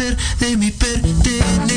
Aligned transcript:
deshacer 0.00 0.16
de 0.38 0.56
mi 0.56 0.70
pertenencia. 0.70 1.69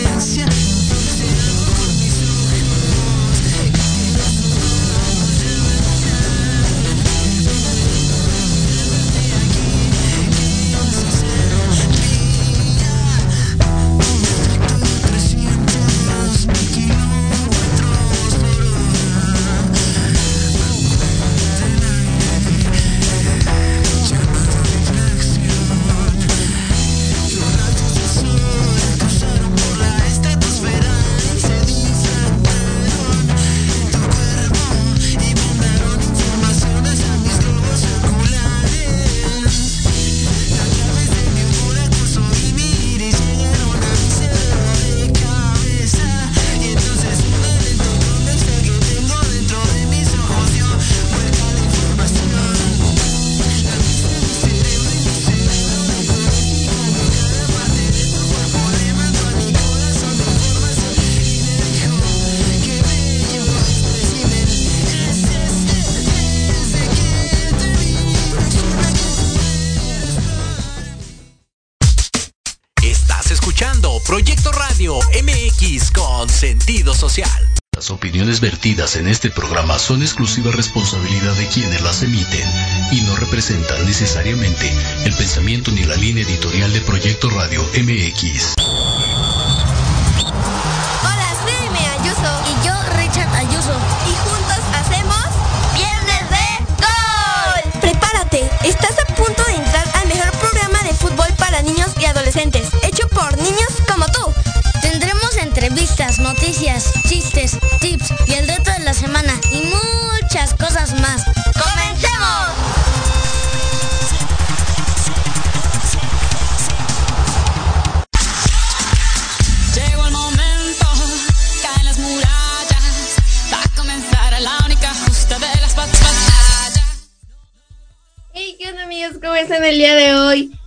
Vertidas 78.43 78.97
en 78.97 79.07
este 79.07 79.29
programa 79.29 79.79
son 79.79 80.01
exclusiva 80.01 80.51
responsabilidad 80.51 81.33
de 81.35 81.47
quienes 81.47 81.81
las 81.81 82.03
emiten 82.03 82.45
y 82.91 82.99
no 83.03 83.15
representan 83.15 83.85
necesariamente 83.85 84.69
el 85.05 85.13
pensamiento 85.13 85.71
ni 85.71 85.85
la 85.85 85.95
línea 85.95 86.25
editorial 86.25 86.73
de 86.73 86.81
Proyecto 86.81 87.29
Radio 87.29 87.63
MX. 87.63 88.62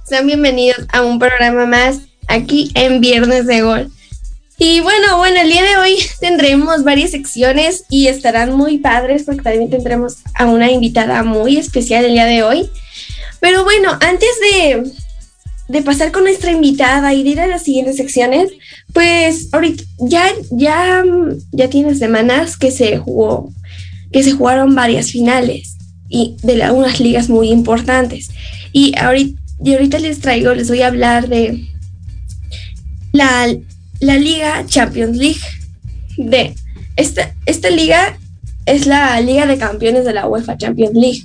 Sean 0.08 0.26
bienvenidos 0.26 0.86
a 0.92 1.02
un 1.02 1.18
programa 1.18 1.66
más 1.66 2.00
aquí 2.28 2.70
en 2.74 3.00
Viernes 3.00 3.46
de 3.46 3.62
Gol. 3.62 3.90
Y 4.58 4.80
bueno, 4.80 5.18
bueno, 5.18 5.40
el 5.40 5.50
día 5.50 5.62
de 5.62 5.76
hoy 5.76 5.96
tendremos 6.20 6.84
varias 6.84 7.10
secciones 7.10 7.84
y 7.90 8.06
estarán 8.06 8.56
muy 8.56 8.78
padres 8.78 9.24
porque 9.24 9.42
también 9.42 9.70
tendremos 9.70 10.18
a 10.34 10.46
una 10.46 10.70
invitada 10.70 11.22
muy 11.22 11.56
especial 11.56 12.04
el 12.04 12.12
día 12.12 12.26
de 12.26 12.42
hoy. 12.42 12.70
Pero 13.40 13.64
bueno, 13.64 13.90
antes 14.00 14.30
de, 14.40 14.90
de 15.68 15.82
pasar 15.82 16.10
con 16.12 16.24
nuestra 16.24 16.52
invitada 16.52 17.12
y 17.12 17.22
de 17.22 17.30
ir 17.30 17.40
a 17.40 17.46
las 17.46 17.64
siguientes 17.64 17.96
secciones, 17.96 18.50
pues 18.92 19.48
ahorita 19.52 19.82
ya, 19.98 20.30
ya, 20.52 21.04
ya 21.52 21.68
tiene 21.68 21.94
semanas 21.94 22.56
que 22.56 22.70
se 22.70 22.96
jugó, 22.96 23.52
que 24.12 24.22
se 24.22 24.32
jugaron 24.32 24.74
varias 24.74 25.10
finales 25.10 25.76
y 26.08 26.36
de 26.42 26.56
la- 26.56 26.72
unas 26.72 26.98
ligas 27.00 27.28
muy 27.28 27.50
importantes. 27.50 28.30
Y 28.72 28.96
ahorita, 28.98 29.40
y 29.64 29.72
ahorita 29.74 29.98
les 29.98 30.20
traigo, 30.20 30.54
les 30.54 30.68
voy 30.68 30.82
a 30.82 30.88
hablar 30.88 31.28
de 31.28 31.66
la, 33.12 33.46
la 34.00 34.16
Liga 34.16 34.64
Champions 34.66 35.16
League. 35.16 35.40
De 36.18 36.54
esta, 36.96 37.34
esta 37.46 37.68
liga 37.70 38.18
es 38.64 38.86
la 38.86 39.20
Liga 39.20 39.46
de 39.46 39.58
Campeones 39.58 40.04
de 40.04 40.12
la 40.14 40.26
UEFA 40.26 40.56
Champions 40.56 40.94
League. 40.94 41.22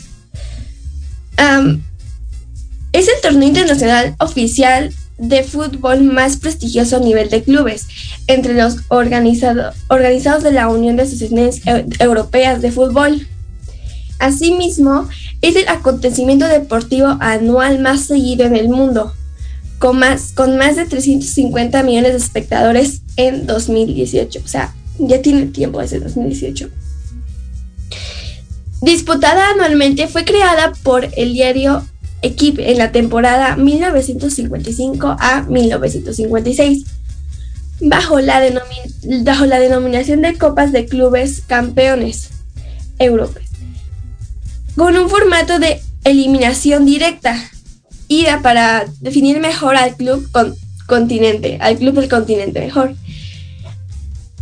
Es 2.94 3.08
el 3.08 3.22
torneo 3.22 3.48
internacional 3.48 4.16
oficial 4.20 4.94
de 5.18 5.44
fútbol 5.44 6.04
más 6.04 6.38
prestigioso 6.38 6.98
a 6.98 7.00
nivel 7.00 7.30
de 7.30 7.44
clubes 7.44 7.88
entre 8.28 8.54
los 8.54 8.78
organizado- 8.90 9.74
organizados 9.88 10.44
de 10.44 10.52
la 10.52 10.68
Unión 10.68 10.98
de 10.98 11.04
Asociaciones 11.04 11.64
Eu- 11.66 11.86
Europeas 12.00 12.62
de 12.62 12.72
Fútbol. 12.72 13.28
Asimismo, 14.20 15.08
es 15.42 15.56
el 15.56 15.68
acontecimiento 15.68 16.48
deportivo 16.48 17.18
anual 17.20 17.80
más 17.80 18.02
seguido 18.02 18.46
en 18.46 18.56
el 18.56 18.70
mundo, 18.70 19.14
con 19.80 19.98
más, 19.98 20.34
con 20.34 20.58
más 20.58 20.76
de 20.76 20.86
350 20.86 21.82
millones 21.84 22.12
de 22.12 22.18
espectadores 22.18 23.02
en 23.18 23.48
2018. 23.48 24.40
O 24.44 24.48
sea, 24.48 24.74
ya 25.00 25.22
tiene 25.22 25.48
tiempo 25.48 25.80
desde 25.80 26.00
2018. 26.00 26.70
Disputada 28.82 29.52
anualmente, 29.52 30.08
fue 30.08 30.26
creada 30.26 30.74
por 30.84 31.08
el 31.16 31.34
diario 31.34 31.86
Equipe 32.24 32.72
en 32.72 32.78
la 32.78 32.92
temporada 32.92 33.56
1955 33.56 35.16
a 35.20 35.42
1956, 35.44 36.86
bajo 37.82 38.20
la, 38.20 38.42
bajo 39.24 39.46
la 39.48 39.60
denominación 39.60 40.22
de 40.22 40.38
Copas 40.38 40.72
de 40.72 40.86
Clubes 40.86 41.42
Campeones 41.48 42.30
Europeos 43.00 43.51
con 44.82 44.98
un 44.98 45.12
formato 45.12 45.60
de 45.60 45.80
eliminación 46.06 46.88
directa, 46.88 47.38
ida 48.08 48.42
para 48.42 48.86
definir 49.00 49.40
mejor 49.40 49.76
al 49.76 49.96
club 49.96 50.28
con 50.32 50.56
continente, 50.88 51.60
al 51.62 51.78
club 51.78 51.94
del 51.94 52.10
continente 52.10 52.62
mejor. 52.62 52.96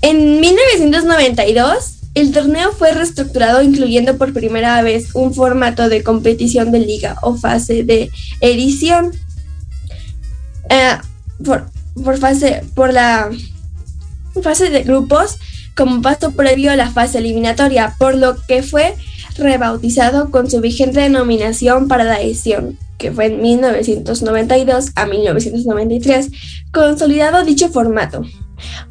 En 0.01 0.39
1992, 0.39 1.95
el 2.15 2.31
torneo 2.31 2.71
fue 2.71 2.93
reestructurado 2.93 3.61
incluyendo 3.61 4.17
por 4.17 4.31
primera 4.31 4.81
vez 4.81 5.09
un 5.13 5.33
formato 5.33 5.89
de 5.89 6.03
competición 6.03 6.71
de 6.71 6.79
liga 6.79 7.17
o 7.21 7.35
fase 7.35 7.83
de 7.83 8.09
edición. 8.39 9.11
Eh, 10.69 10.97
por, 11.43 11.69
por 12.01 12.17
fase, 12.17 12.63
por 12.75 12.93
la 12.93 13.29
fase 14.41 14.69
de 14.69 14.83
grupos 14.83 15.35
como 15.75 16.01
paso 16.01 16.31
previo 16.31 16.71
a 16.71 16.77
la 16.77 16.89
fase 16.89 17.17
eliminatoria, 17.17 17.93
por 17.99 18.15
lo 18.15 18.37
que 18.47 18.63
fue 18.63 18.95
rebautizado 19.37 20.31
con 20.31 20.49
su 20.49 20.61
vigente 20.61 20.99
denominación 21.01 21.87
para 21.87 22.03
la 22.03 22.21
edición, 22.21 22.77
que 22.97 23.11
fue 23.11 23.27
en 23.27 23.41
1992 23.41 24.91
a 24.95 25.05
1993, 25.05 26.29
consolidado 26.71 27.43
dicho 27.43 27.69
formato. 27.69 28.21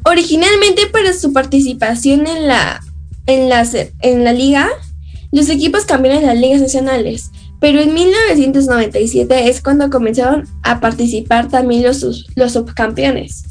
Originalmente 0.05 0.87
para 0.87 1.13
su 1.13 1.33
participación 1.33 2.25
en 2.27 2.47
la, 2.47 2.81
en 3.27 3.49
la, 3.49 3.67
en 4.01 4.23
la 4.23 4.33
liga, 4.33 4.67
los 5.31 5.49
equipos 5.49 5.85
cambiaron 5.85 6.25
las 6.25 6.37
ligas 6.37 6.61
nacionales, 6.61 7.29
pero 7.59 7.81
en 7.81 7.93
1997 7.93 9.49
es 9.49 9.61
cuando 9.61 9.89
comenzaron 9.89 10.47
a 10.63 10.79
participar 10.79 11.49
también 11.49 11.83
los, 11.83 12.25
los 12.35 12.51
subcampeones. 12.53 13.43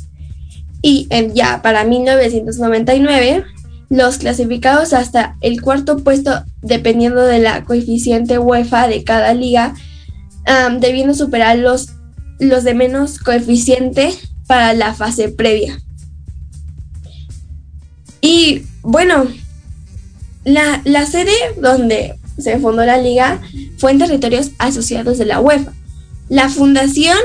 Y 0.82 1.06
en- 1.10 1.34
ya 1.34 1.60
para 1.62 1.84
1999 1.84 3.44
los 3.88 4.18
clasificados 4.18 4.92
hasta 4.92 5.36
el 5.40 5.62
cuarto 5.62 5.98
puesto, 5.98 6.44
dependiendo 6.62 7.22
de 7.22 7.38
la 7.38 7.64
coeficiente 7.64 8.38
UEFA 8.38 8.88
de 8.88 9.04
cada 9.04 9.32
liga, 9.34 9.74
debiendo 10.80 11.14
superar 11.14 11.58
los, 11.58 11.90
los 12.38 12.64
de 12.64 12.74
menos 12.74 13.18
coeficiente 13.18 14.12
para 14.46 14.72
la 14.74 14.94
fase 14.94 15.28
previa. 15.28 15.80
Y 18.20 18.62
bueno, 18.82 19.26
la, 20.44 20.80
la 20.84 21.06
sede 21.06 21.32
donde 21.60 22.18
se 22.38 22.58
fundó 22.58 22.84
la 22.84 22.98
liga 22.98 23.40
fue 23.78 23.92
en 23.92 23.98
territorios 23.98 24.52
asociados 24.58 25.18
de 25.18 25.26
la 25.26 25.40
UEFA. 25.40 25.72
La 26.28 26.48
fundación 26.48 27.16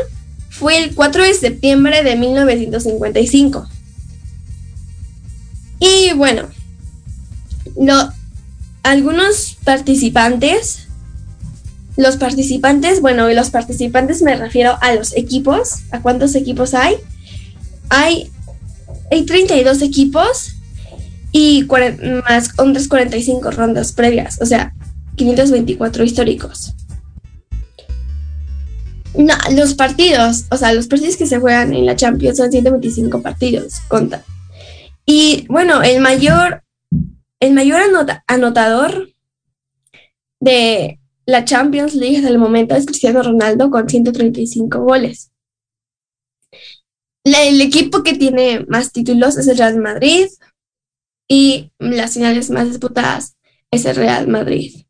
fue 0.49 0.77
el 0.77 0.93
4 0.95 1.23
de 1.23 1.33
septiembre 1.33 2.03
de 2.03 2.15
1955. 2.15 3.67
Y 5.79 6.13
bueno, 6.13 6.47
algunos 8.83 9.57
participantes, 9.63 10.87
los 11.95 12.17
participantes, 12.17 13.01
bueno, 13.01 13.29
y 13.29 13.35
los 13.35 13.49
participantes 13.49 14.21
me 14.21 14.35
refiero 14.35 14.77
a 14.81 14.93
los 14.93 15.15
equipos, 15.15 15.81
¿a 15.91 16.01
cuántos 16.01 16.35
equipos 16.35 16.73
hay? 16.73 16.95
Hay, 17.89 18.31
hay 19.11 19.25
32 19.25 19.81
equipos 19.81 20.55
y 21.31 21.67
más 22.27 22.51
otras 22.57 22.87
45 22.87 23.51
rondas 23.51 23.91
previas, 23.91 24.39
o 24.41 24.45
sea, 24.45 24.73
524 25.15 26.03
históricos. 26.03 26.73
No, 29.15 29.35
los 29.51 29.75
partidos, 29.75 30.45
o 30.49 30.57
sea, 30.57 30.73
los 30.73 30.87
partidos 30.87 31.17
que 31.17 31.27
se 31.27 31.39
juegan 31.39 31.73
en 31.73 31.85
la 31.85 31.95
Champions 31.95 32.37
son 32.37 32.51
125 32.51 33.21
partidos, 33.21 33.75
conta. 33.87 34.23
Y 35.05 35.45
bueno, 35.49 35.83
el 35.83 36.01
mayor, 36.01 36.62
el 37.43 37.53
mayor 37.53 37.81
anotador 38.27 39.09
de 40.39 40.99
la 41.25 41.43
Champions 41.43 41.93
League 41.93 42.21
del 42.21 42.37
momento 42.37 42.73
es 42.73 42.85
Cristiano 42.85 43.21
Ronaldo 43.21 43.69
con 43.69 43.89
135 43.89 44.79
goles. 44.79 45.31
el 47.25 47.59
equipo 47.59 48.01
que 48.01 48.13
tiene 48.15 48.65
más 48.69 48.93
títulos 48.93 49.37
es 49.37 49.47
el 49.47 49.57
Real 49.57 49.77
Madrid 49.77 50.27
y 51.27 51.71
las 51.79 52.13
finales 52.13 52.49
más 52.49 52.69
disputadas 52.69 53.35
es 53.71 53.83
el 53.85 53.97
Real 53.97 54.29
Madrid. 54.29 54.85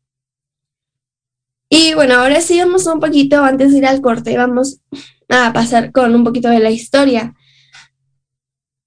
Y 1.68 1.94
bueno, 1.94 2.14
ahora 2.14 2.40
sí 2.40 2.60
vamos 2.60 2.86
un 2.86 3.00
poquito, 3.00 3.42
antes 3.42 3.72
de 3.72 3.78
ir 3.78 3.86
al 3.86 4.00
corte, 4.00 4.36
vamos 4.36 4.80
a 5.28 5.52
pasar 5.52 5.90
con 5.90 6.14
un 6.14 6.22
poquito 6.22 6.50
de 6.50 6.60
la 6.60 6.70
historia. 6.70 7.34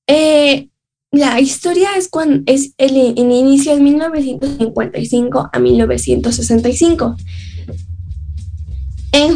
Eh, 0.08 0.70
la 1.18 1.40
historia 1.40 1.90
es, 1.98 2.08
cuando, 2.08 2.44
es 2.46 2.74
el, 2.78 2.96
inicio 2.96 3.76
de 3.76 3.82
1955 3.82 5.50
a 5.52 5.60
1965. 5.60 7.18
En, 9.14 9.36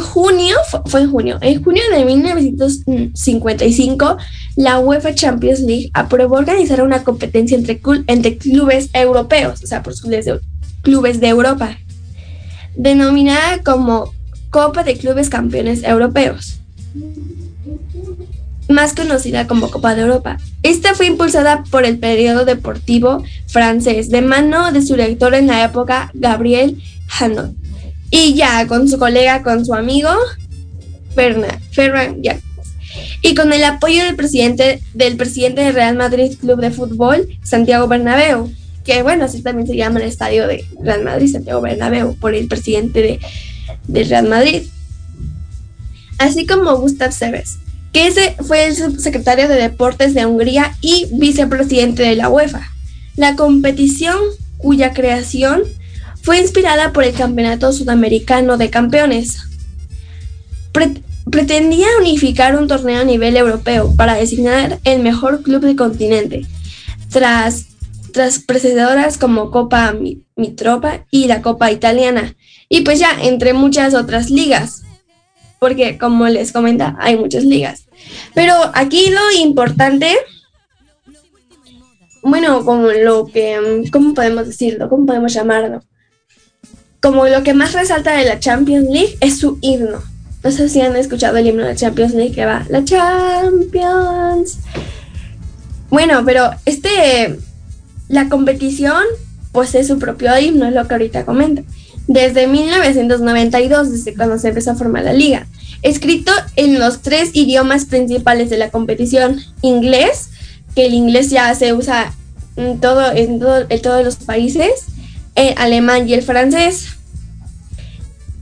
junio, 0.00 0.56
fue, 0.86 1.00
en 1.00 1.10
junio, 1.10 1.38
en 1.40 1.64
junio 1.64 1.82
de 1.96 2.04
1955, 2.04 4.18
la 4.56 4.80
UEFA 4.80 5.14
Champions 5.14 5.60
League 5.60 5.88
aprobó 5.94 6.36
organizar 6.36 6.82
una 6.82 7.04
competencia 7.04 7.56
entre, 7.56 7.80
entre 8.06 8.36
clubes 8.36 8.90
europeos, 8.92 9.62
o 9.62 9.66
sea, 9.66 9.82
por 9.82 9.94
clubes 9.94 10.26
de, 10.26 10.40
clubes 10.82 11.20
de 11.20 11.28
Europa 11.28 11.78
denominada 12.76 13.62
como 13.62 14.12
Copa 14.50 14.84
de 14.84 14.96
Clubes 14.96 15.28
Campeones 15.28 15.82
Europeos, 15.82 16.60
más 18.68 18.94
conocida 18.94 19.46
como 19.46 19.70
Copa 19.70 19.94
de 19.94 20.02
Europa. 20.02 20.38
Esta 20.62 20.94
fue 20.94 21.06
impulsada 21.06 21.64
por 21.70 21.84
el 21.84 21.98
periodo 21.98 22.44
deportivo 22.44 23.22
francés 23.46 24.10
de 24.10 24.22
mano 24.22 24.72
de 24.72 24.82
su 24.82 24.94
director 24.94 25.34
en 25.34 25.46
la 25.46 25.64
época, 25.64 26.10
Gabriel 26.14 26.82
Hanot, 27.18 27.52
y 28.10 28.34
ya 28.34 28.66
con 28.66 28.88
su 28.88 28.98
colega, 28.98 29.42
con 29.42 29.64
su 29.64 29.74
amigo, 29.74 30.10
Ferran 31.14 32.22
Jacques 32.22 32.42
y 33.22 33.34
con 33.34 33.52
el 33.52 33.64
apoyo 33.64 34.04
del 34.04 34.16
presidente 34.16 34.80
del 34.94 35.16
presidente 35.16 35.62
del 35.62 35.74
Real 35.74 35.96
Madrid 35.96 36.36
Club 36.40 36.60
de 36.60 36.70
Fútbol, 36.70 37.28
Santiago 37.42 37.88
Bernabéu 37.88 38.50
que 38.84 39.02
bueno, 39.02 39.24
así 39.24 39.42
también 39.42 39.66
se 39.66 39.76
llama 39.76 39.98
el 39.98 40.06
estadio 40.06 40.46
de 40.46 40.64
Real 40.80 41.02
Madrid, 41.02 41.32
Santiago 41.32 41.62
Bernabéu, 41.62 42.14
por 42.16 42.34
el 42.34 42.46
presidente 42.46 43.00
de, 43.00 43.20
del 43.88 44.08
Real 44.08 44.28
Madrid. 44.28 44.64
Así 46.18 46.46
como 46.46 46.76
Gustav 46.76 47.12
Seves, 47.12 47.58
que 47.94 48.08
ese 48.08 48.34
fue 48.42 48.66
el 48.66 48.76
subsecretario 48.76 49.46
de 49.46 49.54
Deportes 49.54 50.14
de 50.14 50.26
Hungría 50.26 50.76
y 50.80 51.06
vicepresidente 51.12 52.02
de 52.02 52.16
la 52.16 52.28
UEFA. 52.28 52.72
La 53.16 53.36
competición, 53.36 54.18
cuya 54.58 54.92
creación 54.92 55.62
fue 56.20 56.40
inspirada 56.40 56.92
por 56.92 57.04
el 57.04 57.14
Campeonato 57.14 57.72
Sudamericano 57.72 58.58
de 58.58 58.68
Campeones. 58.68 59.44
pretendía 61.30 61.86
unificar 62.00 62.58
un 62.58 62.66
torneo 62.66 63.00
a 63.00 63.04
nivel 63.04 63.36
europeo 63.36 63.94
para 63.96 64.14
designar 64.14 64.80
el 64.82 65.00
mejor 65.00 65.42
club 65.42 65.62
del 65.62 65.76
continente. 65.76 66.44
Tras 67.10 67.66
tras 68.12 68.44
como 69.18 69.50
Copa 69.50 69.94
Mitropa 70.36 71.04
y 71.10 71.26
la 71.26 71.42
Copa 71.42 71.70
Italiana. 71.70 72.34
Y 72.68 72.80
pues 72.82 72.98
ya, 72.98 73.10
entre 73.22 73.52
muchas 73.52 73.94
otras 73.94 74.30
ligas, 74.30 74.82
porque 75.58 75.96
como 75.96 76.28
les 76.28 76.52
comenta, 76.52 76.94
hay 77.00 77.16
muchas 77.16 77.42
ligas. 77.42 77.83
Pero 78.34 78.54
aquí 78.74 79.10
lo 79.10 79.42
importante, 79.42 80.16
bueno, 82.22 82.64
como 82.64 82.88
lo 82.88 83.26
que, 83.26 83.84
¿cómo 83.92 84.14
podemos 84.14 84.46
decirlo? 84.46 84.88
¿Cómo 84.88 85.06
podemos 85.06 85.32
llamarlo? 85.32 85.82
Como 87.00 87.26
lo 87.26 87.42
que 87.42 87.54
más 87.54 87.72
resalta 87.72 88.16
de 88.16 88.24
la 88.24 88.40
Champions 88.40 88.88
League 88.90 89.16
es 89.20 89.38
su 89.38 89.58
himno. 89.60 90.02
No 90.42 90.50
sé 90.50 90.68
si 90.68 90.80
han 90.80 90.96
escuchado 90.96 91.36
el 91.36 91.46
himno 91.46 91.62
de 91.62 91.70
la 91.70 91.76
Champions 91.76 92.14
League 92.14 92.34
que 92.34 92.44
va, 92.44 92.66
la 92.68 92.84
Champions. 92.84 94.58
Bueno, 95.90 96.22
pero 96.24 96.50
este 96.64 97.38
la 98.08 98.28
competición 98.28 99.02
posee 99.52 99.84
su 99.84 99.98
propio 99.98 100.36
himno, 100.38 100.66
es 100.66 100.74
lo 100.74 100.86
que 100.86 100.94
ahorita 100.94 101.24
comento. 101.24 101.62
Desde 102.06 102.46
1992, 102.46 103.90
desde 103.90 104.14
cuando 104.14 104.38
se 104.38 104.48
empezó 104.48 104.72
a 104.72 104.74
formar 104.74 105.04
la 105.04 105.12
liga. 105.12 105.46
Escrito 105.84 106.32
en 106.56 106.78
los 106.78 107.02
tres 107.02 107.30
idiomas 107.34 107.84
principales 107.84 108.48
de 108.48 108.56
la 108.56 108.70
competición, 108.70 109.42
inglés, 109.60 110.30
que 110.74 110.86
el 110.86 110.94
inglés 110.94 111.28
ya 111.28 111.54
se 111.54 111.74
usa 111.74 112.14
en, 112.56 112.80
todo, 112.80 113.12
en, 113.12 113.38
todos 113.38 114.02
los 114.02 114.16
países, 114.16 114.86
el 115.34 115.52
alemán 115.58 116.08
y 116.08 116.14
el 116.14 116.22
francés. 116.22 116.86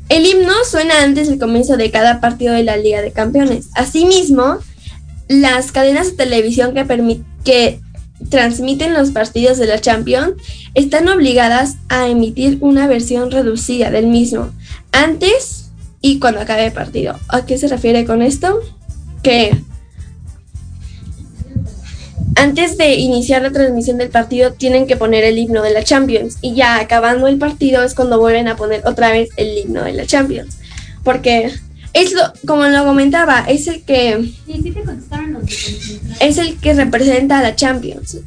El 0.08 0.25
himno 0.25 0.52
suena 0.70 1.02
antes 1.02 1.28
del 1.28 1.40
comienzo 1.40 1.76
de 1.76 1.90
cada 1.90 2.20
partido 2.20 2.54
de 2.54 2.62
la 2.62 2.76
Liga 2.76 3.02
de 3.02 3.11
Campeones. 3.11 3.70
Asimismo, 3.75 4.58
las 5.26 5.72
cadenas 5.72 6.12
de 6.12 6.25
televisión 6.25 6.75
que, 6.75 7.22
que 7.42 7.80
transmiten 8.28 8.94
los 8.94 9.11
partidos 9.11 9.58
de 9.58 9.66
la 9.66 9.80
Champions 9.80 10.34
están 10.75 11.08
obligadas 11.08 11.75
a 11.88 12.06
emitir 12.06 12.58
una 12.61 12.87
versión 12.87 13.32
reducida 13.32 13.90
del 13.90 14.06
mismo 14.06 14.52
antes 14.92 15.62
y 16.02 16.18
cuando 16.18 16.40
acabe 16.40 16.66
el 16.66 16.73
partido. 16.73 17.18
¿A 17.28 17.47
qué 17.47 17.56
se 17.56 17.68
refiere 17.68 18.04
con 18.04 18.21
esto? 18.21 18.61
Que 19.23 19.56
antes 22.35 22.76
de 22.76 22.94
iniciar 22.94 23.42
la 23.42 23.52
transmisión 23.52 23.99
del 23.99 24.11
partido 24.11 24.52
tienen 24.52 24.87
que 24.87 24.97
poner 24.97 25.23
el 25.25 25.38
himno 25.38 25.62
de 25.62 25.73
la 25.73 25.85
Champions 25.85 26.38
y 26.42 26.54
ya 26.54 26.80
acabando 26.80 27.28
el 27.28 27.38
partido 27.38 27.82
es 27.82 27.94
cuando 27.94 28.18
vuelven 28.18 28.49
a 28.49 28.56
poner 28.56 28.87
otra 28.87 29.11
vez 29.11 29.30
el 29.37 29.56
himno 29.56 29.85
de 29.85 29.92
la 29.92 30.06
Champions. 30.06 30.59
Porque 31.04 31.52
es 31.92 32.12
lo, 32.12 32.23
como 32.47 32.64
lo 32.64 32.85
comentaba, 32.85 33.44
es 33.49 33.68
el 33.68 33.82
que. 33.82 34.32
Es 36.21 36.38
el 36.38 36.59
que 36.59 36.75
representa 36.75 37.38
a 37.38 37.42
la 37.42 37.54
Champions. 37.54 38.18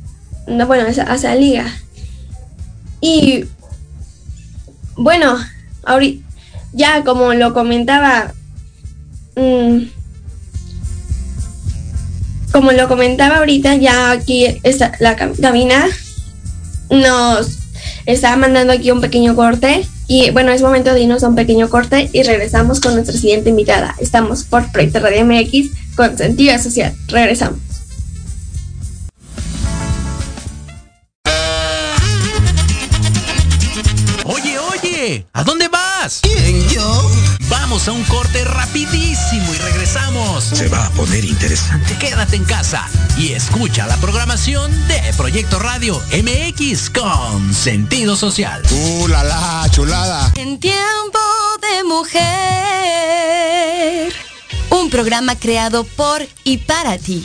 No, 0.47 0.67
bueno, 0.67 0.85
a 0.85 1.15
esa 1.15 1.35
liga. 1.35 1.65
Y 3.01 3.45
bueno, 4.95 5.37
ahorita, 5.83 6.24
ya 6.75 7.03
como 7.03 7.33
lo 7.33 7.53
comentaba. 7.53 8.33
Mm, 9.35 9.87
como 12.51 12.71
lo 12.71 12.87
comentaba 12.87 13.37
ahorita, 13.37 13.75
ya 13.75 14.11
aquí 14.11 14.47
la 14.99 15.15
cabina 15.15 15.85
nos 16.89 17.57
está 18.05 18.35
mandando 18.37 18.71
aquí 18.71 18.91
un 18.91 19.01
pequeño 19.01 19.35
corte 19.35 19.85
y 20.07 20.29
bueno, 20.31 20.51
es 20.51 20.61
momento 20.61 20.93
de 20.93 21.01
irnos 21.01 21.23
a 21.23 21.27
un 21.27 21.35
pequeño 21.35 21.69
corte 21.69 22.09
y 22.13 22.23
regresamos 22.23 22.79
con 22.79 22.93
nuestra 22.93 23.17
siguiente 23.17 23.49
invitada. 23.49 23.95
Estamos 23.99 24.43
por 24.43 24.71
Proyecto 24.71 24.99
Radio 24.99 25.25
MX 25.25 25.95
con 25.95 26.17
sentido 26.17 26.57
social. 26.59 26.93
Regresamos. 27.07 27.64
Vamos 37.85 37.99
a 37.99 38.01
un 38.01 38.17
corte 38.17 38.43
rapidísimo 38.43 39.53
y 39.53 39.57
regresamos. 39.57 40.43
Se 40.43 40.67
va 40.69 40.87
a 40.87 40.89
poner 40.91 41.23
interesante. 41.23 41.95
Quédate 41.99 42.35
en 42.35 42.43
casa 42.43 42.89
y 43.15 43.33
escucha 43.33 43.85
la 43.85 43.95
programación 43.97 44.71
de 44.87 44.99
Proyecto 45.15 45.59
Radio 45.59 46.01
MX 46.11 46.89
con 46.89 47.53
sentido 47.53 48.15
social. 48.15 48.63
¡Uh, 48.71 49.07
la, 49.07 49.23
la 49.23 49.67
chulada! 49.69 50.31
En 50.35 50.59
tiempo 50.59 51.19
de 51.61 51.83
mujer. 51.83 52.23
Un 54.71 54.89
programa 54.89 55.35
creado 55.37 55.83
por 55.83 56.25
y 56.43 56.57
para 56.57 56.97
ti. 56.97 57.23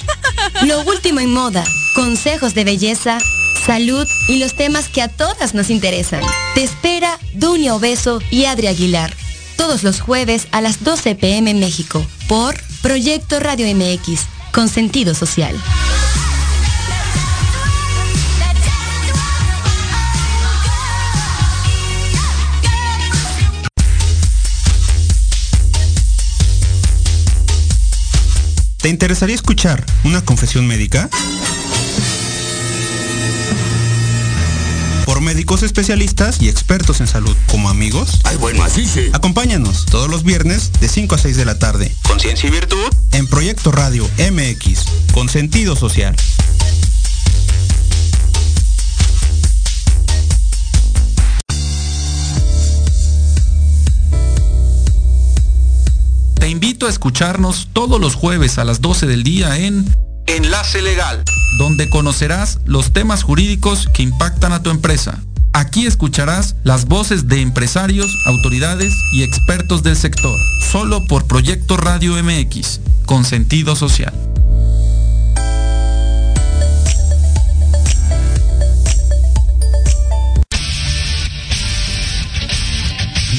Lo 0.62 0.82
último 0.82 1.20
en 1.20 1.32
moda, 1.32 1.64
consejos 1.94 2.52
de 2.54 2.64
belleza, 2.64 3.16
salud 3.64 4.06
y 4.28 4.38
los 4.38 4.54
temas 4.56 4.88
que 4.88 5.00
a 5.00 5.08
todas 5.08 5.54
nos 5.54 5.70
interesan. 5.70 6.20
Te 6.54 6.64
espera 6.64 7.18
Dunia 7.32 7.74
Obeso 7.74 8.20
y 8.30 8.44
Adri 8.44 8.66
Aguilar. 8.66 9.16
Todos 9.60 9.82
los 9.82 10.00
jueves 10.00 10.48
a 10.52 10.62
las 10.62 10.82
12 10.84 11.16
pm 11.16 11.52
México 11.52 12.02
por 12.28 12.58
Proyecto 12.80 13.38
Radio 13.40 13.66
MX, 13.76 14.22
con 14.54 14.70
sentido 14.70 15.14
social. 15.14 15.54
¿Te 28.78 28.88
interesaría 28.88 29.34
escuchar 29.34 29.84
una 30.04 30.24
confesión 30.24 30.66
médica? 30.66 31.10
Por 35.20 35.26
médicos 35.26 35.62
especialistas 35.62 36.40
y 36.40 36.48
expertos 36.48 37.02
en 37.02 37.06
salud, 37.06 37.36
como 37.50 37.68
amigos. 37.68 38.20
Ay, 38.24 38.38
bueno, 38.38 38.64
así 38.64 38.86
sí. 38.86 39.10
Acompáñanos 39.12 39.84
todos 39.84 40.08
los 40.08 40.22
viernes 40.22 40.72
de 40.80 40.88
5 40.88 41.14
a 41.14 41.18
6 41.18 41.36
de 41.36 41.44
la 41.44 41.58
tarde. 41.58 41.94
Conciencia 42.08 42.48
y 42.48 42.52
virtud. 42.52 42.88
En 43.12 43.26
Proyecto 43.26 43.70
Radio 43.70 44.08
MX, 44.16 44.82
con 45.12 45.28
sentido 45.28 45.76
social. 45.76 46.16
Te 56.36 56.48
invito 56.48 56.86
a 56.86 56.88
escucharnos 56.88 57.68
todos 57.74 58.00
los 58.00 58.14
jueves 58.14 58.56
a 58.56 58.64
las 58.64 58.80
12 58.80 59.06
del 59.06 59.22
día 59.22 59.58
en 59.58 59.84
Enlace 60.36 60.80
Legal, 60.80 61.24
donde 61.58 61.90
conocerás 61.90 62.60
los 62.64 62.92
temas 62.92 63.24
jurídicos 63.24 63.88
que 63.92 64.04
impactan 64.04 64.52
a 64.52 64.62
tu 64.62 64.70
empresa. 64.70 65.18
Aquí 65.52 65.86
escucharás 65.86 66.54
las 66.62 66.84
voces 66.84 67.26
de 67.26 67.40
empresarios, 67.40 68.16
autoridades 68.26 68.94
y 69.12 69.24
expertos 69.24 69.82
del 69.82 69.96
sector, 69.96 70.38
solo 70.70 71.04
por 71.08 71.26
Proyecto 71.26 71.76
Radio 71.76 72.14
MX, 72.22 72.80
con 73.06 73.24
sentido 73.24 73.74
social. 73.74 74.14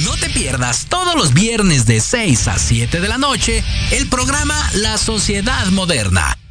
No 0.03 0.17
te 0.17 0.29
pierdas 0.29 0.87
todos 0.89 1.15
los 1.15 1.33
viernes 1.33 1.85
de 1.85 2.01
6 2.01 2.49
a 2.49 2.59
7 2.59 2.99
de 2.99 3.07
la 3.07 3.17
noche 3.17 3.63
el 3.91 4.09
programa 4.09 4.55
La 4.73 4.97
Sociedad 4.97 5.67
Moderna, 5.67 6.37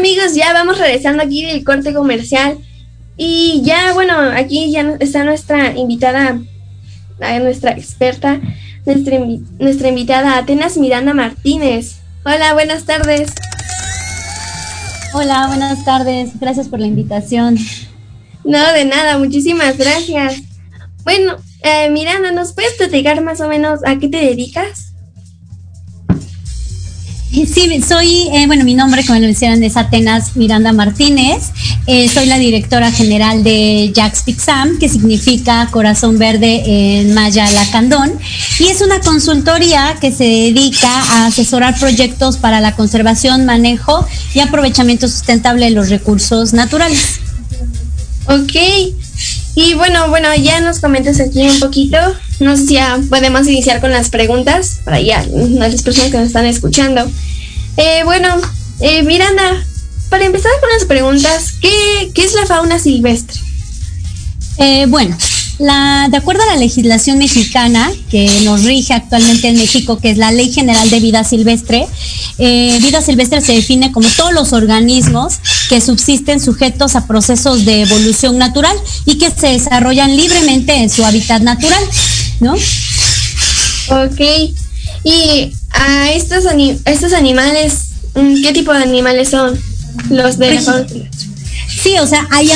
amigos, 0.00 0.34
ya 0.34 0.54
vamos 0.54 0.78
regresando 0.78 1.22
aquí 1.22 1.44
del 1.44 1.62
corte 1.62 1.92
comercial. 1.92 2.56
Y 3.18 3.60
ya, 3.64 3.92
bueno, 3.92 4.14
aquí 4.18 4.72
ya 4.72 4.96
está 4.98 5.24
nuestra 5.24 5.76
invitada, 5.76 6.40
nuestra 7.42 7.72
experta, 7.72 8.40
nuestra 9.58 9.88
invitada 9.88 10.38
Atenas 10.38 10.78
Miranda 10.78 11.12
Martínez. 11.12 11.96
Hola, 12.24 12.54
buenas 12.54 12.84
tardes. 12.84 13.30
Hola, 15.12 15.48
buenas 15.48 15.84
tardes. 15.84 16.40
Gracias 16.40 16.68
por 16.68 16.80
la 16.80 16.86
invitación. 16.86 17.58
No, 18.42 18.72
de 18.72 18.86
nada, 18.86 19.18
muchísimas 19.18 19.76
gracias. 19.76 20.40
Bueno, 21.04 21.36
eh, 21.62 21.90
Miranda, 21.90 22.32
¿nos 22.32 22.54
puedes 22.54 22.72
platicar 22.72 23.20
más 23.20 23.42
o 23.42 23.48
menos 23.48 23.80
a 23.84 23.98
qué 23.98 24.08
te 24.08 24.16
dedicas? 24.16 24.89
Sí, 27.32 27.80
soy, 27.86 28.28
eh, 28.32 28.46
bueno, 28.48 28.64
mi 28.64 28.74
nombre, 28.74 29.04
como 29.06 29.20
lo 29.20 29.26
mencionan, 29.26 29.62
es 29.62 29.76
Atenas 29.76 30.34
Miranda 30.34 30.72
Martínez. 30.72 31.52
Eh, 31.86 32.08
soy 32.08 32.26
la 32.26 32.38
directora 32.38 32.90
general 32.90 33.44
de 33.44 33.92
Jax 33.94 34.22
Pixam, 34.24 34.78
que 34.78 34.88
significa 34.88 35.68
Corazón 35.70 36.18
Verde 36.18 36.62
en 36.66 37.14
Maya 37.14 37.48
Lacandón. 37.52 38.12
Y 38.58 38.64
es 38.64 38.80
una 38.82 39.00
consultoría 39.00 39.96
que 40.00 40.10
se 40.10 40.24
dedica 40.24 40.90
a 40.90 41.26
asesorar 41.26 41.78
proyectos 41.78 42.36
para 42.36 42.60
la 42.60 42.74
conservación, 42.74 43.46
manejo 43.46 44.04
y 44.34 44.40
aprovechamiento 44.40 45.06
sustentable 45.06 45.66
de 45.66 45.70
los 45.70 45.88
recursos 45.88 46.52
naturales. 46.52 47.20
Ok. 48.26 48.99
Y 49.62 49.74
bueno, 49.74 50.08
bueno, 50.08 50.34
ya 50.36 50.58
nos 50.62 50.80
comentas 50.80 51.20
aquí 51.20 51.46
un 51.46 51.60
poquito. 51.60 51.98
No 52.38 52.56
sé 52.56 52.66
si 52.66 52.74
ya 52.74 52.98
podemos 53.10 53.46
iniciar 53.46 53.82
con 53.82 53.90
las 53.90 54.08
preguntas 54.08 54.80
para 54.86 55.02
ya 55.02 55.22
las 55.26 55.82
personas 55.82 56.10
que 56.10 56.16
nos 56.16 56.28
están 56.28 56.46
escuchando. 56.46 57.06
Eh, 57.76 58.00
bueno, 58.04 58.40
eh, 58.80 59.02
Miranda, 59.02 59.62
para 60.08 60.24
empezar 60.24 60.50
con 60.60 60.70
las 60.70 60.86
preguntas, 60.86 61.52
¿qué, 61.60 62.10
qué 62.14 62.24
es 62.24 62.32
la 62.32 62.46
fauna 62.46 62.78
silvestre? 62.78 63.38
Eh, 64.56 64.86
bueno, 64.88 65.14
la, 65.60 66.08
de 66.10 66.16
acuerdo 66.16 66.42
a 66.42 66.46
la 66.46 66.56
legislación 66.56 67.18
mexicana 67.18 67.92
que 68.10 68.28
nos 68.44 68.64
rige 68.64 68.94
actualmente 68.94 69.48
en 69.48 69.56
México, 69.56 69.98
que 69.98 70.10
es 70.10 70.16
la 70.16 70.32
Ley 70.32 70.50
General 70.50 70.88
de 70.88 71.00
Vida 71.00 71.22
Silvestre, 71.22 71.86
eh, 72.38 72.78
vida 72.80 73.02
silvestre 73.02 73.42
se 73.42 73.52
define 73.52 73.92
como 73.92 74.08
todos 74.16 74.32
los 74.32 74.54
organismos 74.54 75.34
que 75.68 75.82
subsisten 75.82 76.40
sujetos 76.40 76.96
a 76.96 77.06
procesos 77.06 77.66
de 77.66 77.82
evolución 77.82 78.38
natural 78.38 78.74
y 79.04 79.18
que 79.18 79.30
se 79.30 79.48
desarrollan 79.48 80.16
libremente 80.16 80.74
en 80.74 80.88
su 80.88 81.04
hábitat 81.04 81.42
natural, 81.42 81.84
¿no? 82.40 82.54
Ok. 82.54 84.20
Y 85.04 85.52
a 85.72 86.12
estos, 86.12 86.44
estos 86.86 87.12
animales, 87.12 87.74
¿qué 88.14 88.52
tipo 88.54 88.72
de 88.72 88.82
animales 88.82 89.28
son? 89.28 89.60
Los 90.08 90.38
de 90.38 90.54
la. 90.54 90.86
Sí, 91.82 91.98
o 91.98 92.06
sea, 92.06 92.28
ahí, 92.30 92.50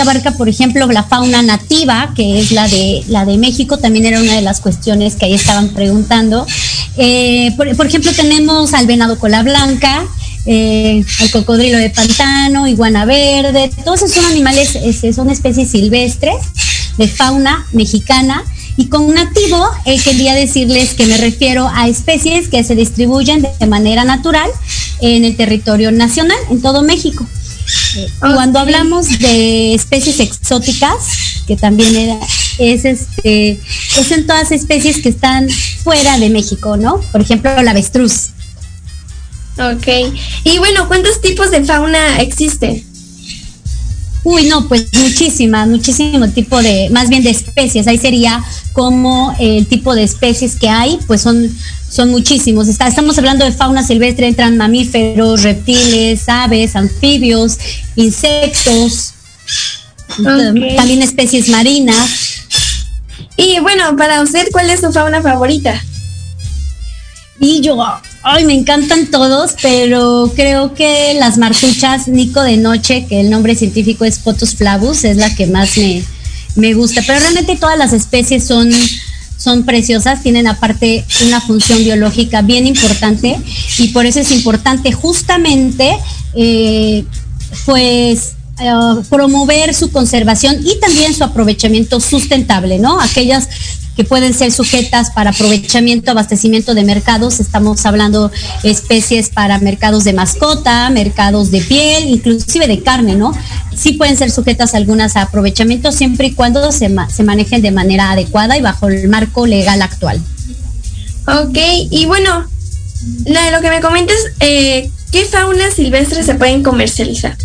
abarca, 0.00 0.32
por 0.32 0.48
ejemplo, 0.48 0.86
la 0.88 1.04
fauna 1.04 1.42
nativa, 1.42 2.12
que 2.16 2.40
es 2.40 2.50
la 2.50 2.66
de 2.66 3.04
la 3.06 3.24
de 3.24 3.38
México, 3.38 3.78
también 3.78 4.04
era 4.04 4.20
una 4.20 4.34
de 4.34 4.42
las 4.42 4.60
cuestiones 4.60 5.14
que 5.14 5.26
ahí 5.26 5.34
estaban 5.34 5.68
preguntando. 5.68 6.44
Eh, 6.96 7.52
por, 7.56 7.86
ejemplo, 7.86 8.10
tenemos 8.12 8.74
al 8.74 8.86
venado 8.88 9.16
cola 9.20 9.44
blanca, 9.44 10.04
eh, 10.46 11.04
al 11.20 11.30
cocodrilo 11.30 11.78
de 11.78 11.90
pantano, 11.90 12.66
iguana 12.66 13.04
verde, 13.04 13.70
todos 13.84 14.02
esos 14.02 14.16
son 14.16 14.24
animales, 14.24 14.74
este, 14.74 15.12
son 15.12 15.30
especies 15.30 15.70
silvestres 15.70 16.36
de 16.98 17.06
fauna 17.06 17.66
mexicana. 17.72 18.42
Y 18.76 18.86
con 18.86 19.14
nativo, 19.14 19.64
eh, 19.84 20.00
quería 20.02 20.34
decirles 20.34 20.94
que 20.94 21.06
me 21.06 21.16
refiero 21.16 21.70
a 21.72 21.86
especies 21.86 22.48
que 22.48 22.64
se 22.64 22.74
distribuyen 22.74 23.46
de 23.60 23.66
manera 23.68 24.02
natural 24.02 24.50
en 25.00 25.24
el 25.24 25.36
territorio 25.36 25.92
nacional, 25.92 26.38
en 26.50 26.60
todo 26.60 26.82
México. 26.82 27.24
Eh, 27.96 28.08
Cuando 28.18 28.58
hablamos 28.58 29.18
de 29.18 29.74
especies 29.74 30.20
exóticas, 30.20 31.42
que 31.46 31.56
también 31.56 31.94
era, 31.96 32.18
es 32.58 32.84
este, 32.84 33.60
es 33.98 34.10
en 34.10 34.26
todas 34.26 34.52
especies 34.52 34.98
que 35.02 35.08
están 35.08 35.48
fuera 35.82 36.18
de 36.18 36.30
México, 36.30 36.76
¿no? 36.76 37.00
Por 37.12 37.20
ejemplo, 37.20 37.50
la 37.62 37.70
avestruz. 37.70 38.30
Ok. 39.58 40.14
Y 40.44 40.58
bueno, 40.58 40.88
¿cuántos 40.88 41.20
tipos 41.20 41.50
de 41.50 41.64
fauna 41.64 42.20
existen? 42.20 42.84
Uy, 44.24 44.46
no, 44.46 44.66
pues 44.68 44.86
muchísimas, 44.94 45.68
muchísimo 45.68 46.26
tipo 46.30 46.60
de, 46.62 46.88
más 46.90 47.10
bien 47.10 47.22
de 47.22 47.30
especies. 47.30 47.86
Ahí 47.86 47.98
sería 47.98 48.42
como 48.72 49.36
el 49.38 49.66
tipo 49.66 49.94
de 49.94 50.02
especies 50.02 50.56
que 50.56 50.68
hay, 50.70 50.98
pues 51.06 51.20
son, 51.20 51.54
son 51.90 52.10
muchísimos. 52.10 52.68
Está, 52.68 52.88
estamos 52.88 53.18
hablando 53.18 53.44
de 53.44 53.52
fauna 53.52 53.86
silvestre, 53.86 54.26
entran 54.26 54.56
mamíferos, 54.56 55.42
reptiles, 55.42 56.26
aves, 56.26 56.74
anfibios, 56.74 57.58
insectos, 57.96 59.12
también 60.16 61.02
especies 61.02 61.50
marinas. 61.50 62.42
Y 63.36 63.60
bueno, 63.60 63.94
para 63.96 64.22
usted, 64.22 64.48
¿cuál 64.52 64.70
es 64.70 64.80
su 64.80 64.90
fauna 64.90 65.20
favorita? 65.20 65.78
Y 67.40 67.60
yo, 67.60 67.76
ay, 68.24 68.44
me 68.46 68.54
encantan 68.54 69.10
todos, 69.10 69.54
pero 69.60 70.32
creo 70.34 70.74
que 70.74 71.14
las 71.18 71.36
martuchas 71.36 72.08
Nico 72.08 72.42
de 72.42 72.56
noche, 72.56 73.06
que 73.06 73.20
el 73.20 73.30
nombre 73.30 73.54
científico 73.54 74.04
es 74.04 74.18
Potus 74.18 74.54
flavus, 74.54 75.04
es 75.04 75.18
la 75.18 75.34
que 75.34 75.46
más 75.46 75.76
me, 75.76 76.02
me 76.56 76.72
gusta. 76.72 77.02
Pero 77.06 77.20
realmente 77.20 77.56
todas 77.56 77.78
las 77.78 77.92
especies 77.92 78.46
son, 78.46 78.70
son 79.36 79.64
preciosas, 79.64 80.22
tienen 80.22 80.46
aparte 80.46 81.04
una 81.26 81.40
función 81.42 81.78
biológica 81.84 82.40
bien 82.40 82.66
importante 82.66 83.38
y 83.78 83.88
por 83.88 84.06
eso 84.06 84.20
es 84.20 84.30
importante 84.30 84.90
justamente, 84.92 85.90
eh, 86.34 87.04
pues, 87.66 88.32
eh, 88.58 88.72
promover 89.10 89.74
su 89.74 89.90
conservación 89.90 90.56
y 90.64 90.80
también 90.80 91.14
su 91.14 91.24
aprovechamiento 91.24 92.00
sustentable, 92.00 92.78
¿no? 92.78 92.98
Aquellas 93.00 93.48
que 93.96 94.04
pueden 94.04 94.34
ser 94.34 94.52
sujetas 94.52 95.10
para 95.10 95.30
aprovechamiento, 95.30 96.10
abastecimiento 96.10 96.74
de 96.74 96.84
mercados. 96.84 97.40
Estamos 97.40 97.84
hablando 97.86 98.30
especies 98.62 99.28
para 99.28 99.58
mercados 99.58 100.04
de 100.04 100.12
mascota, 100.12 100.90
mercados 100.90 101.50
de 101.50 101.60
piel, 101.60 102.08
inclusive 102.08 102.66
de 102.66 102.82
carne, 102.82 103.14
¿no? 103.14 103.32
Sí 103.76 103.92
pueden 103.92 104.16
ser 104.16 104.30
sujetas 104.30 104.74
algunas 104.74 105.16
a 105.16 105.22
aprovechamiento 105.22 105.92
siempre 105.92 106.28
y 106.28 106.32
cuando 106.32 106.72
se, 106.72 106.94
se 107.08 107.22
manejen 107.22 107.62
de 107.62 107.70
manera 107.70 108.10
adecuada 108.12 108.56
y 108.56 108.60
bajo 108.60 108.88
el 108.88 109.08
marco 109.08 109.46
legal 109.46 109.82
actual. 109.82 110.20
Ok, 111.26 111.56
y 111.90 112.04
bueno, 112.06 112.46
lo 113.52 113.60
que 113.60 113.70
me 113.70 113.80
comentas, 113.80 114.16
eh, 114.40 114.90
¿qué 115.10 115.24
fauna 115.24 115.70
silvestre 115.70 116.22
se 116.22 116.34
pueden 116.34 116.62
comercializar? 116.62 117.36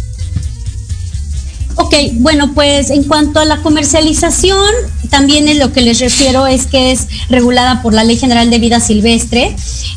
Ok, 1.76 1.96
bueno, 2.16 2.54
pues 2.54 2.90
en 2.90 3.04
cuanto 3.04 3.40
a 3.40 3.46
la 3.46 3.62
comercialización, 3.62 4.70
también 5.10 5.48
en 5.48 5.60
lo 5.60 5.72
que 5.74 5.82
les 5.82 6.00
refiero 6.00 6.48
es 6.48 6.66
que 6.66 6.92
es 6.92 7.08
regulada 7.30 7.82
por 7.82 7.94
la 7.94 8.04
Ley 8.04 8.18
General 8.18 8.50
de 8.50 8.60
Vida 8.60 8.80
Silvestre. 8.80 9.56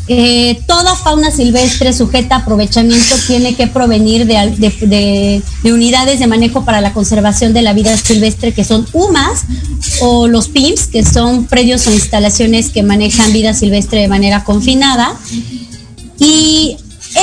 Eh, 0.08 0.60
toda 0.66 0.96
fauna 0.96 1.30
silvestre 1.30 1.92
sujeta 1.92 2.36
a 2.36 2.38
aprovechamiento 2.38 3.14
tiene 3.26 3.54
que 3.54 3.66
provenir 3.66 4.26
de, 4.26 5.42
unidades 5.64 6.18
de 6.18 6.26
manejo 6.26 6.64
para 6.64 6.80
la 6.80 6.92
conservación 6.92 7.52
de 7.52 7.62
la 7.62 7.72
vida 7.72 7.96
silvestre, 7.96 8.52
que 8.52 8.64
son 8.64 8.86
UMAS 8.92 9.44
o 10.00 10.28
los 10.28 10.48
PIMS, 10.48 10.88
que 10.88 11.04
son 11.04 11.46
predios 11.46 11.86
o 11.86 11.92
instalaciones 11.92 12.70
que 12.70 12.82
manejan 12.82 13.32
vida 13.32 13.54
silvestre 13.54 14.00
de 14.00 14.08
manera 14.08 14.44
confinada. 14.44 15.16
Y 16.18 16.76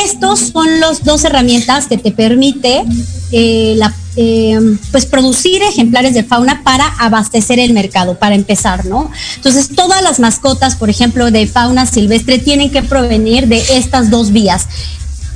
estos 0.05 0.39
son 0.53 0.79
las 0.79 1.03
dos 1.03 1.23
herramientas 1.23 1.87
que 1.87 1.97
te 1.97 2.11
permite 2.11 2.83
eh, 3.31 3.73
la 3.77 3.93
eh, 4.15 4.59
pues 4.91 5.05
producir 5.05 5.61
ejemplares 5.63 6.13
de 6.13 6.23
fauna 6.23 6.61
para 6.63 6.87
abastecer 6.99 7.59
el 7.59 7.73
mercado, 7.73 8.17
para 8.17 8.35
empezar, 8.35 8.85
¿no? 8.85 9.11
Entonces, 9.35 9.69
todas 9.75 10.01
las 10.01 10.19
mascotas, 10.19 10.75
por 10.75 10.89
ejemplo, 10.89 11.31
de 11.31 11.47
fauna 11.47 11.85
silvestre, 11.85 12.39
tienen 12.39 12.71
que 12.71 12.83
provenir 12.83 13.47
de 13.47 13.63
estas 13.77 14.09
dos 14.09 14.31
vías. 14.31 14.67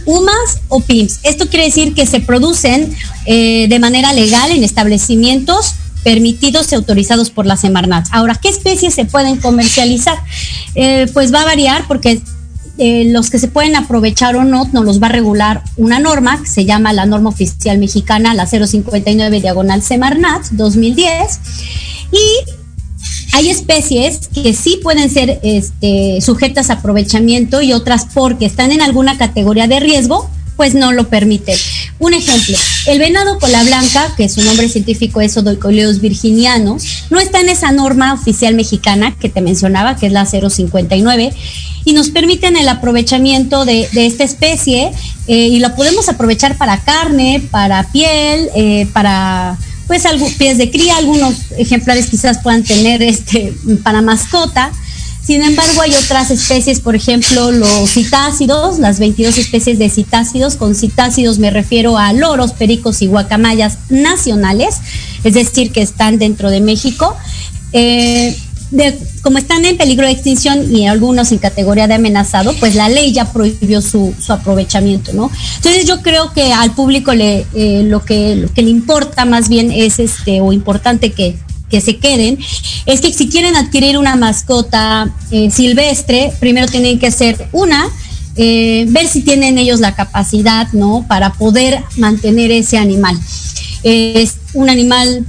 UMAS 0.05 0.59
o 0.67 0.81
PIMS. 0.81 1.19
Esto 1.23 1.47
quiere 1.47 1.65
decir 1.65 1.93
que 1.93 2.05
se 2.05 2.19
producen 2.19 2.93
eh, 3.25 3.67
de 3.69 3.79
manera 3.79 4.12
legal 4.12 4.51
en 4.51 4.63
establecimientos 4.63 5.75
permitidos 6.03 6.71
y 6.71 6.75
autorizados 6.75 7.29
por 7.29 7.45
la 7.45 7.55
Semarnat. 7.55 8.07
Ahora, 8.12 8.36
¿qué 8.36 8.49
especies 8.49 8.93
se 8.93 9.05
pueden 9.05 9.38
comercializar? 9.38 10.17
Eh, 10.75 11.07
pues 11.13 11.33
va 11.33 11.41
a 11.41 11.45
variar 11.45 11.86
porque 11.88 12.21
eh, 12.77 13.05
los 13.05 13.29
que 13.29 13.38
se 13.38 13.47
pueden 13.47 13.75
aprovechar 13.75 14.36
o 14.36 14.43
no, 14.43 14.67
nos 14.73 14.86
los 14.86 15.01
va 15.01 15.07
a 15.07 15.12
regular 15.12 15.63
una 15.77 15.99
norma 15.99 16.41
que 16.41 16.47
se 16.47 16.65
llama 16.65 16.91
la 16.91 17.05
norma 17.05 17.29
oficial 17.29 17.77
mexicana, 17.77 18.33
la 18.33 18.47
059 18.47 19.41
diagonal 19.41 19.81
Semarnat 19.83 20.45
2010. 20.51 21.39
Y 22.12 22.51
hay 23.33 23.49
especies 23.49 24.27
que 24.27 24.53
sí 24.53 24.79
pueden 24.81 25.09
ser 25.09 25.39
este, 25.43 26.19
sujetas 26.21 26.69
a 26.69 26.73
aprovechamiento 26.73 27.62
y 27.62 27.73
otras 27.73 28.07
porque 28.13 28.45
están 28.45 28.71
en 28.71 28.81
alguna 28.81 29.17
categoría 29.17 29.67
de 29.67 29.79
riesgo, 29.79 30.29
pues 30.55 30.75
no 30.75 30.91
lo 30.91 31.09
permiten. 31.09 31.57
Un 31.99 32.13
ejemplo, 32.13 32.57
el 32.87 32.99
venado 32.99 33.39
cola 33.39 33.63
blanca, 33.63 34.13
que 34.15 34.29
su 34.29 34.41
nombre 34.43 34.69
científico 34.69 35.21
es 35.21 35.35
Odocoleus 35.37 36.01
virginianos, 36.01 37.05
no 37.09 37.19
está 37.19 37.39
en 37.41 37.49
esa 37.49 37.71
norma 37.71 38.13
oficial 38.13 38.55
mexicana 38.55 39.15
que 39.19 39.29
te 39.29 39.41
mencionaba, 39.41 39.95
que 39.95 40.07
es 40.07 40.11
la 40.11 40.25
059, 40.25 41.33
y 41.85 41.93
nos 41.93 42.09
permiten 42.09 42.55
el 42.55 42.69
aprovechamiento 42.69 43.65
de, 43.65 43.89
esta 43.93 44.23
especie 44.23 44.91
eh, 45.27 45.47
y 45.47 45.59
lo 45.59 45.75
podemos 45.75 46.09
aprovechar 46.09 46.57
para 46.57 46.79
carne, 46.81 47.41
para 47.51 47.91
piel, 47.91 48.49
eh, 48.55 48.87
para 48.93 49.57
pues 49.87 50.03
pies 50.37 50.57
de 50.57 50.71
cría, 50.71 50.97
algunos 50.97 51.35
ejemplares 51.57 52.07
quizás 52.07 52.39
puedan 52.41 52.63
tener 52.63 53.03
este 53.03 53.53
para 53.83 54.01
mascota 54.01 54.71
sin 55.25 55.41
embargo, 55.41 55.81
hay 55.81 55.93
otras 55.93 56.31
especies, 56.31 56.81
por 56.81 56.95
ejemplo, 56.95 57.51
los 57.51 57.89
citácidos, 57.89 58.79
las 58.79 58.99
22 58.99 59.38
especies 59.38 59.79
de 59.79 59.89
citácidos. 59.89 60.57
Con 60.57 60.75
citácidos 60.75 61.39
me 61.39 61.49
refiero 61.49 61.97
a 61.97 62.12
loros, 62.12 62.51
pericos 62.51 63.01
y 63.01 63.07
guacamayas 63.07 63.77
nacionales, 63.89 64.75
es 65.23 65.33
decir, 65.33 65.71
que 65.71 65.81
están 65.81 66.19
dentro 66.19 66.49
de 66.49 66.59
México. 66.59 67.15
Eh, 67.71 68.38
como 69.21 69.38
están 69.38 69.63
en 69.65 69.77
peligro 69.77 70.05
de 70.05 70.12
extinción 70.12 70.75
y 70.75 70.88
algunos 70.88 71.31
en 71.31 71.38
categoría 71.38 71.88
de 71.88 71.93
amenazado, 71.93 72.53
pues 72.59 72.75
la 72.75 72.89
ley 72.89 73.13
ya 73.13 73.31
prohibió 73.31 73.81
su, 73.81 74.13
aprovechamiento, 74.27 75.13
¿no? 75.13 75.31
Entonces 75.57 75.86
yo 75.86 76.01
creo 76.01 76.33
que 76.33 76.51
al 76.51 76.71
público 76.71 77.13
le, 77.13 77.45
eh, 77.53 77.83
lo, 77.86 78.03
que, 78.03 78.36
lo 78.36 78.51
que 78.51 78.63
le 78.63 78.71
importa 78.71 79.25
más 79.25 79.47
bien 79.47 79.71
es 79.71 79.99
este, 79.99 80.41
o 80.41 80.51
importante 80.51 81.12
que, 81.12 81.38
que 81.73 81.81
se 81.81 81.97
queden, 81.97 82.38
es 82.86 83.01
que 83.01 83.12
si 83.12 83.29
quieren 83.29 83.55
adquirir 83.55 83.97
una 83.97 84.15
mascota 84.15 85.12
eh, 85.31 85.49
silvestre, 85.49 86.31
primero 86.39 86.67
tienen 86.67 86.99
que 86.99 87.07
hacer 87.07 87.47
una, 87.51 87.89
eh, 88.36 88.86
ver 88.89 89.07
si 89.07 89.23
tienen 89.23 89.57
ellos 89.57 89.79
la 89.79 89.95
capacidad, 89.95 90.71
¿no? 90.73 91.03
Para 91.07 91.33
poder 91.33 91.81
mantener 91.97 92.51
ese 92.51 92.77
animal. 92.77 93.19
Es 93.81 94.36
un 94.53 94.69
animal 94.69 95.25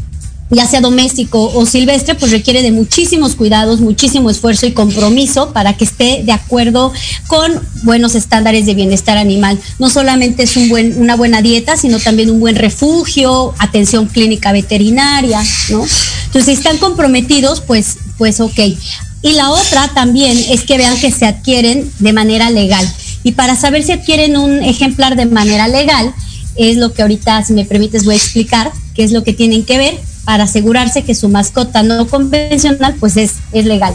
ya 0.51 0.67
sea 0.67 0.81
doméstico 0.81 1.51
o 1.55 1.67
silvestre, 1.67 2.15
pues 2.15 2.31
requiere 2.31 2.63
de 2.63 2.71
muchísimos 2.71 3.35
cuidados, 3.35 3.81
muchísimo 3.81 4.31
esfuerzo 4.31 4.67
y 4.67 4.73
compromiso 4.73 5.53
para 5.53 5.77
que 5.77 5.85
esté 5.85 6.23
de 6.25 6.33
acuerdo 6.33 6.93
con 7.27 7.61
buenos 7.83 8.15
estándares 8.15 8.67
de 8.67 8.75
bienestar 8.75 9.17
animal. 9.17 9.59
No 9.79 9.89
solamente 9.89 10.43
es 10.43 10.57
una 10.57 11.17
buena 11.17 11.41
dieta, 11.41 11.77
sino 11.77 11.99
también 11.99 12.31
un 12.31 12.41
buen 12.41 12.57
refugio, 12.57 13.55
atención 13.59 14.07
clínica 14.07 14.53
veterinaria, 14.53 15.43
¿no? 15.71 15.85
Entonces, 16.27 16.45
si 16.45 16.53
están 16.53 16.79
comprometidos, 16.79 17.61
pues, 17.61 17.97
pues 18.19 18.41
ok. 18.41 18.59
Y 19.23 19.33
la 19.33 19.51
otra 19.51 19.89
también 19.95 20.37
es 20.51 20.63
que 20.65 20.77
vean 20.77 20.99
que 21.01 21.11
se 21.11 21.25
adquieren 21.25 21.91
de 21.99 22.13
manera 22.13 22.51
legal. 22.51 22.87
Y 23.23 23.33
para 23.33 23.57
saber 23.57 23.83
si 23.83 23.93
adquieren 23.93 24.37
un 24.37 24.63
ejemplar 24.63 25.17
de 25.17 25.25
manera 25.25 25.69
legal, 25.69 26.13
es 26.57 26.77
lo 26.77 26.93
que 26.93 27.03
ahorita, 27.03 27.43
si 27.45 27.55
me 27.55 27.65
permites, 27.65 28.05
voy 28.05 28.15
a 28.15 28.19
explicar, 28.19 28.71
qué 28.95 29.03
es 29.03 29.13
lo 29.13 29.25
que 29.25 29.33
tienen 29.33 29.65
que 29.65 29.79
ver 29.79 30.14
para 30.25 30.45
asegurarse 30.45 31.03
que 31.03 31.15
su 31.15 31.29
mascota 31.29 31.83
no 31.83 32.07
convencional 32.07 32.95
pues 32.99 33.17
es, 33.17 33.35
es 33.53 33.65
legal. 33.67 33.95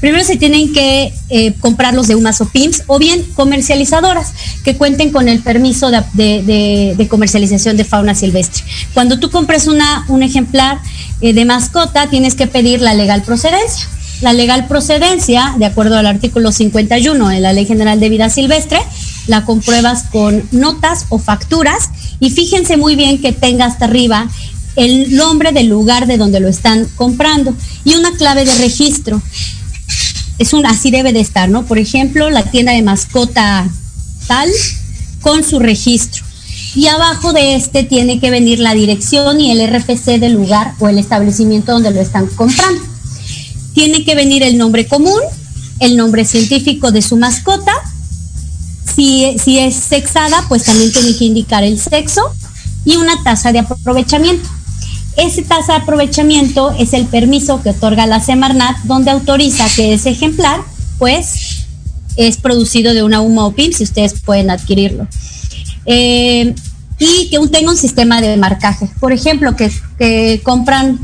Primero 0.00 0.24
se 0.24 0.36
tienen 0.36 0.72
que 0.72 1.12
eh, 1.28 1.52
comprarlos 1.60 2.08
de 2.08 2.14
UMAS 2.14 2.40
o 2.40 2.46
PIMS 2.46 2.84
o 2.86 2.98
bien 2.98 3.22
comercializadoras 3.34 4.32
que 4.64 4.76
cuenten 4.76 5.10
con 5.10 5.28
el 5.28 5.40
permiso 5.40 5.90
de, 5.90 7.06
comercialización 7.08 7.76
de 7.76 7.84
fauna 7.84 8.14
silvestre. 8.14 8.64
Cuando 8.94 9.18
tú 9.18 9.30
compres 9.30 9.66
una, 9.66 10.04
un 10.08 10.22
ejemplar 10.22 10.78
eh, 11.20 11.32
de 11.32 11.44
mascota 11.44 12.08
tienes 12.08 12.34
que 12.34 12.46
pedir 12.46 12.80
la 12.80 12.94
legal 12.94 13.22
procedencia. 13.22 13.88
La 14.22 14.32
legal 14.32 14.66
procedencia, 14.66 15.54
de 15.58 15.66
acuerdo 15.66 15.98
al 15.98 16.06
artículo 16.06 16.50
51 16.50 17.28
de 17.28 17.40
la 17.40 17.52
Ley 17.52 17.66
General 17.66 18.00
de 18.00 18.08
Vida 18.08 18.30
Silvestre, 18.30 18.80
la 19.26 19.44
compruebas 19.44 20.04
con 20.04 20.42
notas 20.52 21.04
o 21.10 21.18
facturas 21.18 21.90
y 22.18 22.30
fíjense 22.30 22.78
muy 22.78 22.96
bien 22.96 23.20
que 23.20 23.32
tenga 23.32 23.66
hasta 23.66 23.84
arriba 23.84 24.28
el 24.76 25.16
nombre 25.16 25.52
del 25.52 25.68
lugar 25.68 26.06
de 26.06 26.18
donde 26.18 26.40
lo 26.40 26.48
están 26.48 26.86
comprando 26.96 27.54
y 27.84 27.94
una 27.94 28.16
clave 28.16 28.44
de 28.44 28.54
registro. 28.56 29.20
Es 30.38 30.52
un, 30.52 30.66
así 30.66 30.90
debe 30.90 31.12
de 31.12 31.20
estar, 31.20 31.48
¿no? 31.48 31.64
Por 31.64 31.78
ejemplo, 31.78 32.28
la 32.30 32.42
tienda 32.44 32.72
de 32.72 32.82
mascota 32.82 33.68
tal 34.26 34.50
con 35.20 35.42
su 35.42 35.58
registro. 35.58 36.24
Y 36.74 36.88
abajo 36.88 37.32
de 37.32 37.54
este 37.54 37.84
tiene 37.84 38.20
que 38.20 38.30
venir 38.30 38.58
la 38.58 38.74
dirección 38.74 39.40
y 39.40 39.50
el 39.50 39.66
RFC 39.66 40.18
del 40.18 40.34
lugar 40.34 40.74
o 40.78 40.88
el 40.88 40.98
establecimiento 40.98 41.72
donde 41.72 41.90
lo 41.90 42.00
están 42.00 42.26
comprando. 42.26 42.82
Tiene 43.72 44.04
que 44.04 44.14
venir 44.14 44.42
el 44.42 44.58
nombre 44.58 44.86
común, 44.86 45.20
el 45.80 45.96
nombre 45.96 46.26
científico 46.26 46.92
de 46.92 47.00
su 47.00 47.16
mascota. 47.16 47.72
Si, 48.94 49.36
si 49.42 49.58
es 49.58 49.74
sexada, 49.74 50.44
pues 50.48 50.64
también 50.64 50.92
tiene 50.92 51.16
que 51.16 51.24
indicar 51.24 51.64
el 51.64 51.80
sexo 51.80 52.22
y 52.84 52.96
una 52.96 53.22
tasa 53.22 53.52
de 53.52 53.60
aprovechamiento. 53.60 54.48
Ese 55.16 55.42
tasa 55.42 55.74
de 55.74 55.82
aprovechamiento 55.82 56.72
es 56.78 56.92
el 56.92 57.06
permiso 57.06 57.62
que 57.62 57.70
otorga 57.70 58.06
la 58.06 58.20
Semarnat, 58.20 58.76
donde 58.84 59.10
autoriza 59.10 59.66
que 59.74 59.94
ese 59.94 60.10
ejemplar, 60.10 60.60
pues, 60.98 61.66
es 62.16 62.36
producido 62.36 62.94
de 62.94 63.02
una 63.02 63.20
UMA 63.20 63.46
o 63.46 63.52
PIM, 63.52 63.72
si 63.72 63.84
ustedes 63.84 64.20
pueden 64.20 64.50
adquirirlo. 64.50 65.06
Eh, 65.86 66.54
y 66.98 67.28
que 67.28 67.38
tenga 67.48 67.70
un 67.70 67.76
sistema 67.76 68.20
de 68.20 68.36
marcaje. 68.36 68.88
Por 69.00 69.12
ejemplo, 69.12 69.54
que, 69.54 69.70
que 69.98 70.40
compran 70.42 70.98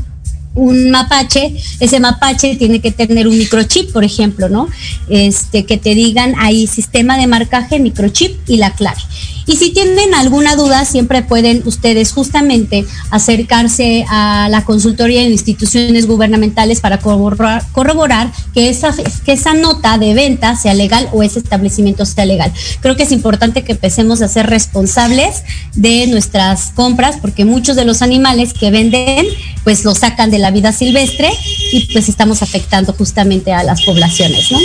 un 0.55 0.91
mapache, 0.91 1.55
ese 1.79 1.99
mapache 1.99 2.55
tiene 2.55 2.79
que 2.79 2.91
tener 2.91 3.27
un 3.27 3.37
microchip, 3.37 3.91
por 3.91 4.03
ejemplo, 4.03 4.49
¿no? 4.49 4.67
Este, 5.09 5.65
que 5.65 5.77
te 5.77 5.95
digan 5.95 6.35
ahí 6.37 6.67
sistema 6.67 7.17
de 7.17 7.27
marcaje, 7.27 7.79
microchip 7.79 8.37
y 8.47 8.57
la 8.57 8.71
clave. 8.71 9.01
Y 9.45 9.57
si 9.57 9.71
tienen 9.71 10.13
alguna 10.13 10.55
duda, 10.55 10.85
siempre 10.85 11.21
pueden 11.21 11.63
ustedes 11.65 12.11
justamente 12.11 12.85
acercarse 13.09 14.05
a 14.09 14.47
la 14.49 14.63
consultoría 14.63 15.21
de 15.21 15.29
instituciones 15.29 16.07
gubernamentales 16.07 16.79
para 16.79 16.99
corroborar, 16.99 18.31
que, 18.53 18.69
esa, 18.69 18.93
que 19.25 19.33
esa 19.33 19.53
nota 19.53 19.97
de 19.97 20.13
venta 20.13 20.55
sea 20.55 20.73
legal 20.73 21.09
o 21.11 21.23
ese 21.23 21.39
establecimiento 21.39 22.05
sea 22.05 22.25
legal. 22.25 22.51
Creo 22.81 22.95
que 22.95 23.03
es 23.03 23.11
importante 23.11 23.63
que 23.63 23.73
empecemos 23.73 24.21
a 24.21 24.27
ser 24.27 24.47
responsables 24.47 25.43
de 25.75 26.07
nuestras 26.07 26.71
compras 26.71 27.17
porque 27.21 27.45
muchos 27.45 27.75
de 27.75 27.85
los 27.85 28.01
animales 28.01 28.53
que 28.53 28.71
venden 28.71 29.25
pues 29.63 29.83
los 29.83 29.99
sacan 29.99 30.31
de 30.31 30.39
la 30.39 30.51
vida 30.51 30.71
silvestre 30.71 31.29
y 31.71 31.91
pues 31.91 32.09
estamos 32.09 32.41
afectando 32.41 32.93
justamente 32.93 33.53
a 33.53 33.63
las 33.63 33.83
poblaciones, 33.83 34.51
¿no? 34.51 34.59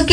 Ok, 0.00 0.12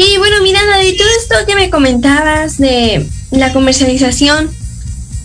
y 0.00 0.16
bueno, 0.16 0.42
Miranda, 0.42 0.78
de 0.78 0.92
todo 0.94 1.08
esto 1.20 1.34
que 1.46 1.54
me 1.54 1.68
comentabas 1.68 2.56
de 2.56 3.06
la 3.30 3.52
comercialización, 3.52 4.50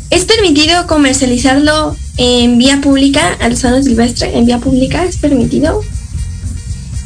¿es 0.10 0.26
permitido 0.26 0.86
comercializarlo 0.86 1.96
en 2.18 2.58
vía 2.58 2.82
pública, 2.82 3.38
al 3.40 3.56
sano 3.56 3.82
silvestre, 3.82 4.38
en 4.38 4.46
vía 4.46 4.60
pública? 4.60 5.06
¿Es 5.06 5.18
permitido? 5.18 5.82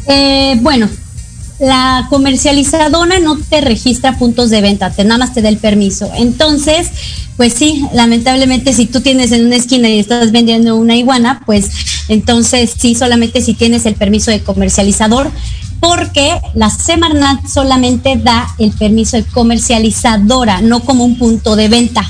Eh, 0.08 0.58
bueno, 0.62 0.90
la 1.60 2.08
comercializadora 2.10 3.20
no 3.20 3.38
te 3.38 3.62
registra 3.62 4.18
puntos 4.18 4.50
de 4.50 4.62
venta, 4.62 4.92
te 4.92 5.04
nada 5.04 5.20
más 5.20 5.34
te 5.34 5.44
da 5.44 5.50
el 5.50 5.58
permiso. 5.58 6.10
Entonces, 6.16 6.88
pues 7.38 7.54
sí, 7.54 7.86
lamentablemente 7.94 8.74
si 8.74 8.88
tú 8.88 9.02
tienes 9.02 9.32
en 9.32 9.46
una 9.46 9.58
esquina 9.58 9.90
y 9.90 10.00
estás 10.00 10.32
vendiendo 10.32 10.76
una 10.76 10.96
iguana, 10.96 11.44
pues 11.46 11.70
entonces 12.08 12.74
sí, 12.80 12.96
solamente 12.96 13.42
si 13.42 13.54
tienes 13.54 13.86
el 13.86 13.94
permiso 13.94 14.32
de 14.32 14.42
comercializador, 14.42 15.32
porque 15.80 16.40
la 16.54 16.70
Semarnat 16.70 17.48
solamente 17.48 18.16
da 18.18 18.48
el 18.58 18.72
permiso 18.72 19.18
de 19.18 19.24
comercializadora, 19.24 20.62
no 20.62 20.82
como 20.82 21.06
un 21.06 21.18
punto 21.18 21.56
de 21.56 21.70
venta. 21.70 22.10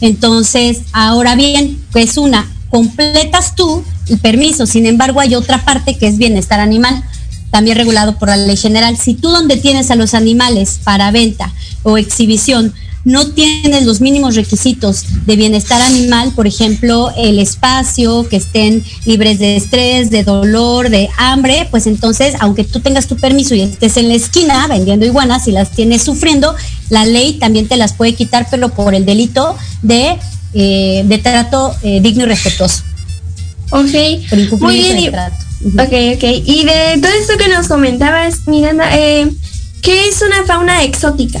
Entonces, 0.00 0.82
ahora 0.92 1.34
bien, 1.34 1.82
pues 1.92 2.16
una, 2.18 2.48
completas 2.70 3.54
tú 3.56 3.82
el 4.08 4.18
permiso, 4.18 4.66
sin 4.66 4.86
embargo 4.86 5.20
hay 5.20 5.34
otra 5.34 5.64
parte 5.64 5.98
que 5.98 6.06
es 6.06 6.18
bienestar 6.18 6.60
animal 6.60 7.02
también 7.50 7.76
regulado 7.76 8.18
por 8.18 8.28
la 8.28 8.36
ley 8.36 8.56
general. 8.56 8.96
Si 8.96 9.14
tú 9.14 9.30
donde 9.30 9.56
tienes 9.56 9.90
a 9.90 9.96
los 9.96 10.14
animales 10.14 10.80
para 10.84 11.10
venta 11.10 11.52
o 11.82 11.96
exhibición 11.96 12.74
no 13.04 13.26
tienes 13.28 13.84
los 13.84 14.00
mínimos 14.00 14.34
requisitos 14.34 15.04
de 15.24 15.36
bienestar 15.36 15.80
animal, 15.80 16.32
por 16.34 16.46
ejemplo, 16.46 17.10
el 17.16 17.38
espacio, 17.38 18.28
que 18.28 18.36
estén 18.36 18.84
libres 19.06 19.38
de 19.38 19.56
estrés, 19.56 20.10
de 20.10 20.24
dolor, 20.24 20.90
de 20.90 21.08
hambre, 21.16 21.68
pues 21.70 21.86
entonces, 21.86 22.34
aunque 22.40 22.64
tú 22.64 22.80
tengas 22.80 23.06
tu 23.06 23.16
permiso 23.16 23.54
y 23.54 23.62
estés 23.62 23.96
en 23.96 24.08
la 24.08 24.14
esquina 24.14 24.66
vendiendo 24.66 25.06
iguanas 25.06 25.48
y 25.48 25.52
las 25.52 25.70
tienes 25.70 26.02
sufriendo, 26.02 26.54
la 26.90 27.04
ley 27.04 27.34
también 27.34 27.68
te 27.68 27.76
las 27.76 27.92
puede 27.92 28.14
quitar, 28.14 28.46
pero 28.50 28.68
por 28.70 28.94
el 28.94 29.04
delito 29.04 29.56
de, 29.82 30.18
eh, 30.54 31.02
de 31.04 31.18
trato 31.18 31.74
eh, 31.82 32.00
digno 32.00 32.24
y 32.24 32.26
respetuoso. 32.26 32.82
Ok, 33.70 33.94
muy 34.60 34.74
bien. 34.74 35.14
Ok, 35.74 35.92
ok. 36.16 36.24
Y 36.44 36.64
de 36.64 36.98
todo 37.00 37.12
esto 37.12 37.36
que 37.36 37.48
nos 37.48 37.68
comentabas, 37.68 38.46
Miranda, 38.46 38.96
eh, 38.96 39.30
¿qué 39.82 40.08
es 40.08 40.22
una 40.22 40.44
fauna 40.46 40.84
exótica? 40.84 41.40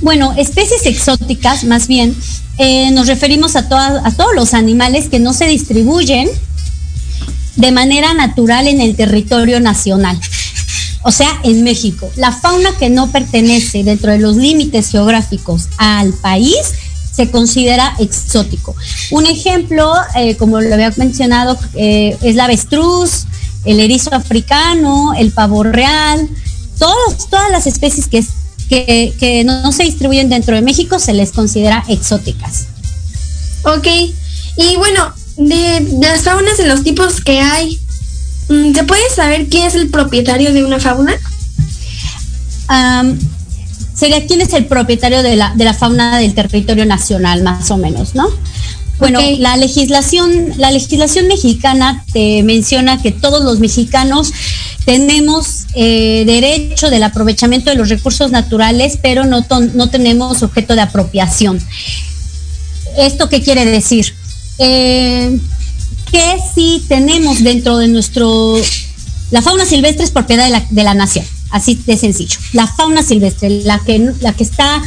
Bueno, 0.00 0.32
especies 0.36 0.86
exóticas, 0.86 1.64
más 1.64 1.88
bien, 1.88 2.16
eh, 2.58 2.90
nos 2.92 3.08
referimos 3.08 3.56
a, 3.56 3.60
a 4.04 4.10
todos 4.12 4.34
los 4.34 4.54
animales 4.54 5.08
que 5.08 5.18
no 5.18 5.32
se 5.32 5.46
distribuyen 5.46 6.28
de 7.56 7.72
manera 7.72 8.14
natural 8.14 8.68
en 8.68 8.80
el 8.80 8.94
territorio 8.94 9.60
nacional. 9.60 10.18
O 11.02 11.10
sea, 11.10 11.40
en 11.44 11.62
México. 11.64 12.10
La 12.16 12.32
fauna 12.32 12.70
que 12.78 12.90
no 12.90 13.10
pertenece 13.10 13.82
dentro 13.84 14.12
de 14.12 14.18
los 14.18 14.36
límites 14.36 14.90
geográficos 14.90 15.68
al 15.78 16.12
país 16.12 16.56
se 17.12 17.30
considera 17.30 17.94
exótico. 17.98 18.76
Un 19.10 19.26
ejemplo, 19.26 19.92
eh, 20.14 20.36
como 20.36 20.60
lo 20.60 20.72
había 20.72 20.92
mencionado, 20.96 21.58
eh, 21.74 22.16
es 22.22 22.36
la 22.36 22.44
avestruz, 22.44 23.26
el 23.64 23.80
erizo 23.80 24.14
africano, 24.14 25.14
el 25.18 25.32
pavo 25.32 25.64
real, 25.64 26.28
todas 26.78 27.50
las 27.50 27.66
especies 27.66 28.06
que, 28.06 28.24
que, 28.68 29.42
no, 29.44 29.72
se 29.72 29.84
distribuyen 29.84 30.28
dentro 30.28 30.54
de 30.54 30.62
México 30.62 30.98
se 30.98 31.14
les 31.14 31.32
considera 31.32 31.84
exóticas. 31.88 32.66
Ok, 33.62 33.86
y 34.56 34.76
bueno, 34.76 35.12
de, 35.36 35.98
las 36.00 36.22
faunas, 36.22 36.58
de 36.58 36.66
los 36.66 36.84
tipos 36.84 37.20
que 37.20 37.40
hay, 37.40 37.80
mm, 38.48 38.74
¿se 38.74 38.84
puede 38.84 39.02
saber 39.14 39.48
quién 39.48 39.66
es 39.66 39.74
el 39.74 39.88
propietario 39.88 40.52
de 40.52 40.64
una 40.64 40.78
fauna? 40.78 41.14
sería 43.94 44.26
quién 44.26 44.42
es 44.42 44.52
el 44.52 44.66
propietario 44.66 45.22
de 45.22 45.36
la, 45.36 45.54
de 45.54 45.64
la 45.64 45.72
fauna 45.72 46.18
del 46.18 46.34
territorio 46.34 46.84
nacional, 46.84 47.42
más 47.42 47.70
o 47.70 47.78
menos, 47.78 48.14
¿no? 48.14 48.28
Bueno, 48.98 49.20
la 49.38 49.56
legislación, 49.56 50.52
la 50.56 50.70
legislación 50.72 51.28
mexicana 51.28 52.04
te 52.12 52.42
menciona 52.42 53.00
que 53.00 53.12
todos 53.12 53.44
los 53.44 53.60
mexicanos 53.60 54.32
tenemos 54.88 55.66
eh, 55.74 56.24
derecho 56.24 56.88
del 56.88 57.02
aprovechamiento 57.02 57.68
de 57.68 57.76
los 57.76 57.90
recursos 57.90 58.30
naturales, 58.30 58.98
pero 59.02 59.26
no, 59.26 59.44
no 59.74 59.90
tenemos 59.90 60.42
objeto 60.42 60.74
de 60.74 60.80
apropiación. 60.80 61.60
¿Esto 62.96 63.28
qué 63.28 63.42
quiere 63.42 63.66
decir? 63.66 64.14
Eh, 64.56 65.38
que 66.10 66.38
si 66.54 66.82
tenemos 66.88 67.42
dentro 67.44 67.76
de 67.76 67.88
nuestro... 67.88 68.56
La 69.30 69.42
fauna 69.42 69.66
silvestre 69.66 70.04
es 70.04 70.10
propiedad 70.10 70.46
de 70.46 70.52
la, 70.52 70.66
de 70.70 70.82
la 70.82 70.94
nación 70.94 71.26
así 71.50 71.74
de 71.86 71.96
sencillo. 71.96 72.38
La 72.52 72.66
fauna 72.66 73.02
silvestre, 73.02 73.62
la 73.62 73.78
que, 73.78 74.12
la 74.20 74.32
que 74.32 74.42
está 74.42 74.82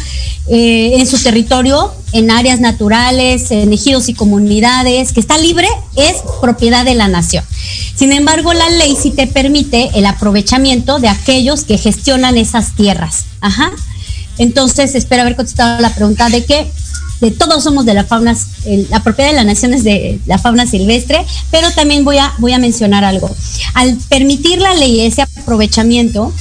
eh, 0.48 0.94
en 0.96 1.08
su 1.08 1.18
territorio, 1.22 1.94
en 2.14 2.32
áreas 2.32 2.60
naturales, 2.60 3.52
en 3.52 3.74
ejidos 3.74 4.10
y 4.10 4.14
comunidades, 4.14 5.14
que 5.14 5.20
está 5.20 5.38
libre, 5.38 5.68
es 5.96 6.18
propiedad 6.42 6.86
de 6.86 6.96
la 6.96 7.08
nación. 7.08 7.44
Sin 7.96 8.12
embargo, 8.12 8.54
la 8.54 8.70
ley 8.70 8.98
sí 9.02 9.12
te 9.12 9.28
permite 9.28 9.92
el 9.94 10.06
aprovechamiento 10.06 11.00
de 11.00 11.10
aquellos 11.10 11.64
que 11.64 11.78
gestionan 11.78 12.38
esas 12.38 12.76
tierras. 12.76 13.26
Ajá. 13.42 13.72
Entonces, 14.38 14.96
espero 14.96 15.22
haber 15.22 15.36
contestado 15.36 15.80
la 15.82 15.94
pregunta 15.94 16.30
de 16.30 16.44
que 16.46 16.72
de 17.22 17.32
todos 17.32 17.64
somos 17.64 17.86
de 17.86 17.94
la 17.94 18.04
fauna, 18.04 18.36
la 18.90 19.04
propiedad 19.04 19.30
de 19.30 19.36
la 19.36 19.44
nación 19.44 19.74
es 19.74 19.84
de 19.84 20.20
la 20.26 20.40
fauna 20.40 20.66
silvestre, 20.66 21.24
pero 21.52 21.72
también 21.72 22.04
voy 22.04 22.18
a, 22.18 22.34
voy 22.40 22.54
a 22.54 22.58
mencionar 22.58 23.06
algo. 23.06 23.30
Al 23.76 23.96
permitir 24.10 24.60
la 24.60 24.74
ley 24.74 25.02
ese 25.02 25.22
aprovechamiento, 25.22 26.34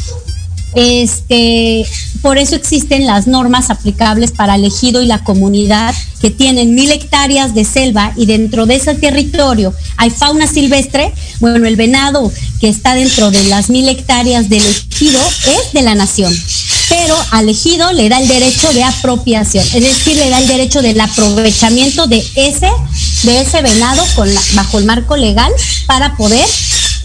este, 0.74 1.86
por 2.22 2.38
eso 2.38 2.54
existen 2.54 3.06
las 3.06 3.26
normas 3.26 3.70
aplicables 3.70 4.30
para 4.32 4.54
el 4.54 4.64
ejido 4.64 5.02
y 5.02 5.06
la 5.06 5.24
comunidad 5.24 5.94
que 6.20 6.30
tienen 6.30 6.74
mil 6.74 6.90
hectáreas 6.90 7.54
de 7.54 7.64
selva 7.64 8.12
y 8.16 8.26
dentro 8.26 8.66
de 8.66 8.76
ese 8.76 8.94
territorio 8.94 9.74
hay 9.96 10.10
fauna 10.10 10.46
silvestre. 10.46 11.12
Bueno, 11.40 11.66
el 11.66 11.76
venado 11.76 12.30
que 12.60 12.68
está 12.68 12.94
dentro 12.94 13.30
de 13.30 13.44
las 13.44 13.70
mil 13.70 13.88
hectáreas 13.88 14.48
del 14.48 14.62
ejido 14.62 15.20
es 15.46 15.72
de 15.72 15.82
la 15.82 15.94
nación 15.94 16.32
pero 16.90 17.16
al 17.30 17.48
ejido 17.48 17.92
le 17.92 18.08
da 18.08 18.18
el 18.20 18.26
derecho 18.26 18.72
de 18.72 18.82
apropiación, 18.82 19.64
es 19.64 19.80
decir, 19.80 20.16
le 20.16 20.28
da 20.28 20.40
el 20.40 20.48
derecho 20.48 20.82
del 20.82 21.00
aprovechamiento 21.00 22.08
de 22.08 22.18
ese, 22.34 22.68
de 23.22 23.40
ese 23.40 23.62
venado 23.62 24.04
bajo 24.54 24.78
el 24.78 24.84
marco 24.84 25.16
legal 25.16 25.52
para 25.86 26.16
poder 26.16 26.44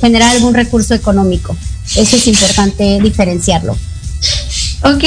generar 0.01 0.35
algún 0.35 0.55
recurso 0.55 0.95
económico. 0.95 1.55
Eso 1.95 2.15
es 2.15 2.27
importante 2.27 2.99
diferenciarlo. 3.01 3.77
Ok, 4.83 5.03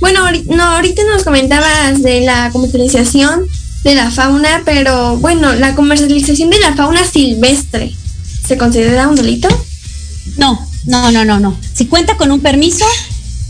bueno, 0.00 0.20
no, 0.46 0.62
ahorita 0.62 1.02
nos 1.12 1.24
comentabas 1.24 2.02
de 2.02 2.22
la 2.22 2.50
comercialización 2.50 3.46
de 3.84 3.94
la 3.94 4.10
fauna, 4.10 4.62
pero 4.64 5.18
bueno, 5.18 5.54
la 5.54 5.74
comercialización 5.74 6.50
de 6.50 6.58
la 6.58 6.74
fauna 6.74 7.04
silvestre, 7.06 7.94
¿se 8.46 8.56
considera 8.56 9.08
un 9.08 9.14
delito? 9.14 9.48
No, 10.36 10.66
no, 10.86 11.12
no, 11.12 11.24
no, 11.24 11.38
no. 11.38 11.56
Si 11.74 11.86
cuenta 11.86 12.16
con 12.16 12.32
un 12.32 12.40
permiso, 12.40 12.84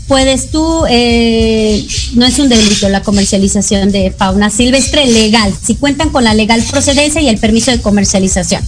puedes 0.07 0.51
tú, 0.51 0.83
eh, 0.89 1.85
no 2.13 2.25
es 2.25 2.37
un 2.39 2.49
delito 2.49 2.89
la 2.89 3.01
comercialización 3.01 3.91
de 3.91 4.11
fauna 4.11 4.49
silvestre 4.49 5.05
legal, 5.07 5.53
si 5.65 5.75
cuentan 5.75 6.09
con 6.09 6.23
la 6.23 6.33
legal 6.33 6.61
procedencia 6.69 7.21
y 7.21 7.29
el 7.29 7.37
permiso 7.37 7.71
de 7.71 7.81
comercialización. 7.81 8.61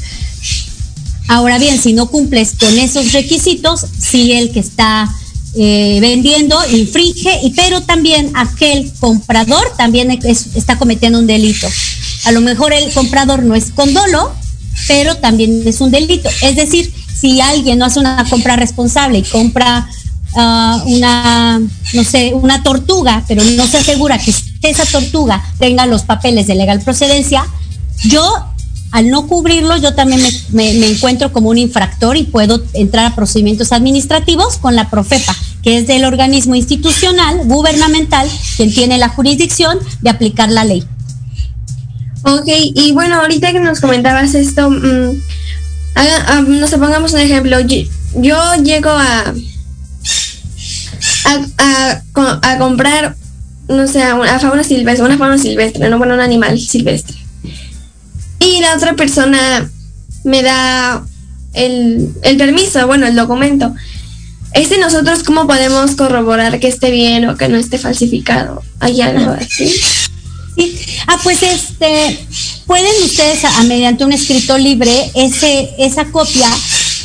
Ahora 1.28 1.58
bien, 1.58 1.80
si 1.82 1.94
no 1.94 2.08
cumples 2.08 2.54
con 2.60 2.78
esos 2.78 3.14
requisitos, 3.14 3.86
si 4.00 4.32
el 4.34 4.52
que 4.52 4.60
está 4.60 5.10
eh, 5.56 6.00
vendiendo 6.02 6.58
infringe, 6.72 7.40
y, 7.44 7.52
pero 7.52 7.82
también 7.82 8.32
aquel 8.36 8.92
comprador 9.00 9.74
también 9.78 10.12
está 10.12 10.78
cometiendo 10.78 11.20
un 11.20 11.28
delito. 11.28 11.68
A 12.26 12.32
lo 12.32 12.42
mejor 12.42 12.74
el 12.74 12.92
comprador 12.94 13.44
no 13.44 13.56
es 13.56 13.72
con 13.72 13.94
dolo, 13.94 14.34
pero 14.88 15.18
también 15.18 15.64
es 15.66 15.82
un 15.82 15.92
delito. 15.92 16.30
Es 16.42 16.56
decir, 16.56 16.94
si 17.20 17.42
alguien 17.42 17.80
no 17.80 17.86
hace 17.86 18.00
una 18.00 18.24
compra 18.30 18.56
responsable 18.56 19.20
y 19.20 19.24
compra 19.24 19.88
Ah, 20.36 20.84
una, 20.86 21.60
no 21.94 22.04
sé, 22.04 22.34
una 22.34 22.62
tortuga, 22.62 23.24
pero 23.28 23.44
no 23.44 23.66
se 23.66 23.78
asegura 23.78 24.20
que 24.20 24.32
esa 24.62 24.86
tortuga 24.86 25.44
tenga 25.58 25.86
los 25.86 26.04
papeles 26.04 26.48
de 26.48 26.56
legal 26.56 26.82
procedencia, 26.82 27.44
yo 28.04 28.46
al 28.92 29.10
no 29.10 29.28
cubrirlo, 29.28 29.78
yo 29.78 29.94
también 29.94 30.22
me, 30.52 30.90
encuentro 30.90 31.34
como 31.34 31.50
un 31.50 31.58
infractor 31.58 32.18
y 32.18 32.24
puedo 32.24 32.64
entrar 32.74 33.06
a 33.06 33.16
procedimientos 33.16 33.72
administrativos 33.72 34.58
con 34.58 34.76
la 34.76 34.90
Profepa, 34.90 35.36
que 35.62 35.78
es 35.78 35.88
del 35.88 36.06
organismo 36.06 36.56
institucional, 36.56 37.42
gubernamental, 37.46 38.30
quien 38.56 38.74
tiene 38.74 38.98
la 38.98 39.10
jurisdicción 39.10 39.78
de 40.02 40.10
aplicar 40.10 40.50
la 40.50 40.64
ley. 40.64 40.84
Ok, 42.24 42.48
y 42.48 42.92
bueno, 42.94 43.22
ahorita 43.22 43.52
que 43.52 43.60
nos 43.60 43.80
comentabas 43.80 44.34
esto, 44.36 44.70
mm, 44.70 45.22
no 46.48 46.68
sé, 46.68 46.78
pongamos 46.78 47.14
un 47.14 47.20
ejemplo, 47.20 47.60
yo 47.60 48.56
llego 48.64 48.90
a, 48.90 49.34
a, 51.58 52.58
comprar, 52.58 53.16
no 53.68 53.88
sé, 53.88 54.14
una 54.14 54.40
fauna 54.40 54.64
silvestre, 54.64 55.06
una 55.06 55.18
fauna 55.18 55.38
silvestre, 55.38 55.90
no 55.90 55.98
bueno, 55.98 56.14
un 56.14 56.22
animal 56.22 56.60
silvestre. 56.60 57.27
Y 58.40 58.62
la 58.62 58.76
otra 58.76 58.96
persona 58.96 59.70
me 60.24 60.44
da 60.44 61.06
el, 61.54 62.14
el 62.24 62.38
permiso, 62.38 62.86
bueno, 62.88 63.08
el 63.08 63.16
documento. 63.16 63.74
Este 64.54 64.78
nosotros 64.78 65.24
cómo 65.24 65.46
podemos 65.46 65.96
corroborar 65.96 66.60
que 66.60 66.68
esté 66.68 66.92
bien 66.92 67.28
o 67.28 67.38
que 67.38 67.48
no 67.48 67.58
esté 67.58 67.78
falsificado. 67.78 68.64
¿Hay 68.80 69.02
algo 69.02 69.32
así? 69.32 69.70
Sí. 70.56 70.80
Ah, 71.06 71.18
pues 71.24 71.44
este, 71.44 72.26
pueden 72.66 72.92
ustedes 73.04 73.44
a, 73.46 73.60
a 73.60 73.64
mediante 73.64 74.06
un 74.06 74.14
escrito 74.14 74.58
libre 74.58 75.12
ese, 75.14 75.70
esa 75.78 76.06
copia 76.06 76.48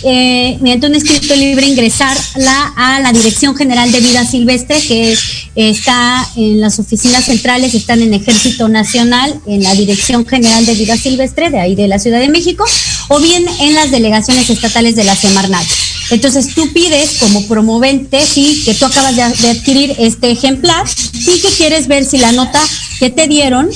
eh, 0.04 0.58
mediante 0.60 0.86
un 0.86 0.94
escrito 0.94 1.36
libre 1.36 1.66
ingresarla 1.66 2.72
a 2.76 3.00
la 3.00 3.12
Dirección 3.12 3.54
General 3.54 3.90
de 3.92 4.00
Vida 4.00 4.26
Silvestre, 4.26 4.80
que 4.80 5.16
está 5.54 6.28
en 6.36 6.60
las 6.60 6.78
oficinas 6.78 7.24
centrales, 7.24 7.74
están 7.74 8.02
en 8.02 8.12
Ejército 8.14 8.68
Nacional, 8.68 9.40
en 9.46 9.62
la 9.62 9.74
Dirección 9.74 10.26
General 10.26 10.66
de 10.66 10.74
Vida 10.74 10.96
Silvestre, 10.96 11.50
de 11.50 11.60
ahí 11.60 11.74
de 11.74 11.88
la 11.88 11.98
Ciudad 11.98 12.18
de 12.18 12.28
México, 12.28 12.64
o 13.08 13.20
bien 13.20 13.46
en 13.60 13.74
las 13.74 13.90
delegaciones 13.90 14.50
estatales 14.50 14.96
de 14.96 15.04
la 15.04 15.14
Semarnat. 15.14 15.66
Entonces 16.10 16.54
tú 16.54 16.70
pides 16.72 17.18
como 17.20 17.46
promovente, 17.46 18.20
sí, 18.26 18.62
que 18.64 18.74
tú 18.74 18.84
acabas 18.84 19.14
de, 19.16 19.22
adquirir 19.22 19.94
este 19.98 20.30
ejemplar 20.30 20.84
y 21.14 21.40
que 21.40 21.48
quieres 21.56 21.86
ver 21.86 22.04
si 22.04 22.18
la 22.18 22.32
nota 22.32 22.60
que 22.98 23.10
te 23.10 23.28
dieron 23.28 23.70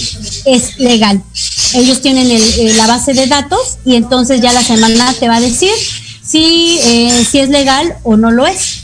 es 0.44 0.78
legal. 0.78 1.22
Ellos 1.74 2.02
tienen 2.02 2.30
el, 2.30 2.42
eh, 2.42 2.74
la 2.76 2.86
base 2.86 3.14
de 3.14 3.26
datos 3.26 3.78
y 3.84 3.94
entonces 3.94 4.40
ya 4.40 4.52
la 4.52 4.62
Semarnat 4.62 5.18
te 5.18 5.28
va 5.28 5.36
a 5.36 5.40
decir 5.40 5.72
si, 6.26 6.78
eh, 6.82 7.24
si 7.30 7.38
es 7.38 7.48
legal 7.48 7.96
o 8.02 8.16
no 8.16 8.30
lo 8.30 8.46
es. 8.46 8.82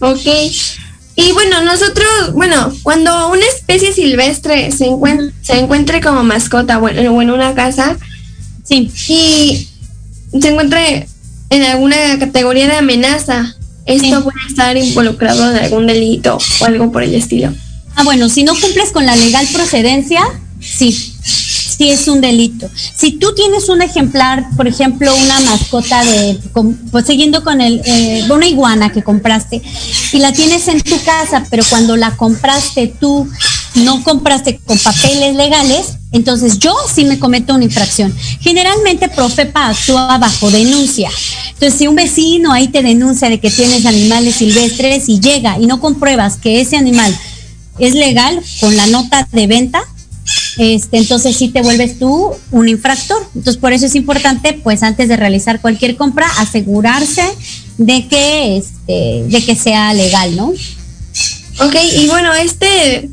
Ok. 0.00 0.26
Y 1.16 1.32
bueno, 1.32 1.62
nosotros, 1.62 2.32
bueno, 2.32 2.72
cuando 2.84 3.30
una 3.30 3.44
especie 3.44 3.92
silvestre 3.92 4.70
se, 4.70 4.86
encuentra, 4.86 5.34
se 5.42 5.58
encuentre 5.58 6.00
como 6.00 6.22
mascota 6.22 6.78
bueno, 6.78 7.12
o 7.12 7.20
en 7.20 7.30
una 7.30 7.54
casa, 7.54 7.96
sí. 8.62 8.88
y 9.08 9.68
se 10.40 10.48
encuentre 10.48 11.08
en 11.50 11.62
alguna 11.64 11.96
categoría 12.20 12.68
de 12.68 12.76
amenaza, 12.76 13.56
esto 13.84 14.18
sí. 14.18 14.22
puede 14.22 14.46
estar 14.48 14.76
involucrado 14.76 15.50
en 15.50 15.56
algún 15.56 15.88
delito 15.88 16.38
o 16.60 16.64
algo 16.64 16.92
por 16.92 17.02
el 17.02 17.14
estilo. 17.14 17.52
Ah, 17.96 18.04
bueno, 18.04 18.28
si 18.28 18.44
no 18.44 18.54
cumples 18.54 18.92
con 18.92 19.04
la 19.04 19.16
legal 19.16 19.48
procedencia, 19.52 20.22
sí 20.60 21.16
sí 21.78 21.88
es 21.90 22.08
un 22.08 22.20
delito. 22.20 22.68
Si 22.96 23.12
tú 23.12 23.32
tienes 23.34 23.68
un 23.68 23.80
ejemplar, 23.80 24.48
por 24.56 24.66
ejemplo, 24.66 25.14
una 25.14 25.40
mascota 25.40 26.04
de, 26.04 26.38
pues 26.90 27.06
siguiendo 27.06 27.44
con 27.44 27.60
el, 27.60 27.80
eh, 27.84 28.26
una 28.28 28.48
iguana 28.48 28.90
que 28.90 29.02
compraste 29.04 29.62
y 30.12 30.18
la 30.18 30.32
tienes 30.32 30.66
en 30.66 30.82
tu 30.82 31.00
casa, 31.04 31.46
pero 31.48 31.62
cuando 31.70 31.96
la 31.96 32.16
compraste 32.16 32.92
tú 33.00 33.28
no 33.76 34.02
compraste 34.02 34.58
con 34.58 34.76
papeles 34.78 35.36
legales, 35.36 35.98
entonces 36.10 36.58
yo 36.58 36.74
sí 36.92 37.04
me 37.04 37.20
cometo 37.20 37.54
una 37.54 37.64
infracción. 37.64 38.12
Generalmente 38.40 39.08
Profepa 39.08 39.68
actúa 39.68 40.18
bajo 40.18 40.50
denuncia. 40.50 41.10
Entonces, 41.52 41.78
si 41.78 41.86
un 41.86 41.94
vecino 41.94 42.52
ahí 42.52 42.68
te 42.68 42.82
denuncia 42.82 43.28
de 43.28 43.38
que 43.38 43.50
tienes 43.50 43.86
animales 43.86 44.36
silvestres 44.36 45.08
y 45.08 45.20
llega 45.20 45.58
y 45.58 45.66
no 45.66 45.80
compruebas 45.80 46.36
que 46.36 46.60
ese 46.60 46.76
animal 46.76 47.16
es 47.78 47.94
legal 47.94 48.42
con 48.60 48.76
la 48.76 48.86
nota 48.86 49.28
de 49.30 49.46
venta, 49.46 49.82
este, 50.58 50.98
entonces 50.98 51.36
sí 51.36 51.48
te 51.48 51.62
vuelves 51.62 51.98
tú 51.98 52.32
un 52.50 52.68
infractor. 52.68 53.22
Entonces 53.34 53.60
por 53.60 53.72
eso 53.72 53.86
es 53.86 53.94
importante, 53.94 54.52
pues 54.52 54.82
antes 54.82 55.08
de 55.08 55.16
realizar 55.16 55.60
cualquier 55.60 55.96
compra, 55.96 56.26
asegurarse 56.38 57.22
de 57.78 58.08
que, 58.08 58.56
este, 58.56 59.24
de 59.28 59.44
que 59.44 59.54
sea 59.54 59.94
legal, 59.94 60.36
¿no? 60.36 60.52
Ok, 61.60 61.76
y 61.96 62.06
bueno, 62.08 62.34
este, 62.34 63.08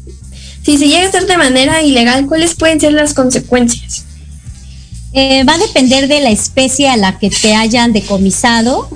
si 0.63 0.77
se 0.77 0.87
llega 0.87 1.05
a 1.05 1.09
hacer 1.09 1.27
de 1.27 1.37
manera 1.37 1.83
ilegal, 1.83 2.25
¿cuáles 2.25 2.55
pueden 2.55 2.79
ser 2.79 2.93
las 2.93 3.13
consecuencias? 3.13 4.05
Eh, 5.13 5.43
va 5.43 5.53
a 5.53 5.59
depender 5.59 6.07
de 6.07 6.21
la 6.21 6.31
especie 6.31 6.89
a 6.89 6.97
la 6.97 7.19
que 7.19 7.29
te 7.29 7.55
hayan 7.55 7.93
decomisado, 7.93 8.89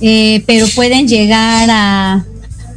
eh, 0.00 0.42
pero 0.46 0.66
pueden 0.68 1.08
llegar 1.08 1.68
a 1.70 2.24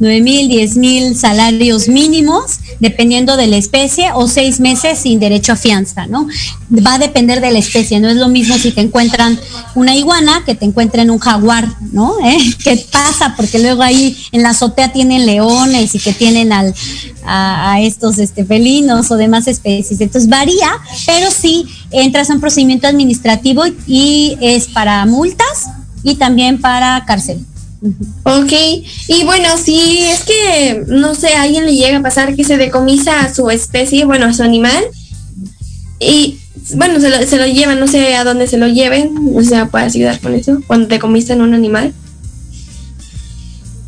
9 0.02 0.20
mil, 0.20 0.48
10 0.48 0.76
mil 0.78 1.16
salarios 1.16 1.86
mínimos, 1.86 2.58
dependiendo 2.80 3.36
de 3.36 3.46
la 3.46 3.56
especie, 3.56 4.10
o 4.14 4.26
seis 4.26 4.58
meses 4.58 4.98
sin 4.98 5.20
derecho 5.20 5.52
a 5.52 5.56
fianza, 5.56 6.08
¿no? 6.08 6.26
Va 6.84 6.94
a 6.94 6.98
depender 6.98 7.40
de 7.40 7.52
la 7.52 7.60
especie, 7.60 8.00
no 8.00 8.08
es 8.08 8.16
lo 8.16 8.26
mismo 8.26 8.58
si 8.58 8.72
te 8.72 8.80
encuentran 8.80 9.38
una 9.76 9.94
iguana 9.94 10.42
que 10.44 10.56
te 10.56 10.64
encuentren 10.64 11.08
un 11.08 11.20
jaguar, 11.20 11.68
¿no? 11.92 12.16
¿Eh? 12.24 12.36
¿Qué 12.64 12.84
pasa? 12.90 13.34
Porque 13.36 13.60
luego 13.60 13.82
ahí 13.82 14.16
en 14.32 14.42
la 14.42 14.50
azotea 14.50 14.92
tienen 14.92 15.24
leones 15.24 15.94
y 15.94 16.00
que 16.00 16.12
tienen 16.12 16.52
al, 16.52 16.74
a, 17.24 17.80
estos 17.80 18.18
este, 18.18 18.44
felinos 18.44 19.08
o 19.12 19.16
demás 19.16 19.46
especies. 19.46 20.00
Entonces 20.00 20.28
varía, 20.28 20.72
pero 21.06 21.30
sí 21.30 21.64
entras 21.92 22.28
a 22.28 22.34
un 22.34 22.40
procedimiento 22.40 22.88
administrativo 22.88 23.62
y 23.86 24.36
es 24.40 24.66
para 24.66 25.06
multas 25.06 25.68
y 26.02 26.16
también 26.16 26.60
para 26.60 27.04
cárcel. 27.06 27.46
Ok, 28.22 28.52
y 29.08 29.24
bueno, 29.24 29.48
si 29.56 29.98
es 29.98 30.20
que, 30.20 30.84
no 30.86 31.14
sé, 31.14 31.34
a 31.34 31.42
alguien 31.42 31.66
le 31.66 31.74
llega 31.74 31.98
a 31.98 32.02
pasar 32.02 32.36
que 32.36 32.44
se 32.44 32.56
decomisa 32.56 33.20
a 33.20 33.34
su 33.34 33.50
especie, 33.50 34.04
bueno, 34.04 34.26
a 34.26 34.32
su 34.32 34.44
animal, 34.44 34.84
y 35.98 36.38
bueno, 36.74 37.00
se 37.00 37.10
lo, 37.10 37.26
se 37.26 37.36
lo 37.38 37.46
llevan, 37.46 37.80
no 37.80 37.88
sé 37.88 38.14
a 38.14 38.22
dónde 38.22 38.46
se 38.46 38.56
lo 38.56 38.68
lleven, 38.68 39.32
o 39.34 39.42
sea, 39.42 39.66
puedes 39.66 39.94
ayudar 39.94 40.20
con 40.20 40.34
eso, 40.34 40.60
cuando 40.66 40.86
decomisan 40.86 41.40
un 41.40 41.54
animal. 41.54 41.92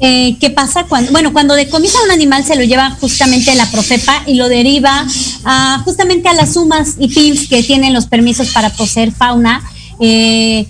Eh, 0.01 0.37
¿Qué 0.41 0.51
pasa 0.51 0.85
cuando, 0.85 1.13
bueno, 1.13 1.33
cuando 1.33 1.55
decomisa 1.55 1.97
un 2.05 2.11
animal 2.11 2.45
se 2.45 2.57
lo 2.57 2.65
lleva 2.65 2.91
justamente 3.01 3.55
la 3.55 3.71
Profepa 3.71 4.25
y 4.27 4.35
lo 4.35 4.49
deriva 4.49 5.07
a, 5.45 5.81
justamente 5.85 6.29
a 6.29 6.35
las 6.35 6.55
sumas 6.55 6.97
y 6.99 7.09
PIMS 7.09 7.49
que 7.49 7.63
tienen 7.63 7.95
los 7.95 8.07
permisos 8.07 8.51
para 8.51 8.71
poseer 8.71 9.13
fauna? 9.13 9.63
Eh, 10.01 10.67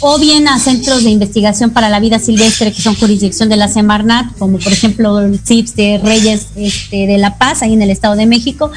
o 0.00 0.18
bien 0.18 0.48
a 0.48 0.58
centros 0.58 1.04
de 1.04 1.10
investigación 1.10 1.70
para 1.70 1.88
la 1.88 2.00
vida 2.00 2.18
silvestre 2.18 2.72
que 2.72 2.80
son 2.80 2.94
jurisdicción 2.94 3.48
de 3.48 3.56
la 3.56 3.68
Semarnat, 3.68 4.36
como 4.38 4.58
por 4.58 4.72
ejemplo 4.72 5.20
el 5.20 5.38
CIPS 5.38 5.76
de 5.76 6.00
Reyes 6.02 6.46
este, 6.56 7.06
de 7.06 7.18
La 7.18 7.36
Paz, 7.38 7.62
ahí 7.62 7.74
en 7.74 7.82
el 7.82 7.90
Estado 7.90 8.16
de 8.16 8.26
México, 8.26 8.70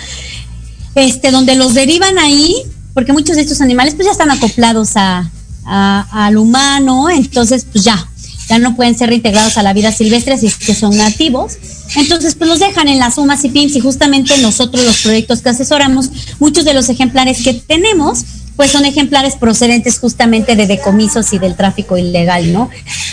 este, 0.95 1.31
donde 1.31 1.55
los 1.55 1.73
derivan 1.73 2.17
ahí, 2.17 2.55
porque 2.93 3.13
muchos 3.13 3.35
de 3.35 3.43
estos 3.43 3.61
animales 3.61 3.95
pues 3.95 4.05
ya 4.05 4.11
están 4.11 4.31
acoplados 4.31 4.97
a, 4.97 5.29
a, 5.65 6.25
al 6.25 6.37
humano, 6.37 7.09
entonces 7.09 7.65
pues 7.71 7.83
ya, 7.83 8.09
ya 8.49 8.59
no 8.59 8.75
pueden 8.75 8.97
ser 8.97 9.09
reintegrados 9.09 9.57
a 9.57 9.63
la 9.63 9.73
vida 9.73 9.91
silvestre 9.91 10.37
si 10.37 10.47
es 10.47 10.57
que 10.57 10.73
son 10.73 10.95
nativos. 10.97 11.57
Entonces, 11.95 12.35
pues 12.35 12.49
los 12.49 12.59
dejan 12.59 12.89
en 12.89 12.99
las 12.99 13.15
sumas 13.15 13.43
y 13.45 13.49
PIMS 13.49 13.75
y 13.77 13.79
justamente 13.79 14.37
nosotros 14.39 14.83
los 14.83 15.01
proyectos 15.01 15.41
que 15.41 15.49
asesoramos, 15.49 16.09
muchos 16.39 16.65
de 16.65 16.73
los 16.73 16.89
ejemplares 16.89 17.41
que 17.43 17.53
tenemos, 17.53 18.25
pues 18.57 18.71
son 18.71 18.83
ejemplares 18.85 19.35
procedentes 19.35 19.99
justamente 19.99 20.55
de 20.55 20.67
decomisos 20.67 21.31
y 21.31 21.39
del 21.39 21.55
tráfico 21.55 21.97
ilegal, 21.97 22.51
¿no? 22.51 22.69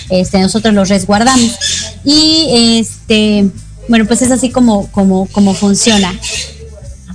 Este, 0.08 0.40
nosotros 0.40 0.74
los 0.74 0.88
resguardamos. 0.88 1.56
Y 2.04 2.78
este, 2.80 3.46
bueno, 3.88 4.06
pues 4.06 4.22
es 4.22 4.30
así 4.30 4.50
como, 4.50 4.90
como, 4.90 5.26
como 5.26 5.54
funciona. 5.54 6.12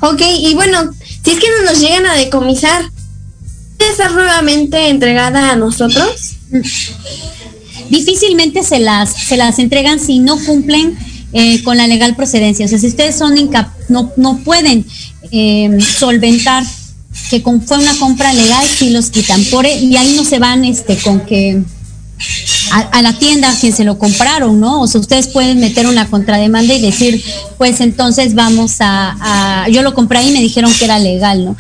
Ok, 0.02 0.22
y 0.42 0.54
bueno, 0.54 0.92
si 1.26 1.32
es 1.32 1.40
que 1.40 1.48
no 1.50 1.72
nos 1.72 1.82
llegan 1.82 2.06
a 2.06 2.14
decomisar, 2.14 2.84
¿puede 3.78 3.96
ser 3.96 4.12
nuevamente 4.12 4.90
entregada 4.90 5.52
a 5.52 5.56
nosotros? 5.56 6.38
Difícilmente 7.90 8.64
se 8.64 8.80
las, 8.80 9.12
se 9.12 9.38
las 9.38 9.58
entregan 9.58 10.00
si 10.00 10.20
no 10.20 10.38
cumplen 10.46 10.98
eh, 11.34 11.64
con 11.64 11.78
la 11.78 11.88
legal 11.88 12.16
procedencia. 12.16 12.68
O 12.68 12.70
sea, 12.70 12.78
si 12.78 12.88
ustedes 12.88 13.16
son 13.18 13.38
incap 13.38 13.70
no, 13.90 14.14
no 14.18 14.38
pueden 14.38 14.86
eh, 15.32 15.80
solventar 15.82 16.64
que 17.30 17.44
con, 17.44 17.62
fue 17.62 17.78
una 17.78 17.96
compra 17.98 18.34
legal, 18.34 18.66
sí 18.68 18.90
los 18.90 19.10
quitan. 19.10 19.44
Por, 19.46 19.66
y 19.66 19.96
ahí 19.96 20.14
no 20.16 20.24
se 20.24 20.40
van 20.40 20.66
este 20.66 20.98
con 20.98 21.22
que 21.22 21.62
a, 22.72 22.80
a, 22.80 23.02
la 23.02 23.14
tienda 23.14 23.50
a 23.50 23.56
quien 23.56 23.74
se 23.74 23.84
lo 23.84 23.98
compraron, 23.98 24.60
¿no? 24.60 24.82
O 24.82 24.88
sea, 24.88 25.00
ustedes 25.00 25.28
pueden 25.28 25.60
meter 25.60 25.88
una 25.88 26.10
contrademanda 26.10 26.74
y 26.74 26.82
decir, 26.82 27.24
pues 27.58 27.82
entonces 27.82 28.36
vamos 28.36 28.78
a, 28.80 29.64
a 29.64 29.70
yo 29.70 29.82
lo 29.82 29.94
compré 29.94 30.24
y 30.24 30.32
me 30.32 30.42
dijeron 30.42 30.74
que 30.74 30.86
era 30.86 31.00
legal, 31.00 31.46
¿no? 31.46 31.58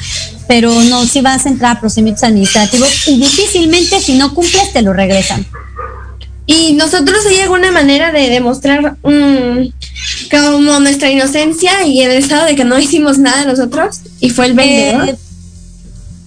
Pero 0.47 0.73
no, 0.83 1.05
si 1.05 1.21
vas 1.21 1.45
a 1.45 1.49
entrar 1.49 1.77
a 1.77 1.79
procedimientos 1.79 2.23
administrativos 2.23 3.07
y 3.07 3.17
difícilmente 3.17 3.99
si 4.01 4.17
no 4.17 4.33
cumples 4.33 4.73
te 4.73 4.81
lo 4.81 4.93
regresan. 4.93 5.45
Y 6.45 6.73
nosotros 6.73 7.19
hay 7.27 7.41
alguna 7.41 7.71
manera 7.71 8.11
de 8.11 8.27
demostrar 8.27 8.97
um, 9.03 9.71
como 10.31 10.79
nuestra 10.79 11.11
inocencia 11.11 11.85
y 11.85 12.01
el 12.01 12.11
estado 12.11 12.47
de 12.47 12.55
que 12.55 12.65
no 12.65 12.79
hicimos 12.79 13.19
nada 13.19 13.45
nosotros 13.45 13.99
y 14.19 14.31
fue 14.31 14.47
el 14.47 14.53
vendedor. 14.53 15.09
Eh, 15.09 15.15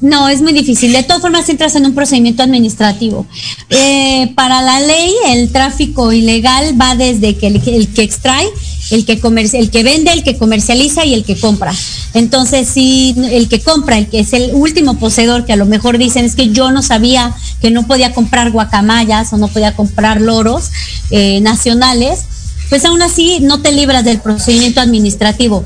no, 0.03 0.29
es 0.29 0.43
muy 0.43 0.53
difícil. 0.53 0.93
De 0.93 1.05
todas 1.05 1.23
formas, 1.23 1.49
entras 1.49 1.77
en 1.77 1.87
un 1.87 1.95
procedimiento 1.95 2.43
administrativo. 2.43 3.25
Eh, 3.71 4.33
para 4.35 4.61
la 4.61 4.81
ley, 4.81 5.15
el 5.29 5.51
tráfico 5.53 6.13
ilegal 6.13 6.79
va 6.79 6.97
desde 6.97 7.29
el 7.41 7.89
que 7.95 8.03
extrae, 8.03 8.49
el 8.91 9.07
que, 9.07 9.21
comercia, 9.21 9.61
el 9.61 9.71
que 9.71 9.85
vende, 9.85 10.13
el 10.13 10.25
que 10.25 10.37
comercializa 10.37 11.05
y 11.05 11.15
el 11.15 11.25
que 11.25 11.39
compra. 11.39 11.73
Entonces, 12.15 12.69
si 12.69 13.15
el 13.31 13.49
que 13.49 13.61
compra, 13.61 13.97
el 13.97 14.09
que 14.09 14.19
es 14.19 14.33
el 14.33 14.51
último 14.55 14.99
poseedor, 14.99 15.45
que 15.45 15.53
a 15.53 15.57
lo 15.57 15.67
mejor 15.67 15.99
dicen 15.99 16.25
es 16.25 16.35
que 16.35 16.51
yo 16.51 16.73
no 16.73 16.83
sabía 16.83 17.33
que 17.61 17.71
no 17.71 17.87
podía 17.87 18.13
comprar 18.13 18.51
guacamayas 18.51 19.33
o 19.33 19.37
no 19.37 19.47
podía 19.47 19.77
comprar 19.77 20.21
loros 20.21 20.71
eh, 21.11 21.41
nacionales, 21.43 22.25
pues 22.71 22.85
aún 22.85 23.03
así 23.03 23.39
no 23.41 23.63
te 23.63 23.71
libras 23.71 24.05
del 24.05 24.21
procedimiento 24.21 24.81
administrativo 24.81 25.63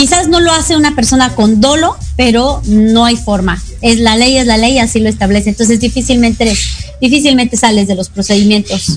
quizás 0.00 0.28
no 0.28 0.40
lo 0.40 0.50
hace 0.50 0.76
una 0.76 0.94
persona 0.94 1.34
con 1.34 1.60
dolo, 1.60 1.94
pero 2.16 2.62
no 2.64 3.04
hay 3.04 3.16
forma. 3.16 3.62
Es 3.82 4.00
la 4.00 4.16
ley, 4.16 4.38
es 4.38 4.46
la 4.46 4.56
ley, 4.56 4.78
así 4.78 4.98
lo 4.98 5.10
establece. 5.10 5.50
Entonces 5.50 5.78
difícilmente, 5.78 6.50
difícilmente 7.02 7.58
sales 7.58 7.86
de 7.86 7.96
los 7.96 8.08
procedimientos. 8.08 8.94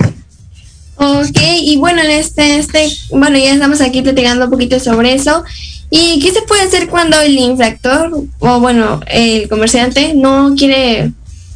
Ok, 0.95 1.41
y 1.62 1.76
bueno, 1.76 2.01
en 2.04 2.10
este, 2.10 2.58
este, 2.58 2.88
bueno, 3.12 3.38
ya 3.38 3.54
estamos 3.54 3.82
aquí 3.82 4.01
platicando 4.01 4.45
un 4.45 4.51
poquito 4.51 4.80
sobre 4.80 5.14
eso. 5.14 5.43
¿Y 5.89 6.20
qué 6.20 6.32
se 6.32 6.41
puede 6.43 6.62
hacer 6.62 6.88
cuando 6.88 7.20
el 7.20 7.38
infractor 7.38 8.24
o 8.39 8.60
bueno, 8.62 9.01
el 9.08 9.49
comerciante 9.49 10.14
no 10.14 10.56
quiere 10.58 11.12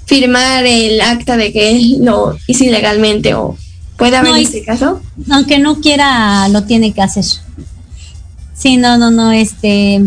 firmar 0.08 0.66
el 0.66 1.00
acta 1.00 1.38
de 1.38 1.54
que 1.54 1.96
lo 2.02 2.38
hizo 2.48 2.66
ilegalmente 2.66 3.34
o 3.34 3.56
puede 3.96 4.18
haber 4.18 4.32
No, 4.32 4.38
este 4.38 4.66
caso? 4.66 5.02
Aunque 5.30 5.58
no 5.58 5.80
quiera, 5.80 6.50
lo 6.50 6.66
tiene 6.66 6.92
que 6.94 7.02
hacer. 7.02 7.24
Sí, 8.58 8.78
no, 8.78 8.98
no, 8.98 9.12
no, 9.12 9.32
este 9.32 10.02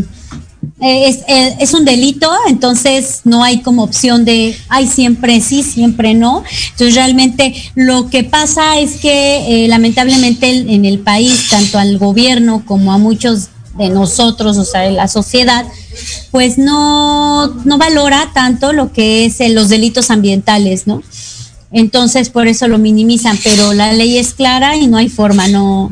eh, 0.82 1.08
es, 1.08 1.18
eh, 1.28 1.56
es 1.60 1.72
un 1.72 1.84
delito, 1.84 2.30
entonces 2.48 3.20
no 3.24 3.44
hay 3.44 3.60
como 3.60 3.82
opción 3.82 4.24
de, 4.24 4.56
ay, 4.68 4.86
siempre 4.86 5.40
sí, 5.40 5.62
siempre 5.62 6.14
no. 6.14 6.42
Entonces 6.70 6.94
realmente 6.94 7.54
lo 7.74 8.10
que 8.10 8.24
pasa 8.24 8.78
es 8.78 8.96
que 8.96 9.64
eh, 9.64 9.68
lamentablemente 9.68 10.50
en 10.50 10.84
el 10.84 10.98
país, 10.98 11.48
tanto 11.50 11.78
al 11.78 11.98
gobierno 11.98 12.64
como 12.66 12.92
a 12.92 12.98
muchos 12.98 13.48
de 13.78 13.88
nosotros, 13.88 14.58
o 14.58 14.64
sea, 14.64 14.80
de 14.80 14.90
la 14.90 15.08
sociedad, 15.08 15.64
pues 16.30 16.58
no, 16.58 17.46
no 17.64 17.78
valora 17.78 18.30
tanto 18.34 18.72
lo 18.72 18.92
que 18.92 19.26
es 19.26 19.38
los 19.50 19.68
delitos 19.68 20.10
ambientales, 20.10 20.86
¿no? 20.86 21.02
Entonces 21.72 22.30
por 22.30 22.48
eso 22.48 22.68
lo 22.68 22.78
minimizan, 22.78 23.38
pero 23.44 23.72
la 23.74 23.92
ley 23.92 24.18
es 24.18 24.34
clara 24.34 24.76
y 24.76 24.88
no 24.88 24.96
hay 24.96 25.08
forma, 25.08 25.46
no 25.46 25.90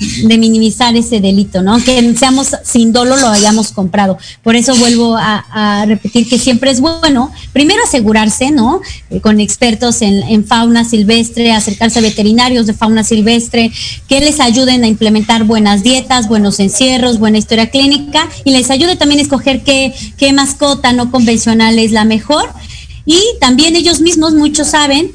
de 0.00 0.38
minimizar 0.38 0.96
ese 0.96 1.20
delito, 1.20 1.62
¿no? 1.62 1.82
Que 1.84 2.14
seamos 2.16 2.48
sin 2.64 2.92
dolo 2.92 3.16
lo 3.16 3.28
hayamos 3.28 3.72
comprado. 3.72 4.16
Por 4.42 4.56
eso 4.56 4.74
vuelvo 4.76 5.16
a, 5.16 5.84
repetir 5.86 6.28
que 6.28 6.38
siempre 6.38 6.70
es 6.70 6.80
bueno, 6.80 7.30
primero 7.52 7.80
asegurarse, 7.84 8.50
¿no? 8.50 8.80
Eh, 9.10 9.20
con 9.20 9.40
expertos 9.40 10.02
en, 10.02 10.22
en 10.22 10.44
fauna 10.44 10.84
silvestre, 10.84 11.52
acercarse 11.52 11.98
a 11.98 12.02
veterinarios 12.02 12.66
de 12.66 12.74
fauna 12.74 13.04
silvestre, 13.04 13.70
que 14.08 14.20
les 14.20 14.40
ayuden 14.40 14.84
a 14.84 14.88
implementar 14.88 15.44
buenas 15.44 15.82
dietas, 15.82 16.28
buenos 16.28 16.60
encierros, 16.60 17.18
buena 17.18 17.38
historia 17.38 17.70
clínica 17.70 18.28
y 18.44 18.52
les 18.52 18.70
ayude 18.70 18.96
también 18.96 19.20
a 19.20 19.22
escoger 19.22 19.62
qué, 19.62 19.94
qué 20.16 20.32
mascota 20.32 20.92
no 20.92 21.10
convencional 21.10 21.78
es 21.78 21.92
la 21.92 22.04
mejor. 22.04 22.48
Y 23.04 23.20
también 23.40 23.76
ellos 23.76 24.00
mismos, 24.00 24.34
muchos 24.34 24.68
saben, 24.68 25.10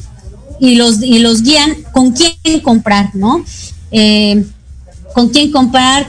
y 0.59 0.75
los, 0.75 1.01
y 1.01 1.19
los 1.19 1.43
guían 1.43 1.75
con 1.91 2.11
quién 2.11 2.59
comprar, 2.61 3.15
¿no? 3.15 3.43
Eh, 3.91 4.43
con 5.16 5.30
quién 5.30 5.49
comprar 5.51 6.05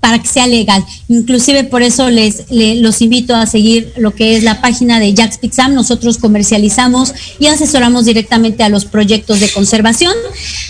para 0.00 0.18
que 0.20 0.26
sea 0.26 0.48
legal. 0.48 0.84
Inclusive 1.08 1.62
por 1.62 1.80
eso 1.82 2.10
les, 2.10 2.50
le- 2.50 2.74
los 2.76 3.00
invito 3.02 3.36
a 3.36 3.46
seguir 3.46 3.92
lo 3.96 4.10
que 4.10 4.36
es 4.36 4.42
la 4.42 4.60
página 4.60 4.98
de 4.98 5.14
Jax 5.16 5.38
Pixam. 5.38 5.74
Nosotros 5.74 6.18
comercializamos 6.18 7.14
y 7.38 7.46
asesoramos 7.46 8.04
directamente 8.04 8.64
a 8.64 8.68
los 8.68 8.84
proyectos 8.84 9.38
de 9.38 9.48
conservación 9.48 10.12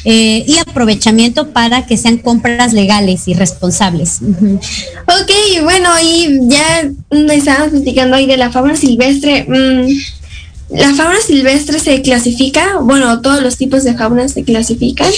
eh, 0.05 0.45
y 0.47 0.59
aprovechamiento 0.59 1.49
para 1.49 1.87
que 1.87 1.97
sean 1.97 2.18
compras 2.18 2.74
legales 2.74 3.26
y 3.26 3.33
responsables. 3.33 4.18
Ok, 4.22 5.62
bueno, 5.62 5.89
y 6.03 6.39
ya 6.49 6.91
estábamos 7.33 7.70
platicando 7.70 8.16
ahí 8.16 8.26
de 8.26 8.37
la 8.37 8.51
fauna 8.53 8.76
silvestre. 8.76 9.47
mm, 9.49 10.76
¿La 10.76 10.95
fauna 10.95 11.16
silvestre 11.26 11.78
se 11.80 12.03
clasifica? 12.03 12.78
Bueno, 12.83 13.20
todos 13.22 13.43
los 13.43 13.57
tipos 13.57 13.83
de 13.85 13.95
fauna 13.95 14.28
se 14.28 14.45
clasifican. 14.45 15.11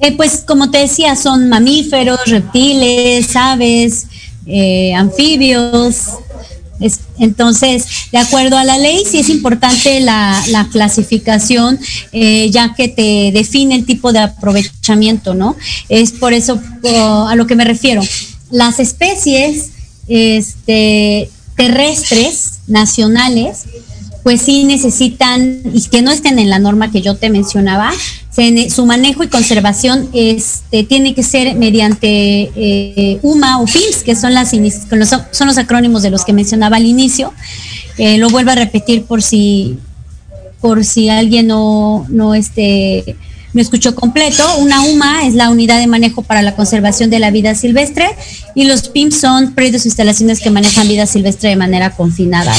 Eh, 0.00 0.12
pues 0.16 0.42
como 0.46 0.70
te 0.70 0.78
decía, 0.78 1.14
son 1.16 1.48
mamíferos, 1.48 2.20
reptiles, 2.26 3.36
aves, 3.36 4.06
eh, 4.46 4.94
anfibios. 4.94 5.96
Es- 6.80 7.00
entonces, 7.18 7.84
de 8.10 8.16
acuerdo 8.18 8.56
a 8.56 8.64
la 8.64 8.78
ley, 8.78 9.02
sí 9.08 9.18
es 9.18 9.28
importante 9.28 10.00
la, 10.00 10.42
la 10.48 10.66
clasificación, 10.68 11.78
eh, 12.12 12.48
ya 12.50 12.74
que 12.74 12.88
te 12.88 13.30
define 13.32 13.74
el 13.74 13.84
tipo 13.84 14.12
de 14.14 14.20
aprovechamiento, 14.20 15.34
¿no? 15.34 15.56
Es 15.90 16.12
por 16.12 16.32
eso 16.32 16.58
a 17.28 17.34
lo 17.36 17.46
que 17.46 17.54
me 17.54 17.64
refiero. 17.66 18.00
Las 18.50 18.80
especies 18.80 19.72
este, 20.08 21.30
terrestres, 21.56 22.60
nacionales, 22.66 23.64
pues 24.22 24.42
sí 24.42 24.64
necesitan, 24.64 25.60
y 25.74 25.82
que 25.82 26.02
no 26.02 26.10
estén 26.10 26.38
en 26.38 26.50
la 26.50 26.58
norma 26.58 26.90
que 26.90 27.00
yo 27.02 27.16
te 27.16 27.30
mencionaba, 27.30 27.90
su 28.70 28.86
manejo 28.86 29.22
y 29.22 29.28
conservación 29.28 30.08
este, 30.12 30.84
tiene 30.84 31.14
que 31.14 31.22
ser 31.22 31.54
mediante 31.56 32.50
eh, 32.54 33.18
UMA 33.22 33.60
o 33.60 33.64
PIMS, 33.66 34.02
que 34.04 34.14
son, 34.16 34.32
los- 34.34 35.58
acrónimos 35.58 36.02
de 36.02 36.10
los 36.10 36.24
que 36.24 36.32
mencionaba 36.32 36.76
al 36.76 36.86
inicio. 36.86 37.32
Eh, 37.98 38.18
lo 38.18 38.30
vuelvo 38.30 38.50
a 38.52 38.54
repetir 38.54 39.04
por 39.04 39.22
si, 39.22 39.78
por 40.60 40.84
si 40.84 41.08
alguien 41.08 41.46
no, 41.48 42.06
no 42.08 42.34
este, 42.34 43.16
no 43.52 43.60
escuchó 43.60 43.94
completo. 43.94 44.42
Una 44.58 44.82
UMA 44.82 45.26
es 45.26 45.34
la 45.34 45.50
Unidad 45.50 45.78
de 45.78 45.86
Manejo 45.86 46.22
para 46.22 46.40
la 46.42 46.54
Conservación 46.56 47.10
de 47.10 47.18
la 47.18 47.30
Vida 47.30 47.54
Silvestre 47.54 48.08
y 48.54 48.64
los 48.64 48.88
PIMS 48.88 49.20
son 49.20 49.52
predios 49.54 49.84
o 49.84 49.88
instalaciones 49.88 50.40
que 50.40 50.50
manejan 50.50 50.88
vida 50.88 51.06
silvestre 51.06 51.50
de 51.50 51.56
manera 51.56 51.90
confinada. 51.90 52.54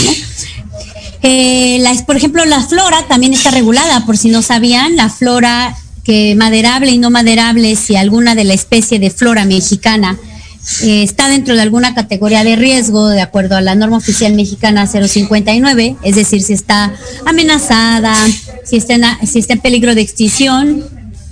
Eh, 1.24 1.78
la- 1.82 1.94
por 2.06 2.16
ejemplo, 2.18 2.44
la 2.46 2.62
flora 2.62 3.06
también 3.08 3.34
está 3.34 3.52
regulada, 3.52 4.06
por 4.06 4.18
si 4.18 4.30
no 4.30 4.42
sabían, 4.42 4.96
la 4.96 5.10
flora 5.10 5.76
que 6.04 6.34
maderable 6.36 6.92
y 6.92 6.98
no 6.98 7.10
maderable, 7.12 7.76
si 7.76 7.96
alguna 7.96 8.34
de 8.34 8.44
la 8.44 8.54
especie 8.56 8.98
de 9.00 9.12
flora 9.12 9.46
mexicana 9.46 10.18
eh, 10.84 11.04
está 11.04 11.28
dentro 11.28 11.56
de 11.56 11.62
alguna 11.62 11.94
categoría 11.96 12.44
de 12.44 12.56
riesgo, 12.56 13.08
de 13.10 13.22
acuerdo 13.22 13.56
a 13.56 13.62
la 13.62 13.76
norma 13.76 13.98
oficial 13.98 14.34
mexicana 14.34 14.88
059, 14.88 15.96
es 16.04 16.16
decir, 16.16 16.42
si 16.44 16.54
está 16.54 16.92
amenazada, 17.26 18.16
si 18.64 18.78
está 18.78 18.94
en, 18.96 19.04
si 19.28 19.40
está 19.40 19.54
en 19.54 19.60
peligro 19.60 19.96
de 19.96 20.02
extinción, 20.02 20.84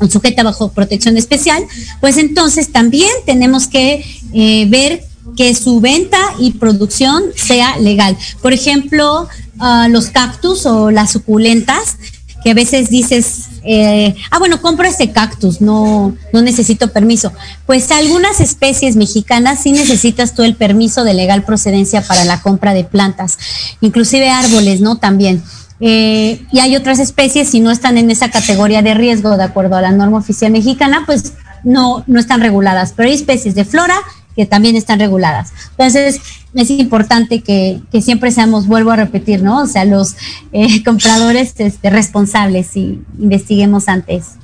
sujeta 0.10 0.44
bajo 0.44 0.72
protección 0.72 1.18
especial, 1.18 1.64
pues 2.00 2.18
entonces 2.18 2.72
también 2.72 3.12
tenemos 3.26 3.68
que 3.68 4.04
eh, 4.34 4.66
ver 4.68 5.04
que 5.36 5.54
su 5.56 5.80
venta 5.80 6.20
y 6.40 6.52
producción 6.52 7.24
sea 7.36 7.78
legal. 7.78 8.18
Por 8.42 8.54
ejemplo, 8.54 9.28
ah, 9.60 9.88
los 9.90 10.08
cactus 10.08 10.66
o 10.66 10.92
las 10.92 11.12
suculentas, 11.12 11.98
que 12.44 12.52
a 12.52 12.54
veces 12.54 12.90
dices, 12.90 13.50
eh, 13.64 14.16
ah, 14.32 14.40
bueno, 14.40 14.62
compro 14.62 14.88
este 14.88 15.12
cactus, 15.12 15.62
no, 15.62 16.16
no 16.32 16.42
necesito 16.42 16.92
permiso. 16.92 17.34
Pues 17.66 17.92
algunas 17.92 18.40
especies 18.40 18.96
mexicanas 18.96 19.62
sí 19.64 19.72
necesitas 19.72 20.34
tú 20.34 20.44
el 20.44 20.56
permiso 20.56 21.04
de 21.04 21.14
legal 21.14 21.44
procedencia 21.44 22.02
para 22.02 22.24
la 22.24 22.42
compra 22.42 22.74
de 22.74 22.84
plantas, 22.84 23.38
inclusive 23.82 24.30
árboles, 24.30 24.82
¿no? 24.82 24.98
También. 24.98 25.44
Eh, 25.82 26.46
y 26.52 26.60
hay 26.60 26.76
otras 26.76 27.00
especies, 27.00 27.50
si 27.50 27.60
no 27.60 27.72
están 27.72 27.98
en 27.98 28.12
esa 28.12 28.30
categoría 28.30 28.82
de 28.82 28.94
riesgo, 28.94 29.38
de 29.38 29.44
acuerdo 29.44 29.76
a 29.76 29.82
la 29.82 29.92
norma 29.92 30.18
oficial 30.18 30.52
mexicana, 30.52 31.04
pues 31.06 31.34
no, 31.64 32.04
no 32.08 32.20
están 32.20 32.42
reguladas. 32.42 32.94
Pero 32.96 33.10
hay 33.10 33.16
especies 33.16 33.56
de 33.56 33.66
flora 33.66 34.00
que 34.40 34.46
también 34.46 34.78
están 34.78 35.02
reguladas. 35.02 35.52
Entonces, 35.72 36.22
es 36.54 36.70
importante 36.70 37.42
que, 37.42 37.82
que 37.92 38.02
siempre 38.02 38.32
seamos, 38.32 38.68
vuelvo 38.68 38.92
a 38.92 38.96
repetir, 38.96 39.44
¿no? 39.44 39.64
O 39.64 39.68
sea, 39.68 39.84
los 39.84 40.16
eh, 40.54 40.82
compradores 40.86 41.56
este, 41.58 41.90
responsables 41.90 42.78
y 42.78 43.02
investiguemos 43.20 43.90
antes. 43.90 44.36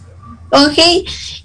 Ok, 0.52 0.78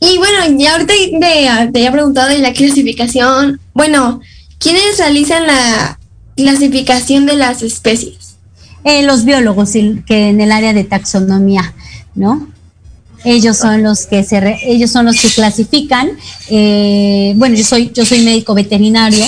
y 0.00 0.18
bueno, 0.18 0.58
ya 0.58 0.72
ahorita 0.72 0.92
te, 0.92 1.16
te 1.20 1.78
había 1.78 1.92
preguntado 1.92 2.28
de 2.28 2.38
la 2.38 2.52
clasificación. 2.52 3.60
Bueno, 3.72 4.20
¿quiénes 4.58 4.98
realizan 4.98 5.46
la 5.46 6.00
clasificación 6.34 7.26
de 7.26 7.36
las 7.36 7.62
especies? 7.62 8.34
Eh, 8.82 9.04
los 9.04 9.24
biólogos 9.24 9.74
que 10.06 10.30
en 10.30 10.40
el 10.40 10.50
área 10.50 10.72
de 10.72 10.82
taxonomía, 10.82 11.72
¿no? 12.16 12.48
Ellos 13.24 13.56
son 13.58 13.82
los 13.82 14.06
que 14.06 14.24
se 14.24 14.40
re- 14.40 14.58
ellos 14.64 14.90
son 14.90 15.04
los 15.06 15.20
que 15.20 15.28
clasifican. 15.28 16.10
eh, 16.48 17.32
bueno, 17.36 17.54
yo 17.56 17.64
soy 17.64 17.90
yo 17.94 18.04
soy 18.04 18.20
médico 18.24 18.54
veterinario, 18.54 19.24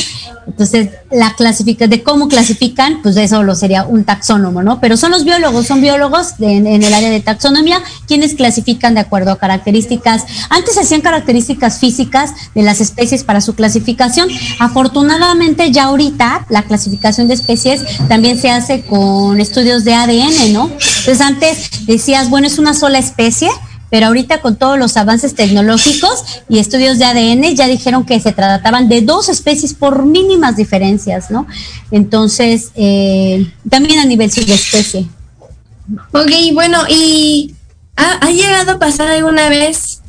entonces 0.46 0.88
la 1.10 1.34
clasifica 1.36 1.86
de 1.86 2.02
cómo 2.02 2.26
clasifican, 2.28 3.00
pues 3.02 3.16
eso 3.16 3.42
lo 3.42 3.54
sería 3.54 3.84
un 3.84 4.04
taxónomo, 4.04 4.62
¿no? 4.62 4.80
Pero 4.80 4.96
son 4.96 5.10
los 5.12 5.24
biólogos, 5.24 5.66
son 5.66 5.80
biólogos 5.80 6.38
de- 6.38 6.56
en, 6.56 6.66
en 6.66 6.82
el 6.82 6.92
área 6.94 7.10
de 7.10 7.20
taxonomía 7.20 7.80
quienes 8.08 8.34
clasifican 8.34 8.94
de 8.94 9.00
acuerdo 9.00 9.30
a 9.32 9.38
características. 9.38 10.24
Antes 10.50 10.78
hacían 10.78 11.00
características 11.02 11.78
físicas 11.78 12.30
de 12.54 12.62
las 12.62 12.80
especies 12.80 13.22
para 13.24 13.40
su 13.40 13.54
clasificación. 13.54 14.28
Afortunadamente 14.58 15.70
ya 15.70 15.84
ahorita 15.84 16.46
la 16.48 16.62
clasificación 16.64 17.28
de 17.28 17.34
especies 17.34 17.82
también 18.08 18.38
se 18.40 18.50
hace 18.50 18.82
con 18.82 19.40
estudios 19.40 19.84
de 19.84 19.94
ADN, 19.94 20.52
¿no? 20.52 20.64
Entonces 20.70 21.20
antes 21.20 21.86
decías, 21.86 22.30
bueno, 22.30 22.46
es 22.46 22.58
una 22.58 22.74
sola 22.74 22.98
especie, 22.98 23.48
pero 23.92 24.06
ahorita 24.06 24.40
con 24.40 24.56
todos 24.56 24.78
los 24.78 24.96
avances 24.96 25.34
tecnológicos 25.34 26.24
y 26.48 26.60
estudios 26.60 26.98
de 26.98 27.04
ADN 27.04 27.54
ya 27.54 27.66
dijeron 27.66 28.06
que 28.06 28.18
se 28.20 28.32
trataban 28.32 28.88
de 28.88 29.02
dos 29.02 29.28
especies 29.28 29.74
por 29.74 30.06
mínimas 30.06 30.56
diferencias, 30.56 31.30
¿no? 31.30 31.46
Entonces, 31.90 32.70
eh, 32.74 33.46
también 33.68 33.98
a 33.98 34.06
nivel 34.06 34.32
subespecie. 34.32 35.06
Ok, 36.10 36.30
bueno, 36.54 36.78
¿y 36.88 37.54
ha, 37.96 38.30
llegado 38.30 38.72
a 38.72 38.78
pasar 38.78 39.08
alguna 39.08 39.50
vez 39.50 40.00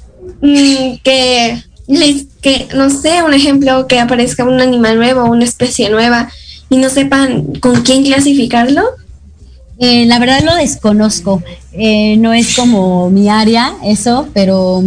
mm, 0.42 1.00
que 1.04 1.62
les 1.86 2.28
que, 2.42 2.70
no 2.74 2.90
sé, 2.90 3.22
un 3.22 3.34
ejemplo, 3.34 3.86
que 3.88 4.00
aparezca 4.00 4.46
un 4.46 4.62
animal 4.62 4.96
nuevo, 4.96 5.26
una 5.26 5.44
especie 5.44 5.90
nueva 5.90 6.32
y 6.70 6.78
no 6.78 6.90
sepan 6.90 7.56
con 7.56 7.82
quién 7.82 8.06
clasificarlo? 8.06 8.82
Eh, 9.86 10.06
la 10.06 10.18
verdad 10.18 10.42
lo 10.46 10.56
desconozco. 10.56 11.44
Eh, 11.74 12.16
no 12.16 12.32
es 12.32 12.56
como 12.56 13.10
mi 13.10 13.28
área 13.28 13.74
eso, 13.84 14.30
pero 14.34 14.82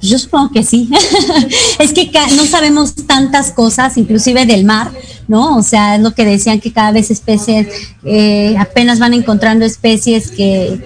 yo 0.00 0.18
supongo 0.18 0.52
que 0.52 0.62
sí. 0.62 0.88
es 1.78 1.92
que 1.92 2.10
no 2.34 2.46
sabemos 2.46 2.94
tantas 3.06 3.50
cosas, 3.50 3.98
inclusive 3.98 4.46
del 4.46 4.64
mar, 4.64 4.90
¿no? 5.28 5.58
O 5.58 5.62
sea, 5.62 5.96
es 5.96 6.00
lo 6.00 6.14
que 6.14 6.24
decían 6.24 6.60
que 6.60 6.72
cada 6.72 6.92
vez 6.92 7.10
especies, 7.10 7.66
eh, 8.04 8.56
apenas 8.58 8.98
van 9.00 9.12
encontrando 9.12 9.66
especies 9.66 10.30
que, 10.30 10.80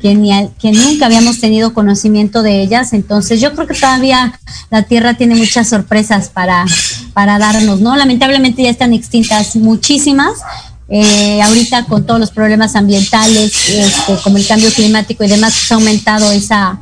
que, 0.00 0.16
ni 0.16 0.32
que 0.58 0.72
nunca 0.72 1.06
habíamos 1.06 1.38
tenido 1.38 1.74
conocimiento 1.74 2.42
de 2.42 2.60
ellas. 2.60 2.92
Entonces, 2.92 3.40
yo 3.40 3.54
creo 3.54 3.68
que 3.68 3.74
todavía 3.74 4.36
la 4.70 4.82
Tierra 4.82 5.14
tiene 5.14 5.36
muchas 5.36 5.68
sorpresas 5.68 6.28
para, 6.28 6.64
para 7.12 7.38
darnos, 7.38 7.80
¿no? 7.80 7.94
Lamentablemente 7.94 8.64
ya 8.64 8.70
están 8.70 8.92
extintas 8.92 9.54
muchísimas. 9.54 10.40
Eh, 10.88 11.40
ahorita 11.40 11.86
con 11.86 12.04
todos 12.04 12.20
los 12.20 12.30
problemas 12.30 12.76
ambientales, 12.76 13.52
este, 13.70 14.16
como 14.22 14.36
el 14.36 14.46
cambio 14.46 14.70
climático 14.70 15.24
y 15.24 15.28
demás, 15.28 15.54
se 15.54 15.72
ha 15.72 15.76
aumentado 15.78 16.30
esa, 16.30 16.78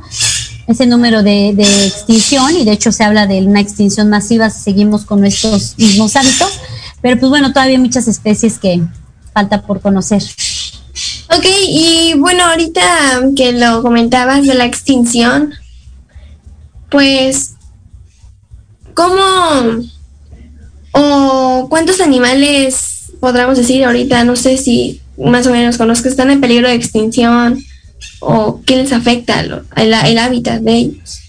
ese 0.67 0.85
número 0.85 1.23
de, 1.23 1.49
extinción 1.49 2.55
y 2.55 2.65
de 2.65 2.73
hecho 2.73 2.91
se 2.91 3.03
habla 3.03 3.27
de 3.27 3.41
una 3.41 3.61
extinción 3.61 4.09
masiva 4.09 4.49
si 4.49 4.61
seguimos 4.61 5.05
con 5.05 5.21
nuestros 5.21 5.75
mismos 5.77 6.15
hábitos, 6.17 6.59
pero 7.01 7.17
pues 7.19 7.29
bueno, 7.29 7.53
todavía 7.53 7.77
hay 7.77 7.81
muchas 7.81 8.07
especies 8.07 8.59
que 8.59 8.81
falta 9.33 9.61
por 9.61 9.79
conocer. 9.81 10.21
Ok, 11.35 11.45
y 11.67 12.13
bueno, 12.17 12.45
ahorita 12.45 13.21
que 13.35 13.53
lo 13.53 13.81
comentabas 13.81 14.45
de 14.45 14.53
la 14.53 14.65
extinción, 14.65 15.53
pues, 16.91 17.53
¿cómo 18.93 19.13
o 20.91 21.67
cuántos 21.69 22.01
animales 22.01 23.02
podríamos 23.23 23.55
decir 23.55 23.85
ahorita? 23.85 24.25
No 24.25 24.35
sé 24.35 24.57
si 24.57 24.99
más 25.17 25.47
o 25.47 25.51
menos 25.51 25.77
conozco, 25.77 26.09
están 26.09 26.29
en 26.29 26.41
peligro 26.41 26.67
de 26.67 26.73
extinción 26.73 27.63
o 28.19 28.59
qué 28.65 28.75
les 28.75 28.91
afecta 28.91 29.39
el, 29.39 30.19
hábitat 30.19 30.59
de 30.59 30.73
ellos? 30.73 31.19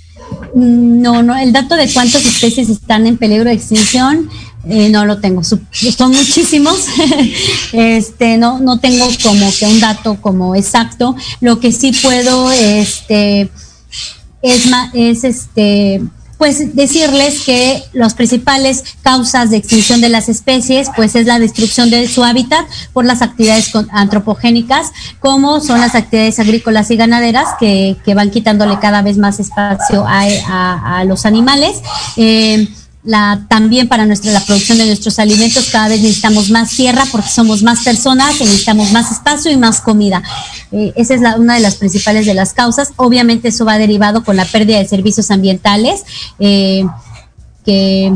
No, 0.56 1.22
no, 1.22 1.36
el 1.36 1.52
dato 1.52 1.76
de 1.76 1.88
cuántas 1.88 2.26
especies 2.26 2.68
están 2.68 3.06
en 3.06 3.16
peligro 3.16 3.44
de 3.44 3.54
extinción 3.54 4.28
eh, 4.68 4.88
no 4.88 5.06
lo 5.06 5.20
tengo, 5.20 5.44
son 5.44 5.68
muchísimos. 6.10 6.86
este, 7.72 8.38
no, 8.38 8.58
no 8.58 8.80
tengo 8.80 9.06
como 9.22 9.52
que 9.56 9.66
un 9.66 9.78
dato 9.78 10.20
como 10.20 10.56
exacto. 10.56 11.14
Lo 11.40 11.60
que 11.60 11.70
sí 11.70 11.92
puedo, 11.92 12.50
este, 12.50 13.50
es, 14.42 14.64
es 14.94 15.22
este, 15.22 16.02
pues 16.44 16.76
decirles 16.76 17.40
que 17.40 17.82
las 17.94 18.12
principales 18.12 18.84
causas 19.00 19.48
de 19.48 19.56
extinción 19.56 20.02
de 20.02 20.10
las 20.10 20.28
especies 20.28 20.90
pues 20.94 21.14
es 21.14 21.24
la 21.24 21.38
destrucción 21.38 21.88
de 21.88 22.06
su 22.06 22.22
hábitat 22.22 22.66
por 22.92 23.06
las 23.06 23.22
actividades 23.22 23.72
antropogénicas 23.90 24.92
como 25.20 25.60
son 25.60 25.80
las 25.80 25.94
actividades 25.94 26.38
agrícolas 26.40 26.90
y 26.90 26.96
ganaderas 26.96 27.48
que, 27.58 27.96
van 28.14 28.30
quitándole 28.30 28.78
cada 28.78 29.00
vez 29.00 29.16
más 29.16 29.40
espacio 29.40 30.04
a, 30.06 31.02
los 31.06 31.24
animales. 31.24 31.80
Eh, 32.18 32.68
la, 33.04 33.44
también 33.48 33.86
para 33.86 34.06
nuestra, 34.06 34.32
la 34.32 34.40
producción 34.40 34.78
de 34.78 34.86
nuestros 34.86 35.18
alimentos 35.18 35.68
cada 35.70 35.88
vez 35.88 36.00
necesitamos 36.00 36.50
más 36.50 36.70
tierra 36.70 37.04
porque 37.12 37.28
somos 37.28 37.62
más 37.62 37.84
personas 37.84 38.40
necesitamos 38.40 38.92
más 38.92 39.12
espacio 39.12 39.50
y 39.50 39.56
más 39.56 39.80
comida. 39.80 40.22
Eh, 40.72 40.92
esa 40.96 41.14
es 41.14 41.20
la, 41.20 41.36
una 41.36 41.54
de 41.54 41.60
las 41.60 41.76
principales 41.76 42.24
de 42.24 42.34
las 42.34 42.54
causas. 42.54 42.92
Obviamente 42.96 43.48
eso 43.48 43.64
va 43.64 43.76
derivado 43.78 44.24
con 44.24 44.36
la 44.36 44.46
pérdida 44.46 44.78
de 44.78 44.88
servicios 44.88 45.30
ambientales 45.30 46.02
eh, 46.38 46.86
que, 47.64 48.12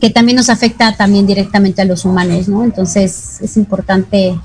que 0.00 0.10
también 0.10 0.36
nos 0.36 0.48
afecta 0.48 0.96
también 0.96 1.26
directamente 1.26 1.82
a 1.82 1.84
los 1.84 2.04
humanos, 2.06 2.48
¿no? 2.48 2.64
Entonces 2.64 3.38
es 3.42 3.56
importante 3.58 4.38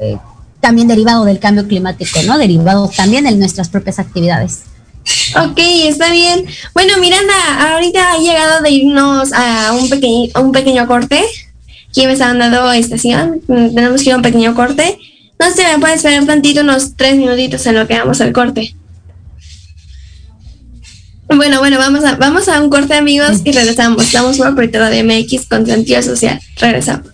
eh, 0.00 0.18
también 0.60 0.88
derivado 0.88 1.24
del 1.24 1.38
cambio 1.38 1.66
climático, 1.66 2.20
¿no? 2.26 2.36
Derivado 2.36 2.90
también 2.94 3.24
de 3.24 3.32
nuestras 3.32 3.70
propias 3.70 3.98
actividades. 3.98 4.62
Ok, 5.36 5.58
está 5.58 6.10
bien. 6.10 6.46
Bueno, 6.72 6.98
Miranda, 6.98 7.72
ahorita 7.72 8.12
ha 8.12 8.18
llegado 8.18 8.62
de 8.62 8.70
irnos 8.70 9.32
a 9.32 9.72
un, 9.72 9.88
pequeño, 9.88 10.28
un 10.40 10.52
pequeño 10.52 10.86
corte. 10.86 11.22
Aquí 11.88 12.06
me 12.06 12.12
están 12.12 12.38
dando 12.38 12.72
estación. 12.72 13.40
Mm, 13.46 13.74
tenemos 13.74 14.02
que 14.02 14.08
ir 14.08 14.12
a 14.14 14.16
un 14.16 14.22
pequeño 14.22 14.54
corte. 14.54 14.98
No 15.38 15.50
sé, 15.50 15.64
me 15.72 15.78
puedes 15.78 15.96
esperar 15.96 16.24
tantito, 16.24 16.60
unos 16.60 16.96
tres 16.96 17.16
minutitos 17.16 17.66
en 17.66 17.74
lo 17.74 17.86
que 17.86 17.98
vamos 17.98 18.20
al 18.20 18.32
corte. 18.32 18.74
Bueno, 21.28 21.58
bueno, 21.58 21.78
vamos 21.78 22.04
a, 22.04 22.16
vamos 22.16 22.48
a 22.48 22.60
un 22.60 22.70
corte, 22.70 22.94
amigos, 22.94 23.40
y 23.44 23.52
regresamos. 23.52 24.04
Estamos 24.04 24.36
por 24.38 24.70
de 24.70 25.02
MX 25.02 25.46
con 25.48 25.66
sentido 25.66 26.02
social. 26.02 26.40
Regresamos. 26.56 27.13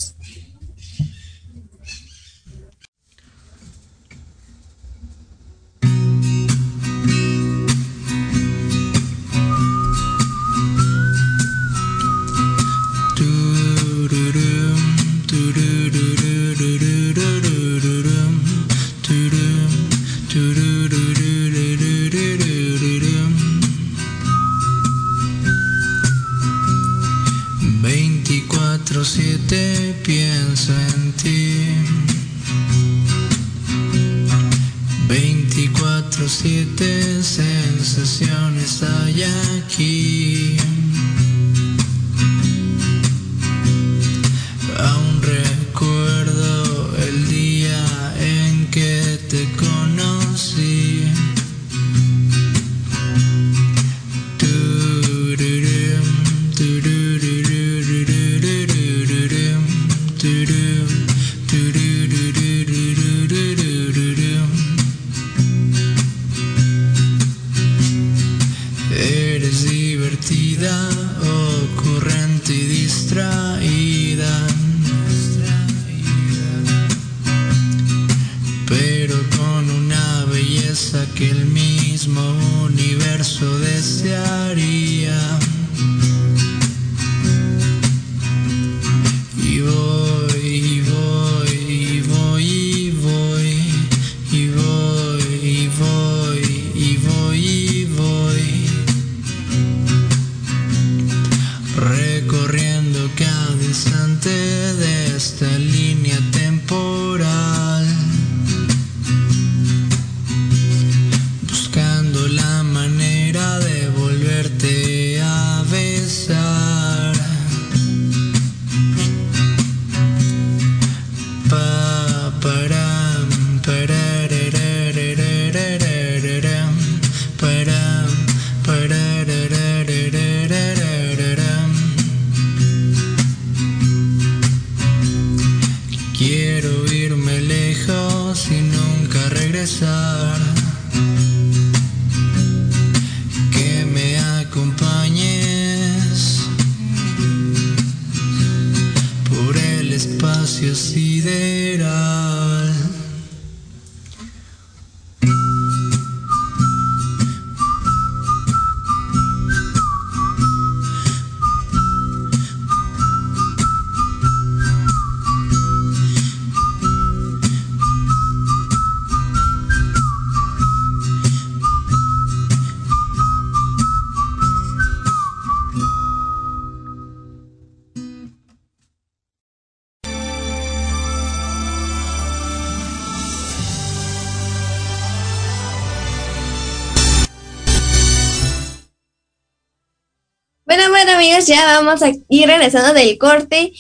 Ya 191.51 191.81
vamos 191.81 192.03
a 192.03 192.11
ir 192.29 192.47
regresando 192.47 192.95
del 192.95 193.19
corte 193.19 193.73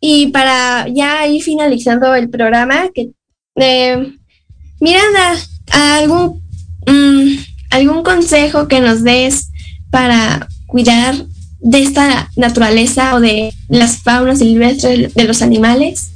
y 0.00 0.28
para 0.28 0.86
ya 0.88 1.26
ir 1.26 1.42
finalizando 1.42 2.14
el 2.14 2.30
programa, 2.30 2.88
que 2.94 3.10
eh, 3.56 4.14
Miranda, 4.80 5.34
algún 5.72 6.42
mm, 6.86 7.36
algún 7.70 8.02
consejo 8.02 8.68
que 8.68 8.80
nos 8.80 9.02
des 9.02 9.50
para 9.90 10.48
cuidar 10.66 11.14
de 11.60 11.82
esta 11.82 12.30
naturaleza 12.36 13.14
o 13.14 13.20
de 13.20 13.52
las 13.68 13.98
faunas 13.98 14.38
silvestres 14.38 15.14
de 15.14 15.24
los 15.24 15.42
animales. 15.42 16.12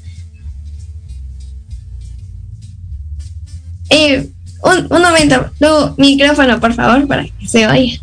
Eh, 3.91 4.31
un, 4.63 4.87
un 4.91 5.03
momento, 5.03 5.51
tu 5.59 6.01
micrófono, 6.01 6.61
por 6.61 6.73
favor, 6.73 7.07
para 7.07 7.25
que 7.25 7.49
se 7.49 7.67
oiga. 7.67 8.01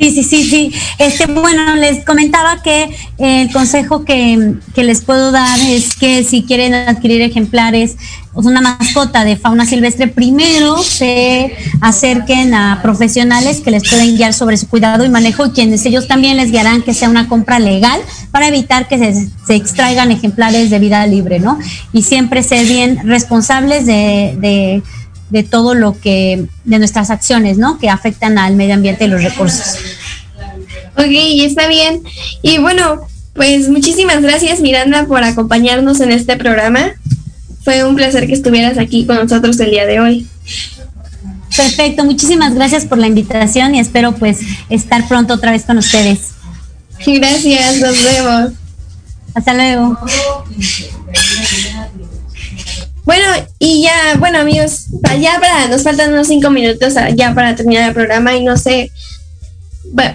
Sí, 0.00 0.12
sí, 0.12 0.24
sí, 0.24 0.44
sí. 0.44 0.72
Este, 0.98 1.26
bueno, 1.26 1.76
les 1.76 2.06
comentaba 2.06 2.62
que 2.62 2.88
el 3.18 3.52
consejo 3.52 4.02
que, 4.02 4.54
que, 4.74 4.82
les 4.82 5.02
puedo 5.02 5.30
dar 5.30 5.60
es 5.60 5.94
que 5.94 6.24
si 6.24 6.42
quieren 6.42 6.72
adquirir 6.72 7.20
ejemplares, 7.20 7.96
o 8.32 8.40
una 8.40 8.62
mascota 8.62 9.24
de 9.24 9.36
fauna 9.36 9.66
silvestre, 9.66 10.08
primero 10.08 10.78
se 10.82 11.52
acerquen 11.82 12.54
a 12.54 12.80
profesionales 12.80 13.60
que 13.60 13.70
les 13.72 13.86
pueden 13.86 14.16
guiar 14.16 14.32
sobre 14.32 14.56
su 14.56 14.68
cuidado 14.68 15.04
y 15.04 15.10
manejo 15.10 15.46
y 15.46 15.50
quienes 15.50 15.84
ellos 15.84 16.08
también 16.08 16.38
les 16.38 16.50
guiarán 16.50 16.80
que 16.80 16.94
sea 16.94 17.10
una 17.10 17.28
compra 17.28 17.58
legal 17.58 18.00
para 18.30 18.48
evitar 18.48 18.88
que 18.88 18.98
se, 18.98 19.28
se 19.46 19.54
extraigan 19.54 20.12
ejemplares 20.12 20.70
de 20.70 20.78
vida 20.78 21.06
libre, 21.06 21.40
¿no? 21.40 21.58
Y 21.92 22.04
siempre 22.04 22.42
ser 22.42 22.66
bien 22.66 23.00
responsables 23.04 23.84
de, 23.84 24.36
de 24.40 24.82
de 25.30 25.42
todo 25.42 25.74
lo 25.74 25.98
que, 25.98 26.46
de 26.64 26.78
nuestras 26.78 27.10
acciones, 27.10 27.58
¿no? 27.58 27.78
Que 27.78 27.88
afectan 27.88 28.38
al 28.38 28.56
medio 28.56 28.74
ambiente 28.74 29.04
y 29.04 29.08
los 29.08 29.22
recursos. 29.22 29.76
Ok, 30.96 31.08
está 31.08 31.68
bien. 31.68 32.02
Y 32.42 32.58
bueno, 32.58 33.06
pues 33.34 33.68
muchísimas 33.68 34.20
gracias 34.22 34.60
Miranda 34.60 35.06
por 35.06 35.22
acompañarnos 35.24 36.00
en 36.00 36.12
este 36.12 36.36
programa. 36.36 36.92
Fue 37.62 37.84
un 37.84 37.94
placer 37.94 38.26
que 38.26 38.32
estuvieras 38.32 38.78
aquí 38.78 39.06
con 39.06 39.16
nosotros 39.16 39.58
el 39.60 39.70
día 39.70 39.86
de 39.86 40.00
hoy. 40.00 40.26
Perfecto, 41.56 42.04
muchísimas 42.04 42.54
gracias 42.54 42.84
por 42.84 42.98
la 42.98 43.06
invitación 43.06 43.74
y 43.74 43.80
espero 43.80 44.12
pues 44.12 44.40
estar 44.68 45.06
pronto 45.08 45.34
otra 45.34 45.52
vez 45.52 45.64
con 45.64 45.78
ustedes. 45.78 46.32
Gracias, 47.06 47.80
nos 47.80 48.02
vemos. 48.04 48.52
Hasta 49.34 49.54
luego. 49.54 49.96
Bueno, 53.04 53.24
y 53.58 53.82
ya, 53.82 54.16
bueno 54.18 54.38
amigos, 54.38 54.86
ya 55.20 55.40
nos 55.68 55.82
faltan 55.82 56.12
unos 56.12 56.28
cinco 56.28 56.50
minutos 56.50 56.94
ya 57.14 57.34
para 57.34 57.56
terminar 57.56 57.88
el 57.88 57.94
programa 57.94 58.36
y 58.36 58.44
no 58.44 58.56
sé, 58.56 58.92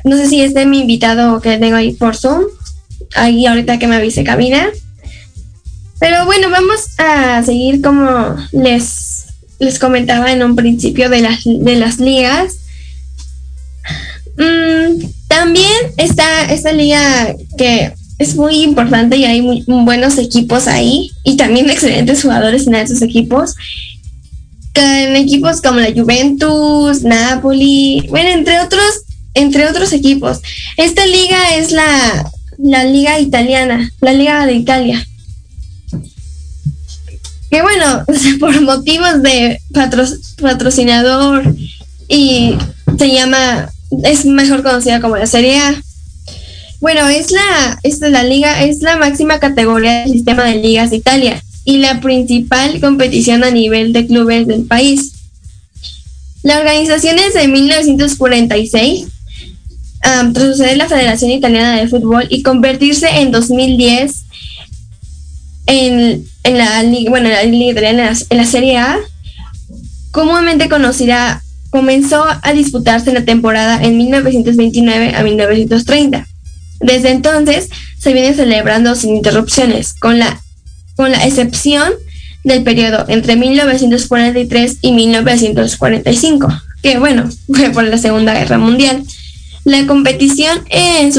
no 0.03 0.17
sé 0.17 0.27
si 0.27 0.41
este 0.41 0.65
mi 0.65 0.81
invitado 0.81 1.41
que 1.41 1.57
tengo 1.57 1.75
ahí 1.75 1.93
por 1.93 2.15
Zoom, 2.15 2.43
ahí 3.15 3.45
ahorita 3.45 3.79
que 3.79 3.88
me 3.88 3.95
avise 3.95 4.23
cabina. 4.23 4.69
Pero 5.99 6.25
bueno, 6.25 6.49
vamos 6.49 6.81
a 6.97 7.41
seguir 7.43 7.81
como 7.81 8.36
les, 8.51 9.25
les 9.59 9.79
comentaba 9.79 10.31
en 10.31 10.43
un 10.43 10.55
principio 10.55 11.09
de 11.09 11.21
las, 11.21 11.39
de 11.43 11.75
las 11.75 11.99
ligas. 11.99 12.57
Mm, 14.38 15.03
también 15.27 15.71
está 15.97 16.45
esta 16.51 16.73
liga 16.73 17.33
que 17.57 17.93
es 18.18 18.36
muy 18.36 18.63
importante 18.63 19.18
y 19.18 19.26
hay 19.26 19.41
muy, 19.41 19.63
buenos 19.68 20.18
equipos 20.18 20.68
ahí 20.68 21.11
y 21.24 21.36
también 21.36 21.70
excelentes 21.70 22.22
jugadores 22.22 22.68
en 22.68 22.76
esos 22.76 23.01
equipos. 23.01 23.55
En 24.74 25.16
equipos 25.16 25.61
como 25.61 25.80
la 25.80 25.91
Juventus, 25.93 27.03
Napoli, 27.03 28.05
bueno, 28.09 28.30
entre 28.30 28.59
otros, 28.59 29.03
entre 29.34 29.68
otros 29.68 29.93
equipos. 29.93 30.41
Esta 30.78 31.05
liga 31.05 31.55
es 31.55 31.72
la, 31.72 32.32
la 32.57 32.84
liga 32.84 33.20
italiana, 33.20 33.89
la 34.01 34.13
liga 34.13 34.45
de 34.45 34.53
Italia. 34.53 35.05
Que 37.49 37.61
bueno, 37.61 38.05
por 38.39 38.61
motivos 38.61 39.22
de 39.22 39.59
patrocinador 40.41 41.55
y 42.07 42.55
se 42.97 43.11
llama, 43.11 43.70
es 44.03 44.26
mejor 44.26 44.63
conocida 44.63 45.01
como 45.01 45.18
la 45.18 45.28
Serie 45.28 45.59
bueno, 46.82 47.07
es 47.07 47.32
la, 47.32 47.80
es 47.84 47.99
la 48.01 48.23
liga, 48.23 48.63
es 48.63 48.82
la 48.82 48.97
máxima 48.97 49.39
categoría 49.39 50.01
del 50.01 50.11
sistema 50.11 50.43
de 50.43 50.55
ligas 50.55 50.89
de 50.89 50.97
Italia 50.97 51.43
y 51.63 51.78
la 51.78 51.99
principal 52.01 52.80
competición 52.80 53.43
a 53.43 53.51
nivel 53.51 53.93
de 53.93 54.05
clubes 54.05 54.45
del 54.47 54.65
país. 54.65 55.13
La 56.43 56.59
organización 56.59 57.17
es 57.17 57.34
de 57.34 57.47
1946, 57.47 59.07
tras 60.34 60.45
suceder 60.45 60.78
la 60.78 60.88
Federación 60.88 61.32
Italiana 61.32 61.78
de 61.78 61.88
Fútbol 61.88 62.28
y 62.30 62.43
convertirse 62.43 63.07
en 63.09 63.32
2010 63.32 64.26
en, 65.65 66.28
en 66.43 66.57
la, 66.57 66.84
bueno, 67.09 67.30
la 67.30 67.43
liga 67.43 67.71
italiana, 67.71 68.13
en 68.30 68.38
la 68.38 68.45
Serie 68.45 68.78
A, 68.78 68.99
comúnmente 70.11 70.69
conocida, 70.69 71.41
comenzó 71.71 72.23
a 72.43 72.53
disputarse 72.53 73.09
en 73.09 73.15
la 73.15 73.26
temporada 73.26 73.84
en 73.84 73.97
1929 73.97 75.15
a 75.15 75.23
1930 75.23 76.28
desde 76.86 77.11
entonces 77.11 77.69
se 77.97 78.13
viene 78.13 78.33
celebrando 78.33 78.95
sin 78.95 79.15
interrupciones, 79.15 79.93
con 79.93 80.19
la, 80.19 80.41
con 80.95 81.11
la 81.11 81.25
excepción 81.25 81.93
del 82.43 82.63
periodo 82.63 83.05
entre 83.07 83.36
1943 83.36 84.77
y 84.81 84.91
1945, 84.91 86.47
que 86.83 86.99
bueno, 86.99 87.29
fue 87.53 87.71
por 87.71 87.83
la 87.83 87.97
Segunda 87.97 88.33
Guerra 88.33 88.57
Mundial. 88.57 89.03
La 89.63 89.86
competición 89.88 90.59
es 90.69 91.15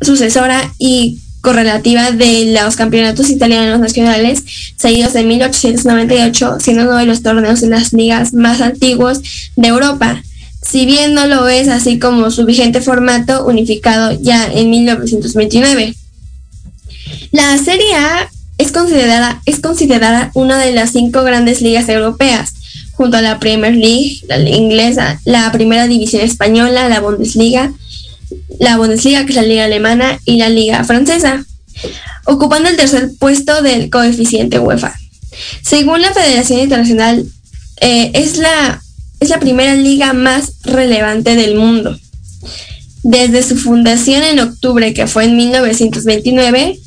sucesora 0.00 0.72
y 0.78 1.18
correlativa 1.42 2.10
de 2.10 2.58
los 2.60 2.76
campeonatos 2.76 3.30
italianos 3.30 3.78
nacionales 3.78 4.42
seguidos 4.76 5.14
en 5.14 5.28
1898, 5.28 6.58
siendo 6.60 6.84
uno 6.84 6.96
de 6.96 7.06
los 7.06 7.22
torneos 7.22 7.60
de 7.60 7.68
las 7.68 7.92
ligas 7.92 8.32
más 8.32 8.60
antiguos 8.60 9.20
de 9.54 9.68
Europa 9.68 10.22
si 10.62 10.86
bien 10.86 11.14
no 11.14 11.26
lo 11.26 11.48
es 11.48 11.68
así 11.68 11.98
como 11.98 12.30
su 12.30 12.44
vigente 12.44 12.80
formato 12.80 13.46
unificado 13.46 14.18
ya 14.20 14.46
en 14.52 14.70
1929. 14.70 15.94
La 17.32 17.56
Serie 17.58 17.94
A 17.94 18.30
es 18.58 18.72
considerada, 18.72 19.40
es 19.46 19.60
considerada 19.60 20.30
una 20.34 20.58
de 20.58 20.72
las 20.72 20.92
cinco 20.92 21.22
grandes 21.22 21.60
ligas 21.60 21.88
europeas, 21.88 22.54
junto 22.92 23.16
a 23.16 23.22
la 23.22 23.38
Premier 23.38 23.74
League, 23.74 24.20
la 24.26 24.40
inglesa, 24.40 25.20
la 25.24 25.50
Primera 25.52 25.86
División 25.86 26.22
Española, 26.22 26.88
la 26.88 27.00
Bundesliga, 27.00 27.72
la 28.58 28.76
Bundesliga, 28.76 29.24
que 29.24 29.30
es 29.30 29.36
la 29.36 29.42
liga 29.42 29.64
alemana, 29.64 30.18
y 30.24 30.36
la 30.36 30.48
liga 30.48 30.82
francesa, 30.84 31.44
ocupando 32.26 32.68
el 32.68 32.76
tercer 32.76 33.10
puesto 33.18 33.62
del 33.62 33.88
coeficiente 33.90 34.58
UEFA. 34.58 34.94
Según 35.62 36.02
la 36.02 36.12
Federación 36.12 36.58
Internacional, 36.58 37.24
eh, 37.80 38.10
es 38.14 38.38
la 38.38 38.82
es 39.20 39.28
la 39.28 39.40
primera 39.40 39.74
liga 39.74 40.12
más 40.12 40.54
relevante 40.64 41.34
del 41.34 41.56
mundo. 41.56 41.98
Desde 43.02 43.42
su 43.42 43.56
fundación 43.56 44.22
en 44.22 44.40
octubre, 44.40 44.92
que 44.94 45.06
fue 45.06 45.24
en 45.24 45.36
1929, 45.36 46.78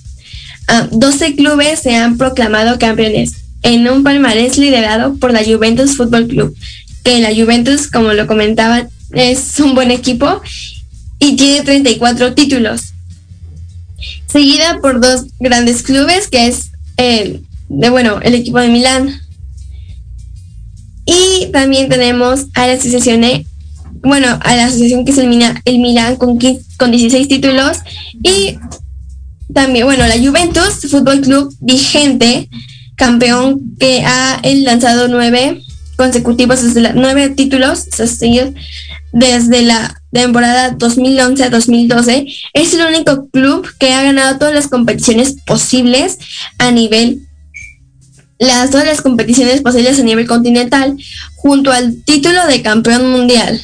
12 0.91 1.35
clubes 1.35 1.79
se 1.79 1.95
han 1.95 2.17
proclamado 2.17 2.79
campeones 2.79 3.33
en 3.63 3.87
un 3.87 4.03
palmarés 4.03 4.57
liderado 4.57 5.15
por 5.15 5.31
la 5.31 5.43
Juventus 5.43 5.97
Fútbol 5.97 6.27
Club, 6.27 6.55
que 7.03 7.19
la 7.19 7.33
Juventus, 7.33 7.87
como 7.87 8.13
lo 8.13 8.27
comentaba, 8.27 8.87
es 9.11 9.59
un 9.59 9.75
buen 9.75 9.91
equipo 9.91 10.41
y 11.19 11.35
tiene 11.35 11.63
34 11.63 12.33
títulos. 12.33 12.93
Seguida 14.27 14.79
por 14.81 15.01
dos 15.01 15.25
grandes 15.39 15.83
clubes, 15.83 16.27
que 16.27 16.47
es 16.47 16.71
el, 16.97 17.43
de, 17.69 17.89
bueno, 17.89 18.19
el 18.21 18.33
equipo 18.33 18.59
de 18.59 18.69
Milán, 18.69 19.21
y 21.11 21.51
también 21.51 21.89
tenemos 21.89 22.45
a 22.53 22.67
la 22.67 22.73
asociación, 22.73 23.21
bueno, 24.01 24.39
a 24.41 24.55
la 24.55 24.65
asociación 24.65 25.03
que 25.03 25.11
es 25.11 25.17
el, 25.17 25.27
Milan, 25.27 25.61
el 25.65 25.79
Milan 25.79 26.15
con, 26.15 26.39
con 26.77 26.91
16 26.91 27.27
títulos. 27.27 27.79
Y 28.23 28.57
también, 29.53 29.85
bueno, 29.85 30.07
la 30.07 30.17
Juventus 30.17 30.79
Fútbol 30.89 31.19
Club 31.21 31.53
vigente, 31.59 32.49
campeón 32.95 33.75
que 33.79 34.03
ha 34.05 34.41
lanzado 34.43 35.07
nueve 35.09 35.61
consecutivos, 35.97 36.61
nueve 36.95 37.29
títulos 37.29 37.87
desde 39.11 39.61
la 39.63 40.01
temporada 40.13 40.71
2011 40.71 41.43
a 41.43 41.49
2012. 41.49 42.27
Es 42.53 42.73
el 42.73 42.87
único 42.87 43.27
club 43.27 43.67
que 43.79 43.93
ha 43.93 44.03
ganado 44.03 44.39
todas 44.39 44.53
las 44.53 44.67
competiciones 44.67 45.35
posibles 45.45 46.17
a 46.57 46.71
nivel 46.71 47.27
las, 48.41 48.71
todas 48.71 48.87
las 48.87 49.01
competiciones 49.01 49.61
posibles 49.61 49.99
a 49.99 50.03
nivel 50.03 50.27
continental, 50.27 50.97
junto 51.35 51.71
al 51.71 52.03
título 52.03 52.47
de 52.47 52.63
campeón 52.63 53.11
mundial. 53.11 53.61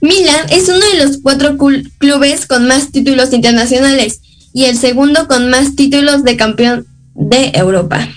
Milan 0.00 0.46
es 0.50 0.68
uno 0.68 0.78
de 0.78 1.04
los 1.04 1.18
cuatro 1.22 1.56
clubes 1.98 2.46
con 2.46 2.68
más 2.68 2.92
títulos 2.92 3.32
internacionales 3.32 4.20
y 4.52 4.64
el 4.64 4.78
segundo 4.78 5.26
con 5.26 5.50
más 5.50 5.74
títulos 5.74 6.22
de 6.22 6.36
campeón 6.36 6.86
de 7.14 7.50
Europa. 7.54 8.08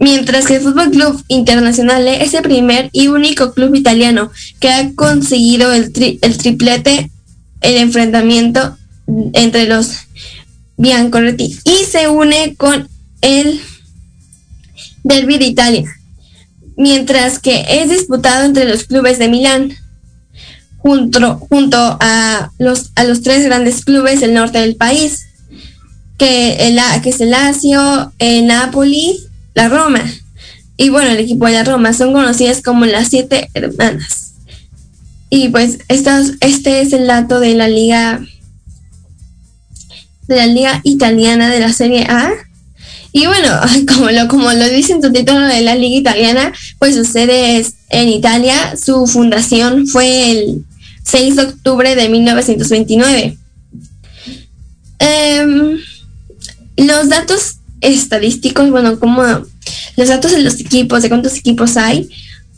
Mientras 0.00 0.46
que 0.46 0.56
el 0.56 0.62
Fútbol 0.62 0.90
Club 0.90 1.22
Internacional 1.28 2.08
es 2.08 2.32
el 2.32 2.42
primer 2.42 2.88
y 2.92 3.08
único 3.08 3.52
club 3.52 3.74
italiano 3.74 4.30
que 4.58 4.70
ha 4.70 4.94
conseguido 4.94 5.72
el, 5.72 5.92
el 6.22 6.38
triplete, 6.38 7.10
el 7.60 7.76
enfrentamiento 7.76 8.78
entre 9.34 9.66
los 9.66 9.90
Biancoretti 10.78 11.58
y 11.64 11.84
se 11.84 12.08
une 12.08 12.54
con 12.56 12.88
el 13.20 13.60
Derby 15.08 15.38
de 15.38 15.46
Italia, 15.46 15.84
mientras 16.76 17.38
que 17.38 17.64
es 17.68 17.90
disputado 17.90 18.44
entre 18.44 18.66
los 18.66 18.84
clubes 18.84 19.18
de 19.18 19.28
Milán, 19.28 19.74
junto, 20.76 21.38
junto 21.38 21.76
a, 21.78 22.52
los, 22.58 22.90
a 22.94 23.04
los 23.04 23.22
tres 23.22 23.44
grandes 23.44 23.84
clubes 23.84 24.20
del 24.20 24.34
norte 24.34 24.58
del 24.58 24.76
país, 24.76 25.26
que, 26.18 26.68
el, 26.68 26.78
que 27.02 27.10
es 27.10 27.20
el 27.20 27.30
Lazio, 27.30 28.12
el 28.18 28.46
Napoli, 28.46 29.18
la 29.54 29.68
Roma. 29.68 30.04
Y 30.76 30.90
bueno, 30.90 31.10
el 31.10 31.18
equipo 31.18 31.46
de 31.46 31.52
la 31.52 31.64
Roma 31.64 31.92
son 31.92 32.12
conocidas 32.12 32.62
como 32.62 32.86
las 32.86 33.08
siete 33.08 33.48
hermanas. 33.54 34.34
Y 35.30 35.48
pues 35.48 35.78
estos, 35.88 36.32
este 36.40 36.80
es 36.80 36.92
el 36.92 37.06
dato 37.06 37.40
de 37.40 37.54
la 37.54 37.68
liga 37.68 38.20
de 40.28 40.36
la 40.36 40.46
liga 40.46 40.80
italiana 40.84 41.48
de 41.50 41.60
la 41.60 41.72
Serie 41.72 42.04
A. 42.08 42.30
Y 43.18 43.26
bueno, 43.26 43.48
como 43.92 44.10
lo, 44.10 44.28
como 44.28 44.52
lo 44.52 44.68
dice 44.68 44.92
en 44.92 45.12
título 45.12 45.40
de 45.40 45.60
la 45.62 45.74
liga 45.74 45.96
italiana, 45.96 46.52
pues 46.78 46.94
sucede 46.94 47.66
en 47.90 48.08
Italia. 48.08 48.76
Su 48.76 49.08
fundación 49.08 49.88
fue 49.88 50.30
el 50.30 50.64
6 51.02 51.34
de 51.34 51.42
octubre 51.42 51.96
de 51.96 52.08
1929. 52.08 53.36
Em, 55.00 55.78
los 56.76 57.08
datos 57.08 57.56
estadísticos, 57.80 58.70
bueno, 58.70 59.00
como 59.00 59.24
los 59.96 60.08
datos 60.08 60.30
de 60.30 60.42
los 60.42 60.60
equipos, 60.60 61.02
de 61.02 61.08
cuántos 61.08 61.36
equipos 61.36 61.76
hay, 61.76 62.08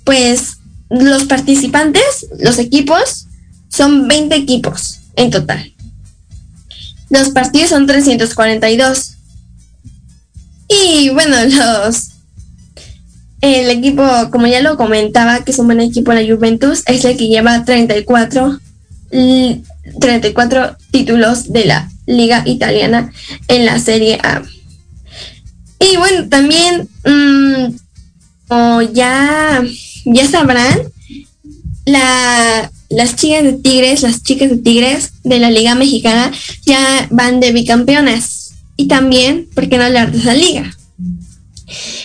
pues 0.04 0.58
los 0.90 1.24
participantes, 1.24 2.26
los 2.38 2.58
equipos, 2.58 3.28
son 3.70 4.08
20 4.08 4.36
equipos 4.36 4.98
en 5.16 5.30
total. 5.30 5.72
Los 7.08 7.30
partidos 7.30 7.70
son 7.70 7.86
342. 7.86 9.12
Y 10.70 11.10
bueno, 11.10 11.36
los 11.44 12.10
el 13.40 13.70
equipo, 13.70 14.04
como 14.30 14.46
ya 14.46 14.60
lo 14.60 14.76
comentaba, 14.76 15.42
que 15.44 15.50
es 15.52 15.58
un 15.58 15.66
buen 15.66 15.80
equipo 15.80 16.12
la 16.12 16.20
Juventus, 16.20 16.82
es 16.86 17.04
el 17.04 17.16
que 17.16 17.28
lleva 17.28 17.64
34 17.64 18.60
34 20.00 20.76
títulos 20.90 21.52
de 21.52 21.64
la 21.64 21.90
liga 22.06 22.42
italiana 22.46 23.12
en 23.48 23.66
la 23.66 23.78
Serie 23.78 24.18
A. 24.22 24.42
Y 25.80 25.96
bueno, 25.96 26.28
también, 26.28 26.88
mm, 27.04 27.74
como 28.46 28.82
ya, 28.82 29.62
ya 30.04 30.28
sabrán, 30.28 30.78
la, 31.86 32.70
las 32.90 33.16
chicas 33.16 33.42
de 33.42 33.54
Tigres, 33.54 34.02
las 34.02 34.22
chicas 34.22 34.50
de 34.50 34.58
Tigres 34.58 35.12
de 35.24 35.38
la 35.38 35.50
Liga 35.50 35.74
Mexicana 35.74 36.30
ya 36.66 37.08
van 37.10 37.40
de 37.40 37.52
bicampeonas. 37.52 38.39
Y 38.80 38.88
también, 38.88 39.46
¿por 39.54 39.68
qué 39.68 39.76
no 39.76 39.84
hablar 39.84 40.10
de 40.10 40.16
esa 40.16 40.32
liga? 40.32 40.74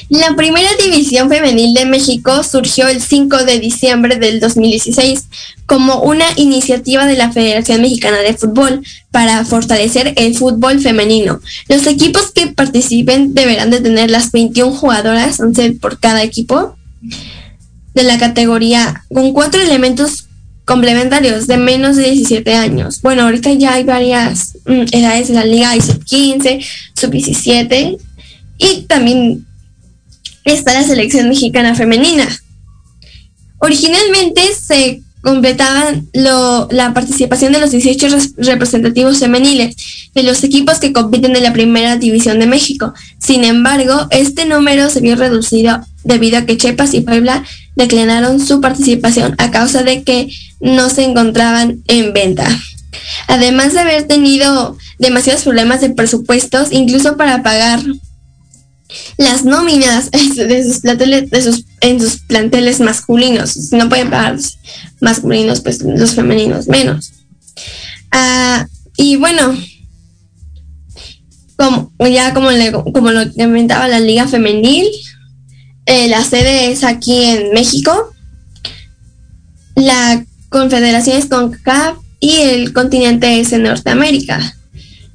La 0.09 0.35
primera 0.35 0.69
división 0.83 1.29
femenil 1.29 1.73
de 1.73 1.85
México 1.85 2.43
surgió 2.43 2.89
el 2.89 3.01
5 3.01 3.45
de 3.45 3.59
diciembre 3.59 4.17
del 4.17 4.41
2016 4.41 5.23
como 5.67 6.01
una 6.01 6.25
iniciativa 6.35 7.05
de 7.05 7.15
la 7.15 7.31
Federación 7.31 7.81
Mexicana 7.81 8.17
de 8.17 8.33
Fútbol 8.33 8.85
para 9.11 9.45
fortalecer 9.45 10.15
el 10.17 10.35
fútbol 10.35 10.81
femenino. 10.81 11.39
Los 11.69 11.87
equipos 11.87 12.33
que 12.33 12.47
participen 12.47 13.33
deberán 13.33 13.69
de 13.69 13.79
tener 13.79 14.11
las 14.11 14.33
21 14.33 14.75
jugadoras, 14.75 15.39
11 15.39 15.77
por 15.79 15.97
cada 16.01 16.23
equipo, 16.23 16.75
de 17.93 18.03
la 18.03 18.17
categoría 18.17 19.05
con 19.13 19.31
cuatro 19.31 19.61
elementos 19.61 20.24
complementarios 20.65 21.47
de 21.47 21.57
menos 21.57 21.95
de 21.95 22.11
17 22.11 22.53
años. 22.53 23.01
Bueno, 23.01 23.23
ahorita 23.23 23.53
ya 23.53 23.73
hay 23.73 23.83
varias 23.83 24.57
mm, 24.65 24.85
edades 24.91 25.27
de 25.29 25.33
la 25.35 25.45
liga, 25.45 25.69
hay 25.69 25.81
sub 25.81 26.03
15, 26.03 26.59
sub 26.93 27.11
17 27.11 27.97
y 28.57 28.81
también 28.83 29.45
está 30.43 30.73
la 30.73 30.83
selección 30.83 31.29
mexicana 31.29 31.75
femenina. 31.75 32.27
Originalmente 33.59 34.41
se 34.53 35.01
completaban 35.21 36.07
la 36.13 36.93
participación 36.93 37.51
de 37.51 37.59
los 37.59 37.71
18 37.71 38.07
representativos 38.37 39.17
femeniles 39.17 39.75
de 40.13 40.21
los 40.21 40.43
equipos 40.43 40.77
que 40.77 40.93
compiten 40.93 41.35
en 41.35 41.41
la 41.41 41.51
primera 41.51 41.97
división 41.97 42.39
de 42.39 42.45
México. 42.45 42.93
Sin 43.17 43.43
embargo, 43.43 44.07
este 44.11 44.45
número 44.45 44.87
se 44.91 45.01
vio 45.01 45.15
reducido 45.15 45.83
debido 46.03 46.37
a 46.37 46.45
que 46.45 46.57
Chepas 46.57 46.93
y 46.93 47.01
Puebla 47.01 47.43
declinaron 47.75 48.45
su 48.45 48.61
participación 48.61 49.35
a 49.37 49.51
causa 49.51 49.83
de 49.83 50.03
que 50.03 50.29
no 50.59 50.89
se 50.89 51.03
encontraban 51.03 51.83
en 51.87 52.13
venta. 52.13 52.47
Además 53.27 53.73
de 53.73 53.79
haber 53.79 54.07
tenido 54.07 54.77
demasiados 54.99 55.43
problemas 55.43 55.81
de 55.81 55.89
presupuestos, 55.89 56.71
incluso 56.71 57.17
para 57.17 57.43
pagar 57.43 57.81
las 59.17 59.43
nóminas 59.43 60.09
de 60.35 60.63
sus 60.63 60.79
planteles, 60.79 61.29
de 61.29 61.41
sus, 61.41 61.65
en 61.81 61.99
sus 61.99 62.21
planteles 62.21 62.79
masculinos. 62.79 63.51
Si 63.51 63.75
no 63.75 63.89
pueden 63.89 64.09
pagar 64.09 64.33
los 64.35 64.57
masculinos, 65.01 65.61
pues 65.61 65.81
los 65.81 66.13
femeninos 66.13 66.67
menos. 66.67 67.11
Ah, 68.11 68.67
y 68.97 69.17
bueno, 69.17 69.57
como 71.57 71.91
ya 72.07 72.33
como, 72.33 72.51
le, 72.51 72.71
como 72.71 73.11
lo 73.11 73.31
comentaba 73.33 73.87
la 73.87 73.99
liga 73.99 74.27
femenil, 74.27 74.87
eh, 75.85 76.07
la 76.07 76.23
sede 76.23 76.71
es 76.71 76.83
aquí 76.83 77.23
en 77.23 77.51
México. 77.51 78.13
La 79.75 80.25
confederación 80.49 81.17
es 81.17 81.25
CONCACAF 81.25 81.97
y 82.19 82.37
el 82.37 82.73
continente 82.73 83.39
es 83.39 83.51
en 83.53 83.63
Norteamérica. 83.63 84.55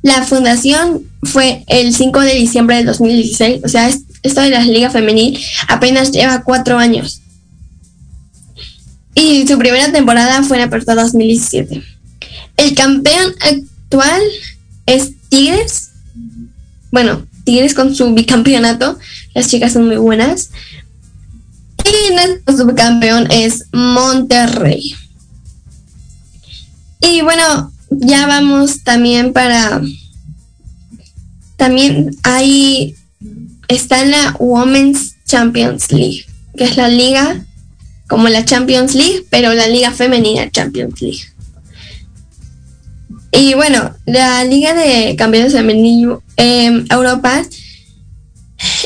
La 0.02 0.22
fundación 0.22 1.02
fue 1.22 1.64
el 1.66 1.94
5 1.94 2.20
de 2.20 2.34
diciembre 2.34 2.76
del 2.76 2.86
2016, 2.86 3.60
o 3.64 3.68
sea, 3.68 3.90
esto 4.22 4.40
de 4.40 4.50
la 4.50 4.64
Liga 4.64 4.90
Femenil 4.90 5.38
apenas 5.68 6.12
lleva 6.12 6.42
cuatro 6.42 6.78
años. 6.78 7.20
Y 9.14 9.46
su 9.46 9.58
primera 9.58 9.92
temporada 9.92 10.42
fue 10.42 10.56
en 10.56 10.64
Apertura 10.64 11.02
2017. 11.02 11.82
El 12.56 12.74
campeón 12.74 13.34
actual 13.40 14.22
es 14.86 15.12
Tigres. 15.28 15.90
Bueno, 16.90 17.26
Tigres 17.44 17.74
con 17.74 17.94
su 17.94 18.12
bicampeonato. 18.14 18.98
Las 19.34 19.48
chicas 19.48 19.72
son 19.72 19.86
muy 19.86 19.96
buenas. 19.96 20.50
Y 21.84 22.14
nuestro 22.14 22.56
subcampeón 22.56 23.30
es 23.30 23.66
Monterrey. 23.72 24.94
Y 27.00 27.22
bueno, 27.22 27.72
ya 27.90 28.26
vamos 28.26 28.82
también 28.84 29.32
para 29.32 29.80
también 31.60 32.16
hay, 32.22 32.94
está 33.68 34.02
la 34.06 34.34
Women's 34.38 35.16
Champions 35.26 35.92
League, 35.92 36.24
que 36.56 36.64
es 36.64 36.78
la 36.78 36.88
liga 36.88 37.44
como 38.08 38.28
la 38.28 38.46
Champions 38.46 38.94
League, 38.94 39.26
pero 39.28 39.52
la 39.52 39.68
liga 39.68 39.90
femenina 39.90 40.50
Champions 40.50 41.02
League. 41.02 41.20
Y 43.30 43.52
bueno, 43.52 43.94
la 44.06 44.42
liga 44.44 44.72
de 44.72 45.14
campeones 45.16 45.52
femenino 45.52 46.22
eh, 46.38 46.82
Europa 46.88 47.44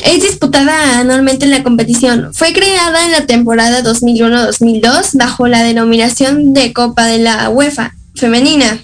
es 0.05 0.21
disputada 0.21 0.99
anualmente 0.99 1.45
en 1.45 1.51
la 1.51 1.63
competición. 1.63 2.33
Fue 2.33 2.53
creada 2.53 3.05
en 3.05 3.11
la 3.11 3.25
temporada 3.25 3.83
2001-2002 3.83 5.17
bajo 5.17 5.47
la 5.47 5.63
denominación 5.63 6.53
de 6.53 6.73
Copa 6.73 7.05
de 7.05 7.19
la 7.19 7.49
UEFA 7.49 7.95
femenina 8.15 8.79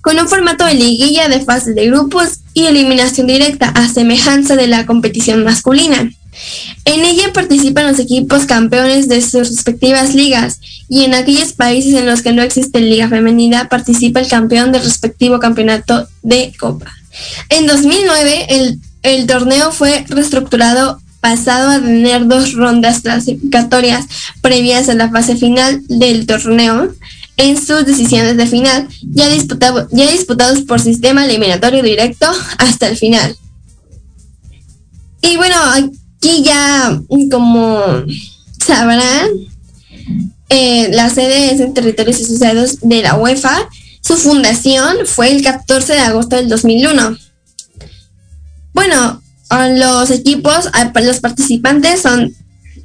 con 0.00 0.18
un 0.18 0.28
formato 0.28 0.64
de 0.64 0.74
liguilla 0.74 1.28
de 1.28 1.40
fases 1.40 1.74
de 1.74 1.86
grupos 1.86 2.40
y 2.54 2.66
eliminación 2.66 3.26
directa 3.26 3.68
a 3.68 3.88
semejanza 3.88 4.56
de 4.56 4.66
la 4.66 4.86
competición 4.86 5.44
masculina. 5.44 6.10
En 6.84 7.04
ella 7.04 7.32
participan 7.32 7.88
los 7.88 7.98
equipos 7.98 8.46
campeones 8.46 9.08
de 9.08 9.20
sus 9.20 9.48
respectivas 9.48 10.14
ligas 10.14 10.60
y 10.88 11.04
en 11.04 11.14
aquellos 11.14 11.52
países 11.52 11.94
en 11.94 12.06
los 12.06 12.22
que 12.22 12.32
no 12.32 12.42
existe 12.42 12.80
liga 12.80 13.08
femenina 13.08 13.68
participa 13.68 14.20
el 14.20 14.28
campeón 14.28 14.72
del 14.72 14.82
respectivo 14.82 15.40
campeonato 15.40 16.08
de 16.22 16.52
copa. 16.58 16.90
En 17.50 17.66
2009 17.66 18.46
el, 18.48 18.78
el 19.02 19.26
torneo 19.26 19.72
fue 19.72 20.04
reestructurado 20.08 21.00
pasado 21.20 21.70
a 21.70 21.80
tener 21.80 22.26
dos 22.26 22.52
rondas 22.52 23.00
clasificatorias 23.00 24.06
previas 24.40 24.88
a 24.88 24.94
la 24.94 25.10
fase 25.10 25.36
final 25.36 25.82
del 25.88 26.26
torneo 26.26 26.92
en 27.36 27.56
sus 27.56 27.86
decisiones 27.86 28.36
de 28.36 28.46
final, 28.46 28.88
ya, 29.02 29.28
disputado, 29.28 29.88
ya 29.92 30.10
disputados 30.10 30.62
por 30.62 30.80
sistema 30.80 31.24
eliminatorio 31.24 31.82
directo 31.82 32.26
hasta 32.58 32.88
el 32.88 32.96
final. 32.96 33.36
Y 35.22 35.36
bueno, 35.36 35.56
aquí 35.72 36.42
ya, 36.42 37.00
como 37.30 37.80
sabrán, 38.64 39.28
eh, 40.48 40.88
la 40.92 41.10
sede 41.10 41.52
es 41.52 41.60
en 41.60 41.74
territorios 41.74 42.20
asociados 42.20 42.80
de 42.80 43.02
la 43.02 43.14
UEFA. 43.14 43.68
Su 44.00 44.16
fundación 44.16 44.98
fue 45.04 45.30
el 45.30 45.42
14 45.42 45.92
de 45.92 46.00
agosto 46.00 46.36
del 46.36 46.48
2001. 46.48 47.16
Bueno, 48.78 49.20
los 49.70 50.08
equipos, 50.12 50.70
los 51.02 51.18
participantes 51.18 52.00
son 52.00 52.32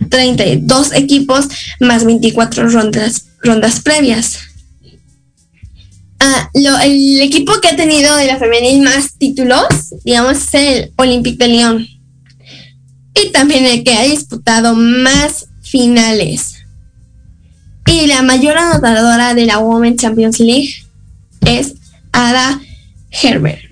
32 0.09 0.91
equipos 0.93 1.45
más 1.79 2.03
24 2.03 2.67
rondas 2.69 3.25
rondas 3.43 3.79
previas. 3.79 4.39
Ah, 6.19 6.49
el 6.55 7.21
equipo 7.21 7.61
que 7.61 7.67
ha 7.67 7.75
tenido 7.75 8.15
de 8.15 8.25
la 8.25 8.37
femenil 8.37 8.81
más 8.81 9.19
títulos, 9.19 9.67
digamos, 10.03 10.37
es 10.37 10.53
el 10.55 10.91
Olympique 10.95 11.37
de 11.37 11.53
Lyon. 11.53 11.87
Y 13.13 13.31
también 13.31 13.63
el 13.67 13.83
que 13.83 13.93
ha 13.93 14.03
disputado 14.05 14.73
más 14.73 15.45
finales. 15.61 16.55
Y 17.85 18.07
la 18.07 18.23
mayor 18.23 18.57
anotadora 18.57 19.35
de 19.35 19.45
la 19.45 19.59
Women's 19.59 20.01
Champions 20.01 20.39
League 20.39 20.73
es 21.45 21.75
Ada 22.11 22.59
Herbert, 23.11 23.62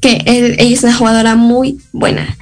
que 0.00 0.22
ella 0.26 0.74
es 0.74 0.82
una 0.82 0.94
jugadora 0.94 1.34
muy 1.34 1.78
buena. 1.92 2.36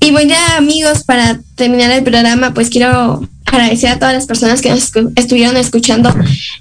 Y 0.00 0.10
bueno, 0.10 0.30
ya 0.30 0.56
amigos, 0.56 1.04
para 1.04 1.40
terminar 1.54 1.90
el 1.90 2.04
programa, 2.04 2.52
pues 2.52 2.68
quiero 2.68 3.26
agradecer 3.46 3.90
a 3.90 3.98
todas 3.98 4.14
las 4.14 4.26
personas 4.26 4.60
que 4.60 4.70
nos 4.70 4.92
estuvieron 5.16 5.56
escuchando 5.56 6.14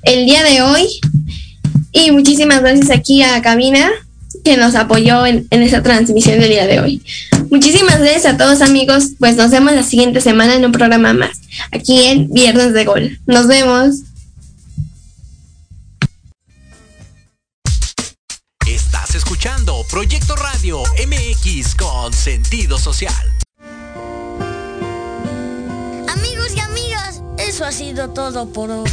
el 0.03 0.25
día 0.25 0.43
de 0.43 0.61
hoy. 0.61 0.87
Y 1.91 2.11
muchísimas 2.11 2.61
gracias 2.61 2.89
aquí 2.89 3.21
a 3.21 3.41
Cabina 3.41 3.89
que 4.43 4.57
nos 4.57 4.75
apoyó 4.75 5.25
en, 5.25 5.47
en 5.51 5.61
esta 5.61 5.83
transmisión 5.83 6.39
del 6.39 6.49
día 6.49 6.67
de 6.67 6.79
hoy. 6.79 7.01
Muchísimas 7.49 7.99
gracias 7.99 8.25
a 8.25 8.37
todos 8.37 8.61
amigos, 8.61 9.11
pues 9.19 9.35
nos 9.35 9.51
vemos 9.51 9.73
la 9.73 9.83
siguiente 9.83 10.21
semana 10.21 10.55
en 10.55 10.65
un 10.65 10.71
programa 10.71 11.13
más, 11.13 11.39
aquí 11.71 12.03
en 12.05 12.29
Viernes 12.31 12.73
de 12.73 12.85
Gol. 12.85 13.19
Nos 13.27 13.47
vemos. 13.47 13.97
Proyecto 19.93 20.35
Radio 20.35 20.81
MX 21.05 21.75
con 21.75 22.11
sentido 22.11 22.79
social. 22.79 23.13
Amigos 26.09 26.47
y 26.55 26.59
amigas, 26.61 27.21
eso 27.37 27.63
ha 27.63 27.71
sido 27.71 28.09
todo 28.09 28.51
por 28.51 28.71
hoy. 28.71 28.89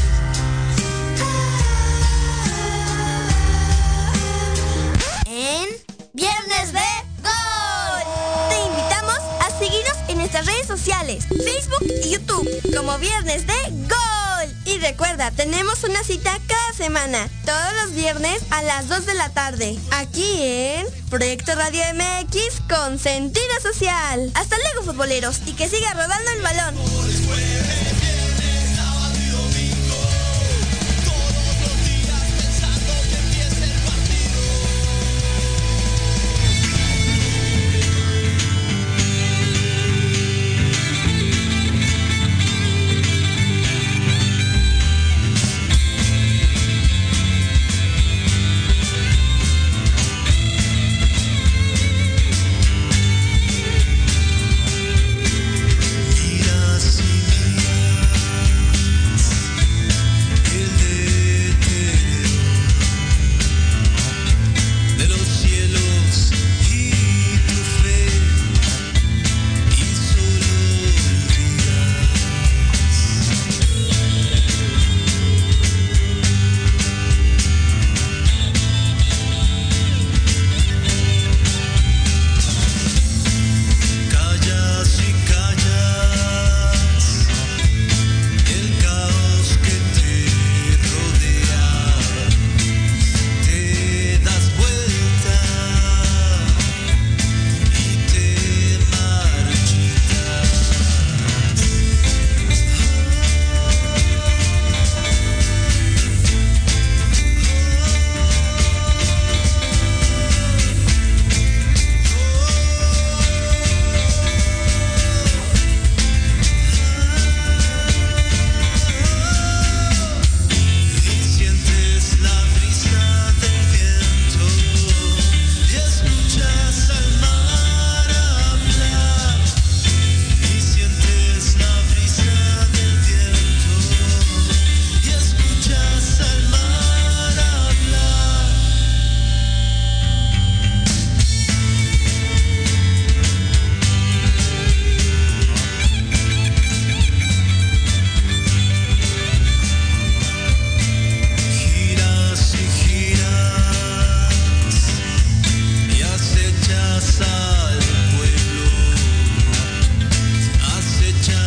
En 5.25 5.69
Viernes 6.13 6.75
de 6.75 6.81
Gol. 7.23 8.03
Te 8.51 8.61
invitamos 8.61 9.17
a 9.41 9.59
seguirnos 9.59 9.97
en 10.09 10.19
nuestras 10.19 10.45
redes 10.45 10.67
sociales, 10.67 11.25
Facebook 11.29 11.91
y 12.05 12.11
YouTube, 12.11 12.77
como 12.77 12.99
Viernes 12.99 13.47
de 13.47 13.55
Gol. 13.89 14.30
Y 14.73 14.79
recuerda, 14.79 15.33
tenemos 15.33 15.83
una 15.83 16.05
cita 16.05 16.39
cada 16.47 16.73
semana, 16.75 17.29
todos 17.45 17.73
los 17.83 17.93
viernes 17.93 18.41
a 18.51 18.63
las 18.63 18.89
2 18.89 19.05
de 19.05 19.15
la 19.15 19.29
tarde, 19.31 19.77
aquí 19.91 20.37
en 20.39 20.87
Proyecto 21.09 21.57
Radio 21.57 21.83
MX 21.95 22.61
con 22.69 22.97
sentido 23.01 23.61
social. 23.63 24.31
Hasta 24.35 24.57
luego, 24.59 24.93
futboleros, 24.93 25.41
y 25.47 25.55
que 25.55 25.69
siga 25.69 25.93
rodando 25.95 26.31
el 26.31 26.43
balón. 26.43 28.00